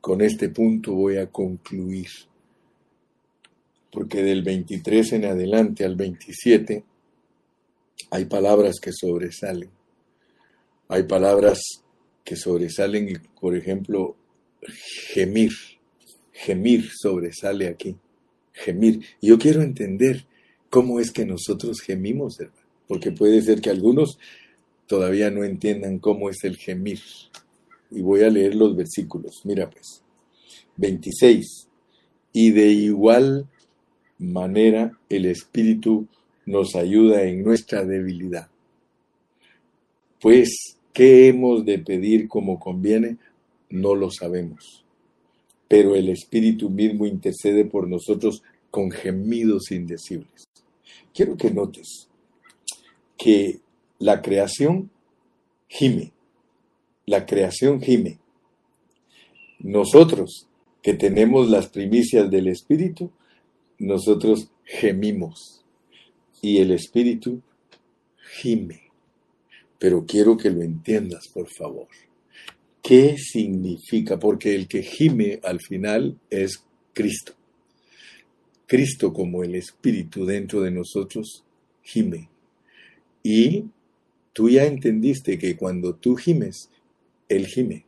con 0.04 0.20
este 0.20 0.50
punto 0.50 0.92
voy 0.92 1.16
a 1.16 1.30
concluir. 1.30 2.08
Porque 3.90 4.22
del 4.22 4.42
23 4.42 5.14
en 5.14 5.24
adelante 5.24 5.82
al 5.82 5.96
27 5.96 6.84
hay 8.10 8.24
palabras 8.26 8.80
que 8.82 8.92
sobresalen. 8.92 9.70
Hay 10.88 11.04
palabras 11.04 11.58
que 12.22 12.36
sobresalen 12.36 13.08
y, 13.08 13.14
por 13.40 13.56
ejemplo, 13.56 14.14
gemir. 15.14 15.52
Gemir 16.32 16.90
sobresale 16.94 17.68
aquí. 17.68 17.96
Gemir. 18.52 19.00
Y 19.22 19.28
yo 19.28 19.38
quiero 19.38 19.62
entender 19.62 20.26
cómo 20.68 21.00
es 21.00 21.12
que 21.12 21.24
nosotros 21.24 21.80
gemimos, 21.80 22.38
hermano. 22.40 22.68
Porque 22.86 23.10
puede 23.10 23.40
ser 23.40 23.62
que 23.62 23.70
algunos 23.70 24.18
todavía 24.86 25.30
no 25.30 25.44
entiendan 25.44 25.98
cómo 25.98 26.28
es 26.28 26.44
el 26.44 26.58
gemir. 26.58 27.00
Y 27.90 28.02
voy 28.02 28.22
a 28.22 28.30
leer 28.30 28.54
los 28.54 28.74
versículos. 28.76 29.42
Mira 29.44 29.68
pues. 29.70 30.02
26. 30.76 31.68
Y 32.32 32.50
de 32.50 32.66
igual 32.68 33.48
manera 34.18 34.98
el 35.08 35.26
Espíritu 35.26 36.08
nos 36.46 36.74
ayuda 36.74 37.22
en 37.22 37.42
nuestra 37.42 37.84
debilidad. 37.84 38.48
Pues, 40.20 40.78
¿qué 40.92 41.28
hemos 41.28 41.64
de 41.64 41.78
pedir 41.78 42.28
como 42.28 42.58
conviene? 42.58 43.18
No 43.70 43.94
lo 43.94 44.10
sabemos. 44.10 44.84
Pero 45.68 45.94
el 45.94 46.08
Espíritu 46.08 46.70
mismo 46.70 47.06
intercede 47.06 47.64
por 47.64 47.88
nosotros 47.88 48.42
con 48.70 48.90
gemidos 48.90 49.70
indecibles. 49.70 50.44
Quiero 51.12 51.36
que 51.36 51.50
notes 51.50 52.08
que 53.16 53.60
la 53.98 54.20
creación 54.20 54.90
gime. 55.68 56.13
La 57.06 57.26
creación 57.26 57.80
gime. 57.80 58.18
Nosotros 59.58 60.46
que 60.82 60.94
tenemos 60.94 61.48
las 61.48 61.68
primicias 61.68 62.30
del 62.30 62.48
Espíritu, 62.48 63.10
nosotros 63.78 64.50
gemimos. 64.64 65.64
Y 66.42 66.58
el 66.58 66.72
Espíritu 66.72 67.40
gime 68.38 68.84
pero 69.84 70.06
quiero 70.06 70.38
que 70.38 70.48
lo 70.48 70.62
entiendas, 70.62 71.28
por 71.28 71.46
favor. 71.46 71.88
¿Qué 72.82 73.18
significa? 73.18 74.18
Porque 74.18 74.54
el 74.54 74.66
que 74.66 74.82
gime 74.82 75.40
al 75.42 75.60
final 75.60 76.18
es 76.30 76.64
Cristo. 76.94 77.34
Cristo 78.66 79.12
como 79.12 79.44
el 79.44 79.54
Espíritu 79.54 80.24
dentro 80.24 80.62
de 80.62 80.70
nosotros 80.70 81.44
gime. 81.82 82.30
Y 83.22 83.66
tú 84.32 84.48
ya 84.48 84.64
entendiste 84.64 85.38
que 85.38 85.54
cuando 85.54 85.94
tú 85.94 86.16
gimes, 86.16 86.70
Él 87.28 87.46
gime. 87.46 87.84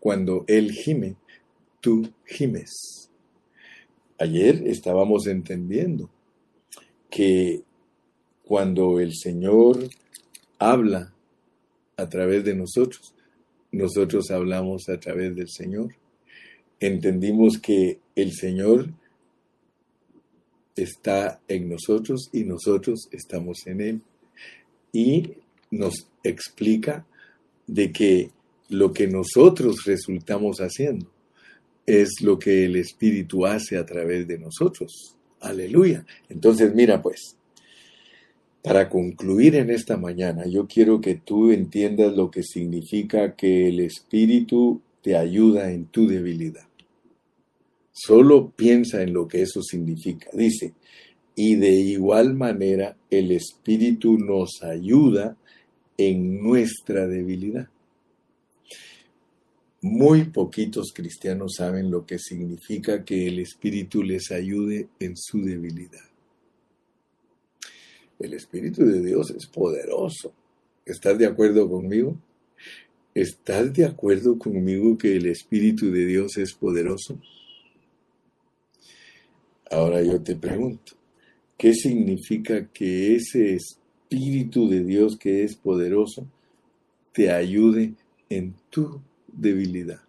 Cuando 0.00 0.44
Él 0.46 0.72
gime, 0.72 1.16
tú 1.80 2.08
gimes. 2.26 3.10
Ayer 4.18 4.62
estábamos 4.66 5.26
entendiendo 5.26 6.10
que 7.10 7.62
cuando 8.44 9.00
el 9.00 9.14
Señor 9.14 9.88
habla 10.58 11.12
a 11.96 12.08
través 12.08 12.44
de 12.44 12.54
nosotros, 12.54 13.14
nosotros 13.72 14.30
hablamos 14.30 14.88
a 14.88 14.98
través 14.98 15.34
del 15.34 15.48
Señor. 15.48 15.94
Entendimos 16.80 17.58
que 17.58 18.00
el 18.14 18.32
Señor 18.32 18.88
está 20.76 21.40
en 21.48 21.68
nosotros 21.68 22.28
y 22.32 22.44
nosotros 22.44 23.08
estamos 23.10 23.66
en 23.66 23.80
Él. 23.80 24.00
Y 24.92 25.34
nos 25.70 26.08
explica 26.22 27.06
de 27.66 27.92
que 27.92 28.30
lo 28.68 28.92
que 28.92 29.06
nosotros 29.06 29.84
resultamos 29.84 30.58
haciendo 30.58 31.10
es 31.86 32.20
lo 32.22 32.38
que 32.38 32.64
el 32.64 32.76
Espíritu 32.76 33.46
hace 33.46 33.76
a 33.76 33.84
través 33.84 34.26
de 34.26 34.38
nosotros. 34.38 35.16
Aleluya. 35.40 36.04
Entonces, 36.28 36.74
mira 36.74 37.02
pues, 37.02 37.36
para 38.62 38.88
concluir 38.88 39.56
en 39.56 39.70
esta 39.70 39.98
mañana, 39.98 40.46
yo 40.46 40.66
quiero 40.66 41.00
que 41.00 41.16
tú 41.16 41.50
entiendas 41.50 42.16
lo 42.16 42.30
que 42.30 42.42
significa 42.42 43.36
que 43.36 43.68
el 43.68 43.80
Espíritu 43.80 44.80
te 45.02 45.16
ayuda 45.16 45.70
en 45.70 45.84
tu 45.84 46.06
debilidad. 46.06 46.66
Solo 47.92 48.50
piensa 48.56 49.02
en 49.02 49.12
lo 49.12 49.28
que 49.28 49.42
eso 49.42 49.62
significa. 49.62 50.30
Dice, 50.32 50.72
y 51.36 51.56
de 51.56 51.72
igual 51.72 52.34
manera 52.34 52.96
el 53.10 53.32
Espíritu 53.32 54.18
nos 54.18 54.62
ayuda 54.62 55.36
en 55.96 56.42
nuestra 56.42 57.06
debilidad. 57.06 57.68
Muy 59.80 60.24
poquitos 60.24 60.92
cristianos 60.94 61.56
saben 61.58 61.90
lo 61.90 62.06
que 62.06 62.18
significa 62.18 63.04
que 63.04 63.26
el 63.26 63.38
Espíritu 63.38 64.02
les 64.02 64.30
ayude 64.30 64.88
en 64.98 65.14
su 65.16 65.42
debilidad. 65.42 66.04
El 68.18 68.32
Espíritu 68.32 68.84
de 68.84 69.02
Dios 69.02 69.30
es 69.30 69.46
poderoso. 69.46 70.32
¿Estás 70.86 71.18
de 71.18 71.26
acuerdo 71.26 71.68
conmigo? 71.68 72.16
¿Estás 73.14 73.72
de 73.74 73.84
acuerdo 73.84 74.38
conmigo 74.38 74.96
que 74.96 75.16
el 75.16 75.26
Espíritu 75.26 75.90
de 75.90 76.06
Dios 76.06 76.38
es 76.38 76.54
poderoso? 76.54 77.20
Ahora 79.70 80.02
yo 80.02 80.20
te 80.22 80.34
pregunto, 80.34 80.94
¿qué 81.58 81.74
significa 81.74 82.68
que 82.68 83.16
ese 83.16 83.54
Espíritu 84.14 84.68
de 84.68 84.84
Dios 84.84 85.16
que 85.16 85.42
es 85.42 85.56
poderoso 85.56 86.28
te 87.12 87.32
ayude 87.32 87.94
en 88.28 88.54
tu 88.70 89.00
debilidad? 89.26 90.02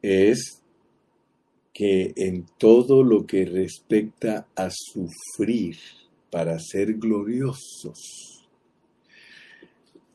Es 0.00 0.62
que 1.72 2.12
en 2.16 2.46
todo 2.58 3.02
lo 3.02 3.26
que 3.26 3.44
respecta 3.44 4.46
a 4.54 4.68
sufrir 4.70 5.76
para 6.30 6.58
ser 6.60 6.94
gloriosos, 6.94 8.46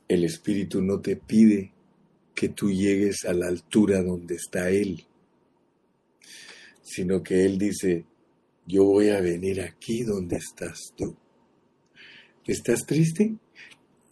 el 0.07 0.23
Espíritu 0.23 0.81
no 0.81 1.01
te 1.01 1.17
pide 1.17 1.73
que 2.33 2.49
tú 2.49 2.71
llegues 2.71 3.25
a 3.25 3.33
la 3.33 3.47
altura 3.47 4.01
donde 4.01 4.35
está 4.35 4.69
Él, 4.69 5.03
sino 6.83 7.21
que 7.21 7.45
Él 7.45 7.57
dice, 7.57 8.05
yo 8.67 8.83
voy 8.83 9.09
a 9.09 9.21
venir 9.21 9.61
aquí 9.61 10.03
donde 10.03 10.35
estás 10.35 10.93
tú. 10.95 11.15
¿Estás 12.45 12.85
triste? 12.85 13.35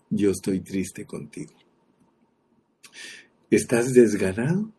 Yo 0.10 0.32
estoy 0.32 0.62
triste 0.62 1.06
contigo. 1.06 1.54
¿Estás 3.52 3.94
desganado? 3.94 4.72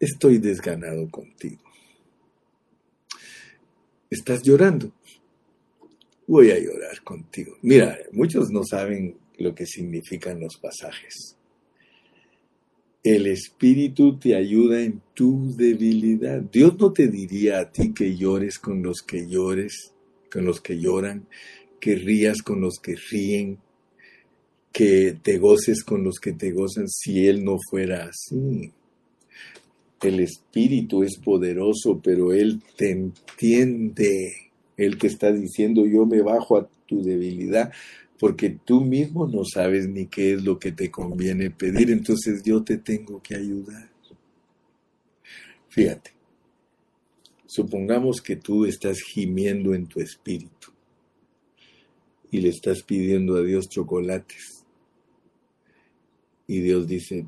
estoy 0.00 0.38
desganado 0.38 1.10
contigo. 1.10 1.62
¿Estás 4.10 4.42
llorando? 4.42 4.92
Voy 6.26 6.50
a 6.50 6.58
llorar 6.58 7.02
contigo. 7.02 7.56
Mira, 7.62 7.98
muchos 8.12 8.50
no 8.50 8.64
saben 8.64 9.18
lo 9.38 9.54
que 9.54 9.66
significan 9.66 10.40
los 10.40 10.56
pasajes. 10.56 11.37
El 13.02 13.26
Espíritu 13.26 14.18
te 14.18 14.34
ayuda 14.34 14.82
en 14.82 15.00
tu 15.14 15.54
debilidad. 15.56 16.40
Dios 16.40 16.78
no 16.78 16.92
te 16.92 17.08
diría 17.08 17.60
a 17.60 17.70
ti 17.70 17.92
que 17.94 18.16
llores 18.16 18.58
con 18.58 18.82
los 18.82 19.02
que 19.02 19.28
llores, 19.28 19.92
con 20.30 20.44
los 20.44 20.60
que 20.60 20.78
lloran, 20.78 21.26
que 21.80 21.94
rías 21.94 22.42
con 22.42 22.60
los 22.60 22.78
que 22.78 22.96
ríen, 23.10 23.58
que 24.72 25.16
te 25.22 25.38
goces 25.38 25.84
con 25.84 26.04
los 26.04 26.18
que 26.18 26.32
te 26.32 26.52
gozan 26.52 26.88
si 26.88 27.26
Él 27.26 27.44
no 27.44 27.56
fuera 27.70 28.06
así 28.06 28.72
el 30.02 30.20
Espíritu 30.20 31.02
es 31.02 31.18
poderoso, 31.18 32.00
pero 32.02 32.32
Él 32.32 32.62
te 32.76 32.90
entiende. 32.90 34.32
Él 34.76 34.96
te 34.98 35.08
está 35.08 35.32
diciendo, 35.32 35.86
yo 35.86 36.06
me 36.06 36.22
bajo 36.22 36.56
a 36.56 36.68
tu 36.86 37.02
debilidad, 37.02 37.72
porque 38.18 38.50
tú 38.64 38.80
mismo 38.80 39.26
no 39.26 39.44
sabes 39.44 39.88
ni 39.88 40.06
qué 40.06 40.34
es 40.34 40.44
lo 40.44 40.58
que 40.58 40.72
te 40.72 40.90
conviene 40.90 41.50
pedir, 41.50 41.90
entonces 41.90 42.42
yo 42.42 42.62
te 42.62 42.78
tengo 42.78 43.22
que 43.22 43.36
ayudar. 43.36 43.88
Fíjate, 45.68 46.12
supongamos 47.46 48.20
que 48.20 48.36
tú 48.36 48.64
estás 48.64 49.00
gimiendo 49.00 49.74
en 49.74 49.86
tu 49.86 50.00
espíritu 50.00 50.72
y 52.30 52.40
le 52.40 52.48
estás 52.48 52.82
pidiendo 52.82 53.36
a 53.36 53.42
Dios 53.42 53.68
chocolates. 53.68 54.64
Y 56.46 56.60
Dios 56.60 56.88
dice, 56.88 57.26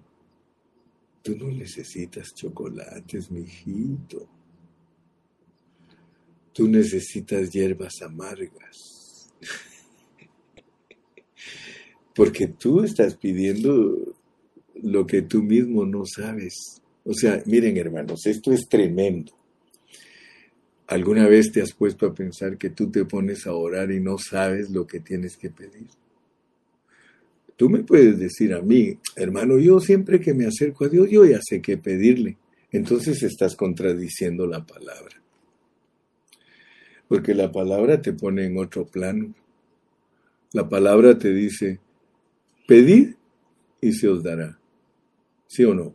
Tú 1.22 1.36
no 1.36 1.49
necesitas 1.49 2.34
chocolates, 2.34 3.30
mijito. 3.30 4.26
Tú 6.53 6.66
necesitas 6.66 7.51
hierbas 7.51 8.01
amargas. 8.03 9.30
Porque 12.21 12.49
tú 12.49 12.83
estás 12.83 13.14
pidiendo 13.14 14.14
lo 14.83 15.07
que 15.07 15.23
tú 15.23 15.43
mismo 15.43 15.87
no 15.87 16.05
sabes. 16.05 16.83
O 17.03 17.14
sea, 17.14 17.43
miren 17.47 17.79
hermanos, 17.79 18.27
esto 18.27 18.53
es 18.53 18.68
tremendo. 18.68 19.33
¿Alguna 20.87 21.27
vez 21.27 21.51
te 21.51 21.62
has 21.62 21.73
puesto 21.73 22.05
a 22.05 22.12
pensar 22.12 22.59
que 22.59 22.68
tú 22.68 22.91
te 22.91 23.07
pones 23.07 23.47
a 23.47 23.55
orar 23.55 23.91
y 23.91 24.01
no 24.01 24.18
sabes 24.18 24.68
lo 24.68 24.87
que 24.87 25.01
tienes 25.01 25.39
que 25.39 25.49
pedir? 25.49 25.87
Tú 27.57 27.71
me 27.71 27.85
puedes 27.85 28.18
decir 28.18 28.53
a 28.53 28.61
mí, 28.61 28.99
hermano, 29.16 29.59
yo 29.59 29.81
siempre 29.81 30.21
que 30.21 30.35
me 30.35 30.45
acerco 30.45 30.85
a 30.85 30.89
Dios, 30.91 31.09
yo 31.09 31.25
ya 31.25 31.41
sé 31.43 31.62
qué 31.62 31.79
pedirle. 31.79 32.37
Entonces 32.71 33.23
estás 33.23 33.57
contradiciendo 33.57 34.47
la 34.47 34.66
palabra. 34.66 35.23
Porque 37.09 37.33
la 37.33 37.51
palabra 37.51 38.03
te 38.03 38.12
pone 38.12 38.45
en 38.45 38.59
otro 38.59 38.85
plano. 38.85 39.35
La 40.53 40.68
palabra 40.68 41.16
te 41.18 41.33
dice, 41.33 41.81
pedid 42.71 43.16
y 43.81 43.93
se 43.93 44.07
os 44.07 44.23
dará. 44.23 44.57
¿Sí 45.49 45.64
o 45.64 45.75
no? 45.75 45.93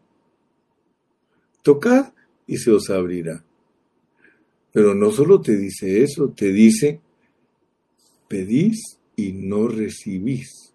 Tocad 1.63 2.11
y 2.45 2.57
se 2.57 2.69
os 2.69 2.89
abrirá. 2.89 3.45
Pero 4.73 4.93
no 4.93 5.09
solo 5.09 5.39
te 5.39 5.55
dice 5.55 6.03
eso, 6.03 6.33
te 6.35 6.51
dice, 6.51 6.99
pedís 8.27 8.99
y 9.15 9.31
no 9.31 9.69
recibís 9.69 10.73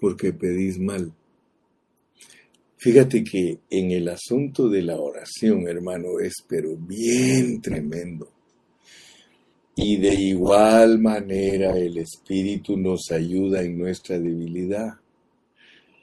porque 0.00 0.32
pedís 0.32 0.80
mal. 0.80 1.14
Fíjate 2.76 3.22
que 3.22 3.60
en 3.70 3.92
el 3.92 4.08
asunto 4.08 4.68
de 4.68 4.82
la 4.82 4.96
oración, 4.96 5.68
hermano, 5.68 6.18
es 6.18 6.34
pero 6.48 6.76
bien 6.76 7.60
tremendo. 7.62 8.31
Y 9.74 9.96
de 9.96 10.14
igual 10.14 10.98
manera 10.98 11.76
el 11.76 11.98
Espíritu 11.98 12.76
nos 12.76 13.10
ayuda 13.10 13.62
en 13.62 13.78
nuestra 13.78 14.18
debilidad. 14.18 14.94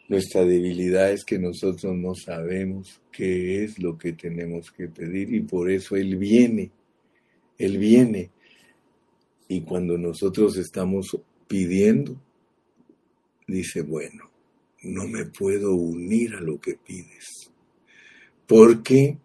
Nuestra 0.07 0.43
debilidad 0.43 1.11
es 1.11 1.23
que 1.23 1.37
nosotros 1.37 1.95
no 1.95 2.15
sabemos 2.15 2.99
qué 3.11 3.63
es 3.63 3.77
lo 3.77 3.95
que 3.95 4.13
tenemos 4.13 4.71
que 4.71 4.87
pedir 4.87 5.33
y 5.33 5.41
por 5.41 5.69
eso 5.69 5.95
Él 5.95 6.17
viene. 6.17 6.71
Él 7.59 7.77
viene. 7.77 8.31
Y 9.47 9.61
cuando 9.61 9.97
nosotros 9.97 10.57
estamos 10.57 11.15
pidiendo, 11.47 12.19
dice, 13.47 13.81
bueno, 13.81 14.29
no 14.83 15.07
me 15.07 15.25
puedo 15.25 15.75
unir 15.75 16.35
a 16.35 16.41
lo 16.41 16.59
que 16.59 16.75
pides, 16.75 17.51
porque 18.47 19.17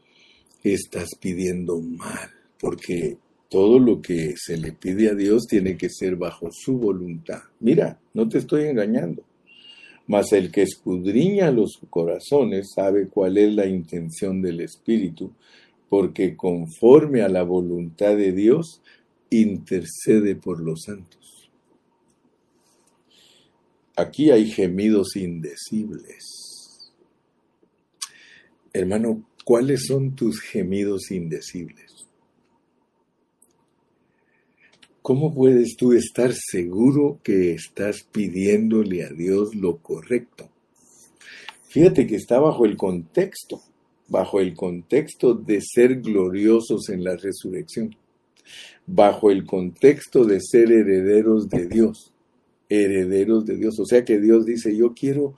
estás 0.62 1.10
pidiendo 1.20 1.80
mal, 1.80 2.30
porque 2.58 3.18
todo 3.54 3.78
lo 3.78 4.02
que 4.02 4.34
se 4.36 4.56
le 4.56 4.72
pide 4.72 5.10
a 5.10 5.14
Dios 5.14 5.46
tiene 5.46 5.76
que 5.76 5.88
ser 5.88 6.16
bajo 6.16 6.50
su 6.50 6.76
voluntad. 6.76 7.40
Mira, 7.60 8.00
no 8.12 8.28
te 8.28 8.38
estoy 8.38 8.64
engañando. 8.64 9.22
Mas 10.08 10.32
el 10.32 10.50
que 10.50 10.62
escudriña 10.62 11.52
los 11.52 11.78
corazones 11.88 12.72
sabe 12.74 13.06
cuál 13.06 13.38
es 13.38 13.54
la 13.54 13.66
intención 13.66 14.42
del 14.42 14.60
Espíritu, 14.60 15.30
porque 15.88 16.34
conforme 16.34 17.22
a 17.22 17.28
la 17.28 17.44
voluntad 17.44 18.16
de 18.16 18.32
Dios 18.32 18.82
intercede 19.30 20.34
por 20.34 20.58
los 20.58 20.82
santos. 20.82 21.48
aquí 23.94 24.32
hay 24.32 24.50
gemidos 24.50 25.14
indecibles. 25.14 26.90
Hermano, 28.72 29.24
¿cuáles 29.44 29.86
son 29.86 30.16
tus 30.16 30.40
gemidos 30.40 31.12
indecibles? 31.12 31.93
¿Cómo 35.04 35.34
puedes 35.34 35.76
tú 35.76 35.92
estar 35.92 36.32
seguro 36.32 37.20
que 37.22 37.52
estás 37.52 38.04
pidiéndole 38.10 39.04
a 39.04 39.10
Dios 39.10 39.54
lo 39.54 39.76
correcto? 39.76 40.48
Fíjate 41.68 42.06
que 42.06 42.16
está 42.16 42.40
bajo 42.40 42.64
el 42.64 42.78
contexto, 42.78 43.60
bajo 44.08 44.40
el 44.40 44.54
contexto 44.54 45.34
de 45.34 45.60
ser 45.60 46.00
gloriosos 46.00 46.88
en 46.88 47.04
la 47.04 47.16
resurrección, 47.16 47.94
bajo 48.86 49.30
el 49.30 49.44
contexto 49.44 50.24
de 50.24 50.40
ser 50.40 50.72
herederos 50.72 51.50
de 51.50 51.66
Dios, 51.66 52.10
herederos 52.70 53.44
de 53.44 53.58
Dios. 53.58 53.78
O 53.80 53.84
sea 53.84 54.06
que 54.06 54.18
Dios 54.18 54.46
dice, 54.46 54.74
yo 54.74 54.94
quiero, 54.94 55.34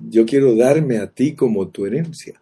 yo 0.00 0.26
quiero 0.26 0.56
darme 0.56 0.98
a 0.98 1.08
ti 1.08 1.36
como 1.36 1.68
tu 1.68 1.86
herencia. 1.86 2.40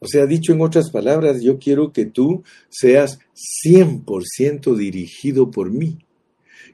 O 0.00 0.06
sea, 0.06 0.26
dicho 0.26 0.52
en 0.52 0.60
otras 0.60 0.90
palabras, 0.90 1.42
yo 1.42 1.58
quiero 1.58 1.92
que 1.92 2.06
tú 2.06 2.44
seas 2.68 3.18
100% 3.64 4.76
dirigido 4.76 5.50
por 5.50 5.70
mí, 5.70 5.98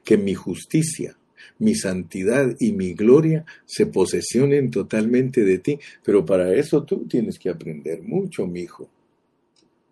que 0.03 0.17
mi 0.17 0.35
justicia, 0.35 1.17
mi 1.57 1.73
santidad 1.75 2.55
y 2.59 2.73
mi 2.73 2.93
gloria 2.93 3.45
se 3.65 3.87
posesionen 3.87 4.69
totalmente 4.69 5.43
de 5.43 5.57
ti. 5.57 5.79
Pero 6.03 6.25
para 6.25 6.53
eso 6.53 6.83
tú 6.83 7.07
tienes 7.07 7.39
que 7.39 7.49
aprender 7.49 8.03
mucho, 8.03 8.45
mi 8.45 8.61
hijo. 8.61 8.89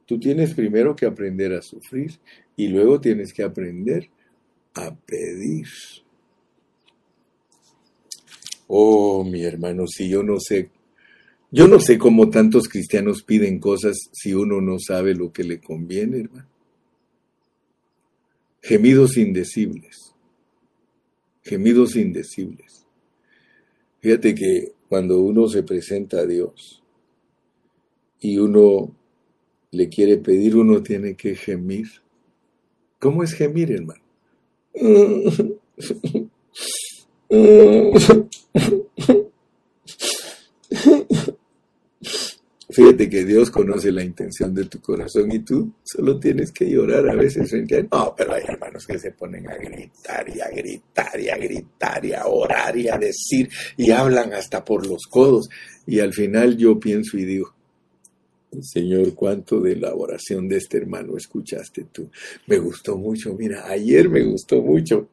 Tú 0.05 0.19
tienes 0.19 0.53
primero 0.53 0.95
que 0.95 1.05
aprender 1.05 1.53
a 1.53 1.61
sufrir 1.61 2.19
y 2.55 2.67
luego 2.67 2.99
tienes 2.99 3.33
que 3.33 3.41
aprender 3.41 4.09
a 4.75 4.93
pedir. 4.93 5.67
Oh, 8.67 9.23
mi 9.23 9.43
hermano, 9.43 9.87
si 9.87 10.09
yo 10.09 10.23
no 10.23 10.39
sé 10.39 10.69
yo 11.53 11.67
no 11.67 11.79
sé 11.79 11.99
cómo 11.99 12.31
tantos 12.31 12.67
cristianos 12.67 13.21
piden 13.21 13.59
cosas 13.59 13.95
si 14.11 14.33
uno 14.33 14.59
no 14.59 14.79
sabe 14.79 15.13
lo 15.13 15.31
que 15.31 15.43
le 15.43 15.61
conviene, 15.61 16.21
hermano. 16.21 16.47
Gemidos 18.59 19.17
indecibles. 19.17 20.15
Gemidos 21.43 21.95
indecibles. 21.95 22.87
Fíjate 23.99 24.33
que 24.33 24.71
cuando 24.89 25.21
uno 25.21 25.47
se 25.47 25.61
presenta 25.61 26.21
a 26.21 26.25
Dios 26.25 26.81
y 28.19 28.39
uno 28.39 28.95
le 29.69 29.89
quiere 29.89 30.17
pedir, 30.17 30.55
uno 30.55 30.81
tiene 30.81 31.13
que 31.13 31.35
gemir. 31.35 31.87
¿Cómo 32.97 33.21
es 33.21 33.33
gemir, 33.33 33.71
hermano? 33.71 34.01
Fíjate 42.73 43.07
que 43.07 43.23
Dios 43.23 43.51
conoce 43.51 43.91
la 43.91 44.03
intención 44.03 44.51
de 44.51 44.65
tu 44.65 44.81
corazón 44.81 45.31
y 45.31 45.39
tú 45.39 45.73
solo 45.83 46.19
tienes 46.19 46.51
que 46.51 46.67
llorar 46.67 47.07
a 47.07 47.13
veces 47.13 47.47
frente 47.47 47.77
a 47.77 47.83
No, 47.83 48.15
pero 48.17 48.33
hay 48.33 48.41
hermanos 48.47 48.87
que 48.87 48.97
se 48.97 49.11
ponen 49.11 49.47
a 49.47 49.55
gritar 49.55 50.27
y 50.27 50.41
a 50.41 50.49
gritar 50.49 51.19
y 51.19 51.29
a 51.29 51.37
gritar 51.37 52.03
y 52.03 52.13
a 52.13 52.25
orar 52.25 52.75
y 52.75 52.87
a 52.89 52.97
decir 52.97 53.47
y 53.77 53.91
hablan 53.91 54.33
hasta 54.33 54.65
por 54.65 54.87
los 54.87 55.03
codos. 55.07 55.49
Y 55.85 55.99
al 55.99 56.13
final 56.13 56.57
yo 56.57 56.79
pienso 56.79 57.15
y 57.15 57.25
digo, 57.25 57.53
Señor, 58.59 59.13
cuánto 59.13 59.61
de 59.61 59.75
la 59.75 59.93
oración 59.93 60.47
de 60.47 60.57
este 60.57 60.77
hermano 60.77 61.15
escuchaste 61.15 61.85
tú. 61.91 62.09
Me 62.47 62.57
gustó 62.57 62.97
mucho, 62.97 63.35
mira, 63.35 63.67
ayer 63.67 64.09
me 64.09 64.23
gustó 64.23 64.63
mucho. 64.63 65.09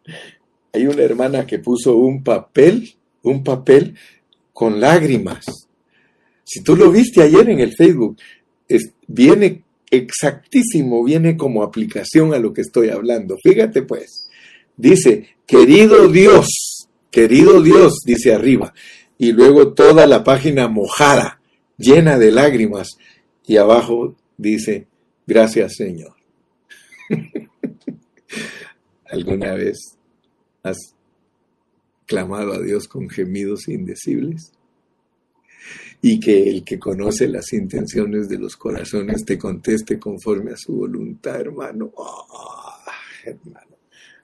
Hay 0.73 0.87
una 0.87 1.03
hermana 1.03 1.47
que 1.47 1.59
puso 1.59 1.95
un 1.97 2.25
papel, 2.25 2.91
un 3.23 3.45
papel 3.45 3.97
con 4.55 4.81
lágrimas 4.81 5.69
si 6.53 6.65
tú 6.65 6.75
lo 6.75 6.91
viste 6.91 7.23
ayer 7.23 7.49
en 7.49 7.61
el 7.61 7.77
Facebook, 7.77 8.17
viene 9.07 9.63
exactísimo, 9.89 11.05
viene 11.05 11.37
como 11.37 11.63
aplicación 11.63 12.35
a 12.35 12.41
lo 12.41 12.53
que 12.53 12.63
estoy 12.63 12.89
hablando. 12.89 13.37
Fíjate 13.41 13.83
pues, 13.83 14.29
dice, 14.77 15.29
querido 15.47 16.09
Dios, 16.09 16.49
querido 17.13 17.63
Dios, 17.63 18.01
dice 18.05 18.35
arriba, 18.35 18.75
y 19.17 19.31
luego 19.31 19.75
toda 19.75 20.09
la 20.09 20.25
página 20.25 20.67
mojada, 20.67 21.41
llena 21.79 22.19
de 22.19 22.33
lágrimas, 22.33 22.99
y 23.47 23.57
abajo 23.57 24.17
dice, 24.37 24.89
gracias 25.29 25.77
Señor. 25.77 26.17
¿Alguna 29.09 29.55
vez 29.55 29.79
has 30.65 30.97
clamado 32.07 32.55
a 32.55 32.61
Dios 32.61 32.89
con 32.89 33.09
gemidos 33.09 33.69
indecibles? 33.69 34.51
Y 36.03 36.19
que 36.19 36.49
el 36.49 36.65
que 36.65 36.79
conoce 36.79 37.29
las 37.29 37.53
intenciones 37.53 38.29
de 38.29 38.39
los 38.39 38.57
corazones 38.57 39.25
te 39.25 39.39
conteste 39.39 39.99
conforme 39.99 40.53
a 40.53 40.57
su 40.57 40.75
voluntad, 40.75 41.41
hermano. 41.41 41.93
Ah, 41.99 42.79
hermano, 43.25 43.77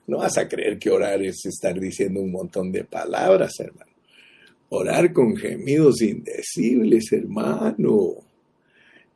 no 0.07 0.17
vas 0.17 0.37
a 0.37 0.47
creer 0.47 0.79
que 0.79 0.89
orar 0.89 1.21
es 1.21 1.45
estar 1.45 1.79
diciendo 1.79 2.21
un 2.21 2.31
montón 2.31 2.71
de 2.71 2.83
palabras, 2.83 3.53
hermano. 3.59 3.91
Orar 4.69 5.13
con 5.13 5.35
gemidos 5.37 6.01
indecibles, 6.01 7.11
hermano. 7.11 8.15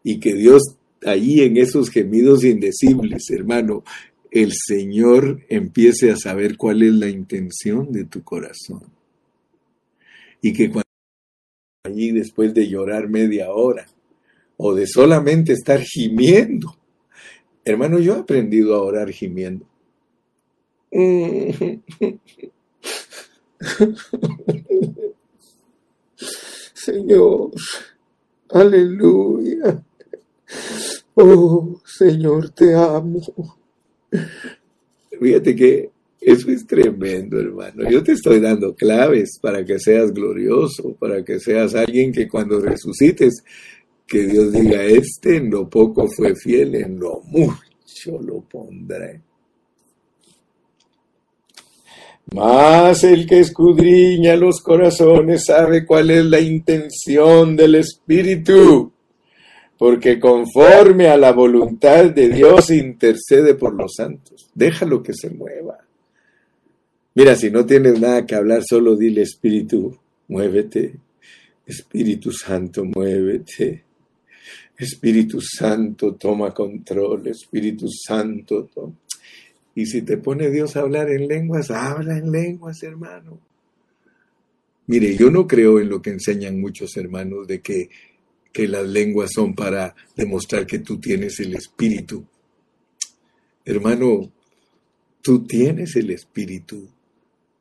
Y 0.04 0.20
que 0.20 0.34
Dios 0.34 0.76
ahí 1.06 1.42
en 1.42 1.58
esos 1.58 1.90
gemidos 1.90 2.44
indecibles, 2.44 3.30
hermano, 3.30 3.84
el 4.30 4.54
Señor 4.54 5.42
empiece 5.50 6.12
a 6.12 6.16
saber 6.16 6.58
cuál 6.58 6.84
es 6.84 6.94
la 6.94 7.10
intención 7.10 7.92
de 7.92 8.06
tu 8.06 8.24
corazón. 8.24 8.84
Y 10.42 10.54
que 10.54 10.70
cuando 10.70 10.91
allí 11.84 12.12
después 12.12 12.54
de 12.54 12.68
llorar 12.68 13.10
media 13.10 13.52
hora 13.52 13.88
o 14.58 14.76
de 14.76 14.86
solamente 14.86 15.54
estar 15.54 15.82
gimiendo. 15.82 16.76
Hermano, 17.66 17.98
yo 18.00 18.16
he 18.16 18.20
aprendido 18.20 18.76
a 18.76 18.84
orar 18.84 19.10
gimiendo. 19.12 19.66
Señor, 26.74 27.52
aleluya. 28.50 29.84
Oh, 31.16 31.82
Señor, 31.86 32.50
te 32.50 32.76
amo. 32.76 33.22
Fíjate 35.20 35.56
que 35.56 35.91
eso 36.22 36.52
es 36.52 36.68
tremendo, 36.68 37.40
hermano. 37.40 37.90
Yo 37.90 38.04
te 38.04 38.12
estoy 38.12 38.40
dando 38.40 38.76
claves 38.76 39.40
para 39.42 39.66
que 39.66 39.80
seas 39.80 40.14
glorioso, 40.14 40.96
para 41.00 41.26
que 41.26 41.40
seas 41.40 41.74
alguien 41.74 42.12
que 42.12 42.28
cuando 42.28 42.60
resucites, 42.60 43.44
que 44.06 44.28
Dios 44.28 44.52
diga, 44.54 44.84
este 44.84 45.38
en 45.38 45.50
lo 45.50 45.68
poco 45.68 46.08
fue 46.08 46.36
fiel, 46.36 46.76
en 46.76 47.00
lo 47.00 47.22
mucho 47.26 48.22
lo 48.22 48.42
pondré. 48.42 49.22
Más 52.36 53.04
el 53.04 53.26
que 53.26 53.40
escudriña 53.40 54.36
los 54.36 54.62
corazones 54.62 55.46
sabe 55.46 55.86
cuál 55.86 56.12
es 56.12 56.26
la 56.26 56.40
intención 56.40 57.56
del 57.56 57.76
Espíritu, 57.76 58.94
porque 59.76 60.20
conforme 60.20 61.08
a 61.08 61.18
la 61.18 61.32
voluntad 61.32 62.06
de 62.12 62.30
Dios 62.30 62.70
intercede 62.70 63.56
por 63.56 63.74
los 63.74 63.96
santos. 63.96 64.52
Déjalo 64.54 65.02
que 65.02 65.14
se 65.14 65.32
mueva. 65.32 65.80
Mira, 67.14 67.36
si 67.36 67.52
no 67.52 67.66
tienes 67.66 68.00
nada 68.00 68.26
que 68.26 68.36
hablar, 68.36 68.64
solo 68.64 68.96
dile 68.96 69.24
Espíritu, 69.24 69.98
muévete. 70.30 70.96
Espíritu 71.66 72.32
Santo, 72.32 72.86
muévete. 72.86 73.84
Espíritu 74.78 75.40
Santo, 75.42 76.16
toma 76.16 76.54
control. 76.54 77.28
Espíritu 77.28 77.88
Santo, 77.90 78.70
toma. 78.74 78.94
Y 79.76 79.86
si 79.86 80.02
te 80.02 80.18
pone 80.18 80.50
Dios 80.50 80.76
a 80.76 80.82
hablar 80.82 81.10
en 81.10 81.28
lenguas, 81.28 81.70
habla 81.70 82.18
en 82.18 82.32
lenguas, 82.32 82.82
hermano. 82.84 83.40
Mire, 84.88 85.16
yo 85.16 85.30
no 85.30 85.48
creo 85.48 85.80
en 85.80 85.90
lo 85.90 86.02
que 86.02 86.10
enseñan 86.10 86.60
muchos 86.60 86.98
hermanos 86.98 87.48
de 87.48 87.62
que, 87.62 87.90
que 88.52 88.68
las 88.68 88.88
lenguas 88.88 89.32
son 89.34 89.54
para 89.54 89.96
demostrar 90.16 90.66
que 90.66 90.80
tú 90.80 91.00
tienes 91.00 91.40
el 91.40 91.56
Espíritu. 91.56 92.26
Hermano, 93.64 94.32
tú 95.22 95.46
tienes 95.46 95.96
el 95.96 96.12
Espíritu. 96.12 96.90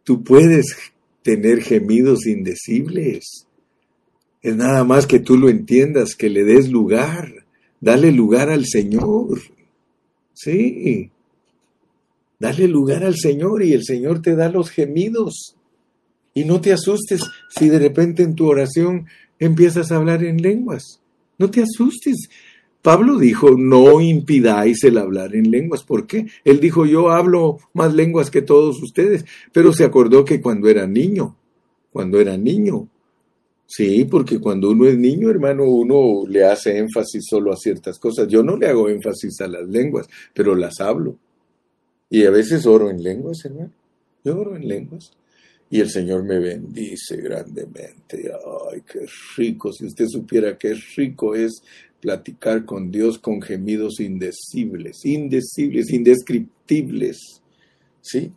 Tú 0.05 0.23
puedes 0.25 0.77
tener 1.23 1.63
gemidos 1.63 2.27
indecibles. 2.27 3.47
Es 4.43 4.57
nada 4.57 4.85
más 4.85 5.07
que 5.07 5.19
tú 5.19 5.37
lo 5.37 5.49
entiendas, 5.49 6.15
que 6.15 6.31
le 6.31 6.45
des 6.45 6.71
lugar. 6.71 7.45
Dale 7.81 8.11
lugar 8.13 8.51
al 8.51 8.67
Señor. 8.67 9.41
Sí. 10.33 11.11
Dale 12.39 12.69
lugar 12.69 13.05
al 13.05 13.17
Señor 13.17 13.63
y 13.63 13.75
el 13.75 13.85
Señor 13.85 14.23
te 14.23 14.35
da 14.35 14.49
los 14.49 14.71
gemidos. 14.71 15.57
Y 16.33 16.45
no 16.45 16.61
te 16.61 16.73
asustes 16.73 17.23
si 17.51 17.69
de 17.69 17.79
repente 17.79 18.23
en 18.23 18.35
tu 18.35 18.47
oración 18.47 19.07
empiezas 19.39 19.93
a 19.93 19.97
hablar 19.97 20.25
en 20.25 20.41
lenguas. 20.41 21.01
No 21.39 21.51
te 21.51 21.63
asustes, 21.63 22.29
Pablo 22.83 23.19
dijo, 23.19 23.57
no 23.59 24.01
impidáis 24.01 24.85
el 24.85 24.97
hablar 24.97 25.35
en 25.35 25.51
lenguas. 25.51 25.85
¿Por 25.85 26.07
qué? 26.07 26.27
Él 26.45 26.61
dijo, 26.61 26.87
yo 26.87 27.11
hablo 27.11 27.59
más 27.75 27.95
lenguas 27.95 28.31
que 28.31 28.43
todos 28.43 28.83
ustedes, 28.83 29.25
pero 29.53 29.73
se 29.73 29.85
acordó 29.85 30.25
que 30.25 30.41
cuando 30.41 30.69
era 30.69 30.87
niño, 30.87 31.37
cuando 31.93 32.19
era 32.21 32.39
niño, 32.39 32.89
sí, 33.67 34.07
porque 34.07 34.41
cuando 34.41 34.71
uno 34.71 34.87
es 34.87 34.97
niño, 34.97 35.29
hermano, 35.29 35.65
uno 35.65 36.27
le 36.27 36.45
hace 36.45 36.79
énfasis 36.79 37.25
solo 37.29 37.53
a 37.53 37.57
ciertas 37.57 37.99
cosas. 37.99 38.29
Yo 38.29 38.43
no 38.43 38.57
le 38.57 38.69
hago 38.69 38.89
énfasis 38.89 39.41
a 39.43 39.49
las 39.49 39.69
lenguas, 39.69 40.09
pero 40.33 40.55
las 40.55 40.81
hablo. 40.81 41.17
Y 42.09 42.25
a 42.25 42.31
veces 42.31 42.65
oro 42.67 42.89
en 42.91 43.03
lenguas, 43.03 43.45
hermano. 43.45 43.73
Yo 44.25 44.39
oro 44.39 44.57
en 44.57 44.67
lenguas. 44.67 45.13
Y 45.73 45.81
el 45.81 45.89
Señor 45.89 46.25
me 46.25 46.41
bendice 46.41 47.17
grandemente. 47.19 48.33
Ay, 48.73 48.83
qué 48.91 49.07
rico. 49.37 49.73
Si 49.73 49.87
usted 49.87 50.07
supiera 50.09 50.59
qué 50.59 50.75
rico 50.97 51.37
es 51.37 51.63
platicar 52.01 52.65
con 52.65 52.91
Dios 52.91 53.19
con 53.19 53.41
gemidos 53.43 54.01
indecibles, 54.01 55.05
indecibles, 55.05 55.91
indescriptibles. 55.91 57.43
¿Sí? 58.01 58.33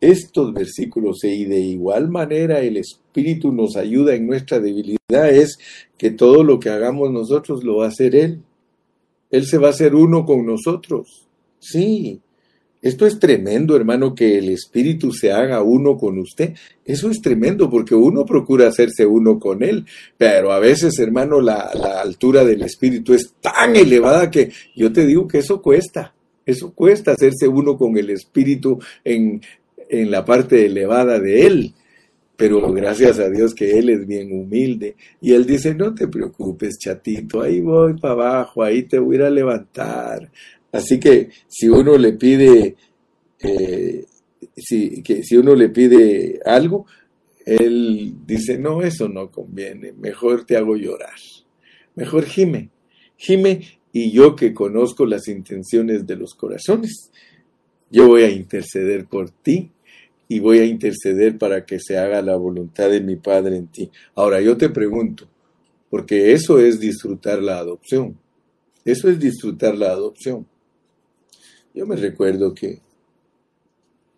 Estos 0.00 0.54
versículos 0.54 1.24
y 1.24 1.44
de 1.44 1.60
igual 1.60 2.08
manera 2.08 2.60
el 2.60 2.78
Espíritu 2.78 3.52
nos 3.52 3.76
ayuda 3.76 4.14
en 4.14 4.26
nuestra 4.26 4.58
debilidad 4.58 5.30
es 5.30 5.58
que 5.98 6.10
todo 6.10 6.42
lo 6.42 6.58
que 6.58 6.70
hagamos 6.70 7.10
nosotros 7.10 7.64
lo 7.64 7.78
va 7.78 7.86
a 7.86 7.88
hacer 7.88 8.14
Él. 8.14 8.40
Él 9.30 9.46
se 9.46 9.58
va 9.58 9.68
a 9.68 9.70
hacer 9.70 9.94
uno 9.94 10.24
con 10.24 10.46
nosotros. 10.46 11.28
Sí, 11.58 12.20
esto 12.82 13.06
es 13.06 13.18
tremendo, 13.18 13.76
hermano, 13.76 14.14
que 14.14 14.38
el 14.38 14.48
Espíritu 14.48 15.12
se 15.12 15.32
haga 15.32 15.62
uno 15.62 15.98
con 15.98 16.18
usted. 16.18 16.54
Eso 16.84 17.10
es 17.10 17.20
tremendo 17.20 17.68
porque 17.68 17.94
uno 17.94 18.24
procura 18.24 18.68
hacerse 18.68 19.04
uno 19.04 19.38
con 19.38 19.62
Él, 19.62 19.84
pero 20.16 20.50
a 20.52 20.58
veces, 20.58 20.98
hermano, 20.98 21.40
la, 21.42 21.70
altura 22.02 22.44
del 22.44 22.62
Espíritu 22.62 23.12
es 23.12 23.34
tan 23.40 23.76
elevada 23.76 24.30
que 24.30 24.50
yo 24.74 24.90
te 24.92 25.04
digo 25.04 25.28
que 25.28 25.38
eso 25.38 25.60
cuesta. 25.60 26.14
Eso 26.46 26.72
cuesta 26.72 27.12
hacerse 27.12 27.46
uno 27.46 27.76
con 27.76 27.98
el 27.98 28.10
Espíritu 28.10 28.78
en, 29.04 29.42
en 29.88 30.10
la 30.10 30.24
parte 30.24 30.64
elevada 30.64 31.20
de 31.20 31.46
Él. 31.46 31.74
Pero 32.34 32.72
gracias 32.72 33.18
a 33.18 33.28
Dios 33.28 33.54
que 33.54 33.78
Él 33.78 33.90
es 33.90 34.06
bien 34.06 34.32
humilde. 34.32 34.96
Y 35.20 35.34
Él 35.34 35.44
dice, 35.44 35.74
no 35.74 35.94
te 35.94 36.08
preocupes, 36.08 36.78
chatito, 36.78 37.42
ahí 37.42 37.60
voy 37.60 37.98
para 37.98 38.14
abajo, 38.14 38.62
ahí 38.62 38.84
te 38.84 38.98
voy 38.98 39.18
a 39.18 39.28
levantar, 39.28 40.30
Así 40.72 41.00
que 41.00 41.30
si 41.48 41.68
uno 41.68 41.96
le 41.98 42.12
pide, 42.12 42.76
eh, 43.40 44.04
si, 44.56 45.02
que 45.02 45.22
si 45.22 45.36
uno 45.36 45.54
le 45.54 45.68
pide 45.68 46.40
algo, 46.44 46.86
él 47.44 48.14
dice, 48.26 48.58
no, 48.58 48.82
eso 48.82 49.08
no 49.08 49.30
conviene, 49.30 49.92
mejor 49.92 50.44
te 50.44 50.56
hago 50.56 50.76
llorar, 50.76 51.18
mejor 51.96 52.24
gime, 52.24 52.70
gime 53.16 53.80
y 53.92 54.12
yo 54.12 54.36
que 54.36 54.54
conozco 54.54 55.04
las 55.06 55.26
intenciones 55.28 56.06
de 56.06 56.16
los 56.16 56.34
corazones, 56.34 57.10
yo 57.90 58.06
voy 58.06 58.22
a 58.22 58.30
interceder 58.30 59.06
por 59.06 59.30
ti 59.30 59.70
y 60.28 60.38
voy 60.38 60.60
a 60.60 60.64
interceder 60.64 61.38
para 61.38 61.64
que 61.66 61.80
se 61.80 61.98
haga 61.98 62.22
la 62.22 62.36
voluntad 62.36 62.88
de 62.88 63.00
mi 63.00 63.16
Padre 63.16 63.56
en 63.56 63.66
ti. 63.66 63.90
Ahora 64.14 64.40
yo 64.40 64.56
te 64.56 64.68
pregunto, 64.68 65.28
porque 65.88 66.32
eso 66.32 66.60
es 66.60 66.78
disfrutar 66.78 67.42
la 67.42 67.58
adopción, 67.58 68.16
eso 68.84 69.10
es 69.10 69.18
disfrutar 69.18 69.76
la 69.76 69.90
adopción. 69.90 70.46
Yo 71.74 71.86
me 71.86 71.96
recuerdo 71.96 72.52
que 72.52 72.80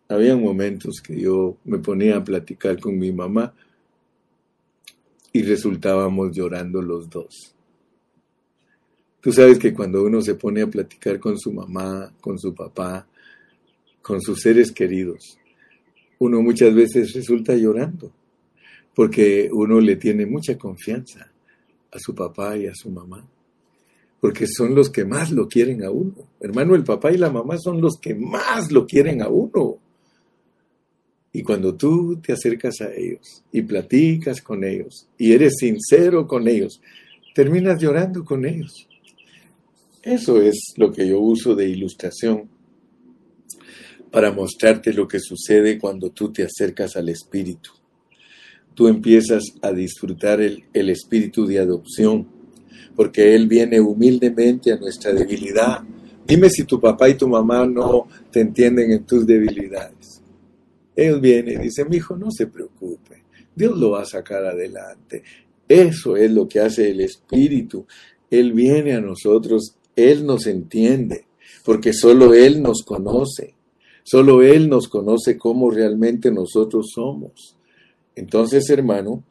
había 0.09 0.37
momentos 0.37 1.01
que 1.03 1.21
yo 1.21 1.59
me 1.65 1.79
ponía 1.79 2.17
a 2.17 2.25
platicar 2.25 2.81
con 2.81 2.99
mi 2.99 3.13
mamá 3.13 3.55
y 5.33 5.43
resultábamos 5.43 6.35
llorando 6.35 6.81
los 6.81 7.09
dos. 7.11 7.55
Tú 9.21 9.33
sabes 9.33 9.59
que 9.59 9.73
cuando 9.73 10.03
uno 10.03 10.21
se 10.21 10.35
pone 10.35 10.63
a 10.63 10.67
platicar 10.67 11.21
con 11.21 11.39
su 11.39 11.53
mamá, 11.53 12.13
con 12.21 12.39
su 12.39 12.55
papá, 12.55 13.07
con 14.01 14.21
sus 14.21 14.41
seres 14.41 14.73
queridos, 14.73 15.39
uno 16.19 16.43
muchas 16.43 16.75
veces 16.75 17.13
resulta 17.13 17.55
llorando, 17.55 18.11
porque 18.95 19.49
uno 19.53 19.81
le 19.81 19.97
tiene 19.97 20.27
mucha 20.27 20.59
confianza 20.59 21.31
a 21.91 21.99
su 21.99 22.15
papá 22.15 22.57
y 22.57 22.67
a 22.67 22.75
su 22.75 22.91
mamá 22.91 23.27
porque 24.23 24.47
son 24.47 24.77
los 24.77 24.89
que 24.89 25.05
más 25.05 25.33
lo 25.33 25.49
quieren 25.49 25.83
a 25.83 25.91
uno. 25.91 26.15
Hermano, 26.39 26.77
el 26.77 26.85
papá 26.85 27.11
y 27.11 27.19
la 27.19 27.29
mamá 27.29 27.59
son 27.59 27.81
los 27.81 27.99
que 28.01 28.15
más 28.15 28.71
lo 28.71 28.87
quieren 28.87 29.21
a 29.21 29.27
uno. 29.27 29.79
Y 31.33 31.43
cuando 31.43 31.75
tú 31.75 32.21
te 32.25 32.33
acercas 32.33 32.81
a 32.83 32.95
ellos 32.95 33.43
y 33.51 33.63
platicas 33.63 34.41
con 34.41 34.63
ellos 34.63 35.09
y 35.19 35.33
eres 35.33 35.55
sincero 35.59 36.29
con 36.29 36.47
ellos, 36.47 36.81
terminas 37.35 37.83
llorando 37.83 38.25
con 38.25 38.47
ellos. 38.47 38.87
Eso 40.05 40.41
es 40.41 40.73
lo 40.77 40.93
que 40.93 41.09
yo 41.09 41.19
uso 41.19 41.57
de 41.57 41.69
ilustración 41.69 42.49
para 44.13 44.31
mostrarte 44.31 44.93
lo 44.93 45.09
que 45.09 45.19
sucede 45.19 45.81
cuando 45.81 46.11
tú 46.11 46.33
te 46.33 46.45
acercas 46.45 46.95
al 46.95 47.09
Espíritu. 47.09 47.71
Tú 48.75 48.87
empiezas 48.87 49.43
a 49.63 49.73
disfrutar 49.73 50.41
el, 50.41 50.63
el 50.73 50.91
espíritu 50.91 51.45
de 51.45 51.59
adopción 51.59 52.42
porque 52.95 53.35
Él 53.35 53.49
viene 53.49 53.81
humildemente 53.81 54.73
a 54.73 54.77
nuestra 54.77 55.13
debilidad. 55.13 55.81
Dime 56.27 56.49
si 56.51 56.65
tu 56.65 56.81
papá 56.81 57.09
y 57.09 57.15
tu 57.15 57.29
mamá 57.29 57.67
no 57.67 58.07
te 58.31 58.41
entienden 58.41 58.93
en 58.93 59.05
tus 59.05 59.27
debilidades. 59.27 60.23
Él 60.95 61.21
viene 61.21 61.55
y 61.55 61.57
dice, 61.57 61.85
mi 61.85 61.97
hijo, 61.97 62.17
no 62.17 62.31
se 62.31 62.47
preocupe, 62.47 63.23
Dios 63.55 63.77
lo 63.79 63.91
va 63.93 64.03
a 64.03 64.07
sacar 64.07 64.45
adelante. 64.45 65.23
Eso 65.69 66.17
es 66.17 66.31
lo 66.31 66.47
que 66.47 66.61
hace 66.61 66.91
el 66.91 67.01
Espíritu. 67.01 67.87
Él 68.31 68.53
viene 68.53 68.95
a 68.95 69.01
nosotros, 69.01 69.77
Él 69.97 70.27
nos 70.27 70.47
entiende, 70.47 71.27
porque 71.65 71.93
solo 71.93 72.35
Él 72.35 72.63
nos 72.63 72.83
conoce. 72.83 73.55
Solo 74.05 74.43
Él 74.43 74.69
nos 74.69 74.89
conoce 74.89 75.39
cómo 75.39 75.71
realmente 75.71 76.31
nosotros 76.31 76.91
somos. 76.93 77.57
Entonces, 78.15 78.69
hermano, 78.69 79.23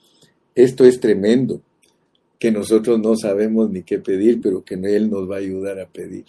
esto 0.56 0.86
es 0.86 1.00
tremendo 1.00 1.62
que 2.42 2.52
nosotros 2.52 3.00
no 3.00 3.16
sabemos 3.16 3.70
ni 3.70 3.84
qué 3.84 4.00
pedir, 4.00 4.42
pero 4.42 4.64
que 4.64 4.74
Él 4.74 5.12
nos 5.12 5.30
va 5.30 5.36
a 5.36 5.40
ayudar 5.40 5.80
a 5.80 5.88
pedir. 5.88 6.26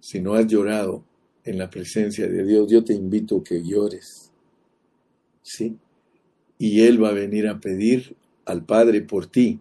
Si 0.00 0.20
no 0.20 0.34
has 0.34 0.46
llorado 0.46 1.02
en 1.44 1.56
la 1.56 1.70
presencia 1.70 2.28
de 2.28 2.44
Dios, 2.44 2.70
yo 2.70 2.84
te 2.84 2.92
invito 2.92 3.38
a 3.38 3.42
que 3.42 3.62
llores. 3.62 4.30
¿Sí? 5.40 5.78
Y 6.58 6.82
Él 6.82 7.02
va 7.02 7.08
a 7.08 7.14
venir 7.14 7.48
a 7.48 7.58
pedir 7.58 8.16
al 8.44 8.66
Padre 8.66 9.00
por 9.00 9.28
ti 9.28 9.60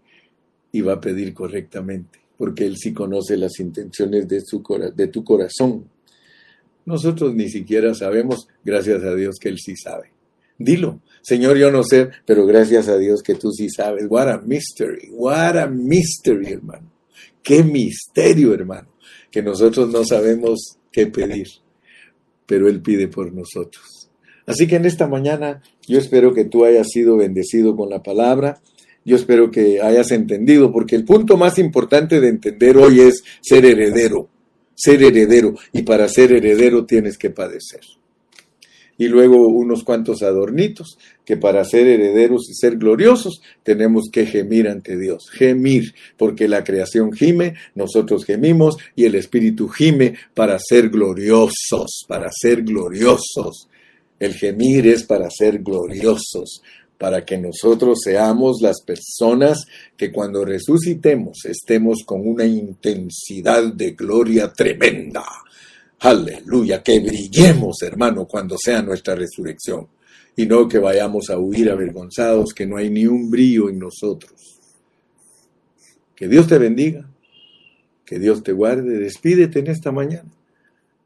y 0.74 0.82
va 0.82 0.96
a 0.96 1.02
pedir 1.02 1.34
correctamente, 1.34 2.20
porque 2.38 2.66
Él 2.66 2.76
sí 2.76 2.94
conoce 2.94 3.38
las 3.38 3.62
intenciones 3.62 4.28
de, 4.28 4.42
su, 4.42 4.62
de 4.94 5.08
tu 5.08 5.24
corazón. 5.24 5.90
Nosotros 6.86 7.34
ni 7.34 7.48
siquiera 7.48 7.94
sabemos, 7.94 8.50
gracias 8.66 9.02
a 9.02 9.16
Dios 9.16 9.38
que 9.40 9.48
Él 9.48 9.60
sí 9.60 9.78
sabe. 9.78 10.13
Dilo, 10.64 11.02
Señor, 11.24 11.58
yo 11.58 11.72
no 11.72 11.84
sé, 11.84 12.10
pero 12.26 12.46
gracias 12.46 12.90
a 12.90 12.98
Dios 12.98 13.24
que 13.24 13.36
tú 13.36 13.50
sí 13.52 13.70
sabes. 13.70 14.06
What 14.10 14.30
a 14.30 14.38
mystery, 14.40 15.10
what 15.12 15.58
a 15.58 15.68
mystery, 15.68 16.52
hermano. 16.52 16.92
Qué 17.42 17.64
misterio, 17.64 18.54
hermano, 18.54 18.90
que 19.32 19.42
nosotros 19.42 19.90
no 19.90 20.04
sabemos 20.04 20.78
qué 20.92 21.08
pedir, 21.08 21.48
pero 22.46 22.68
Él 22.68 22.82
pide 22.82 23.08
por 23.08 23.34
nosotros. 23.34 24.10
Así 24.46 24.68
que 24.68 24.76
en 24.76 24.86
esta 24.86 25.08
mañana 25.08 25.62
yo 25.88 25.98
espero 25.98 26.34
que 26.34 26.44
tú 26.44 26.66
hayas 26.66 26.90
sido 26.90 27.16
bendecido 27.16 27.76
con 27.78 27.90
la 27.90 28.04
palabra. 28.04 28.62
Yo 29.06 29.16
espero 29.16 29.50
que 29.50 29.82
hayas 29.82 30.12
entendido, 30.12 30.74
porque 30.74 30.98
el 30.98 31.06
punto 31.06 31.38
más 31.38 31.58
importante 31.58 32.20
de 32.20 32.28
entender 32.28 32.78
hoy 32.78 33.00
es 33.00 33.24
ser 33.42 33.66
heredero, 33.66 34.30
ser 34.76 35.02
heredero. 35.04 35.56
Y 35.72 35.84
para 35.84 36.10
ser 36.10 36.34
heredero 36.34 36.86
tienes 36.86 37.18
que 37.18 37.30
padecer 37.30 37.82
y 38.98 39.08
luego 39.08 39.48
unos 39.48 39.84
cuantos 39.84 40.22
adornitos, 40.22 40.98
que 41.26 41.38
para 41.38 41.64
ser 41.66 41.88
herederos 41.88 42.50
y 42.50 42.54
ser 42.54 42.78
gloriosos 42.78 43.42
tenemos 43.64 44.10
que 44.12 44.26
gemir 44.26 44.68
ante 44.68 44.98
Dios, 44.98 45.30
gemir, 45.32 45.94
porque 46.18 46.48
la 46.48 46.64
creación 46.64 47.12
gime, 47.12 47.56
nosotros 47.76 48.26
gemimos 48.26 48.78
y 48.96 49.06
el 49.06 49.16
Espíritu 49.16 49.68
gime 49.68 50.16
para 50.34 50.58
ser 50.60 50.90
gloriosos, 50.90 52.06
para 52.08 52.30
ser 52.32 52.64
gloriosos. 52.64 53.68
El 54.20 54.34
gemir 54.34 54.88
es 54.88 55.04
para 55.04 55.30
ser 55.30 55.60
gloriosos, 55.60 56.62
para 56.98 57.26
que 57.26 57.38
nosotros 57.38 58.00
seamos 58.04 58.62
las 58.62 58.82
personas 58.82 59.66
que 59.98 60.12
cuando 60.12 60.46
resucitemos 60.46 61.46
estemos 61.46 62.04
con 62.06 62.26
una 62.26 62.46
intensidad 62.46 63.74
de 63.74 63.92
gloria 63.92 64.54
tremenda 64.54 65.26
Aleluya, 66.04 66.84
que 66.84 67.00
brillemos, 67.00 67.82
hermano, 67.82 68.28
cuando 68.28 68.58
sea 68.58 68.82
nuestra 68.82 69.16
resurrección 69.16 69.88
y 70.36 70.46
no 70.46 70.68
que 70.68 70.78
vayamos 70.78 71.30
a 71.30 71.38
huir 71.38 71.72
avergonzados, 71.72 72.54
que 72.54 72.68
no 72.68 72.76
hay 72.76 72.90
ni 72.90 73.06
un 73.06 73.32
brillo 73.32 73.70
en 73.70 73.80
nosotros. 73.80 74.60
Que 76.14 76.28
Dios 76.28 76.46
te 76.48 76.58
bendiga, 76.58 77.10
que 78.04 78.20
Dios 78.20 78.44
te 78.44 78.52
guarde, 78.52 79.00
despídete 79.00 79.60
en 79.60 79.68
esta 79.68 79.94
mañana, 79.94 80.30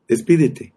despídete. 0.08 0.74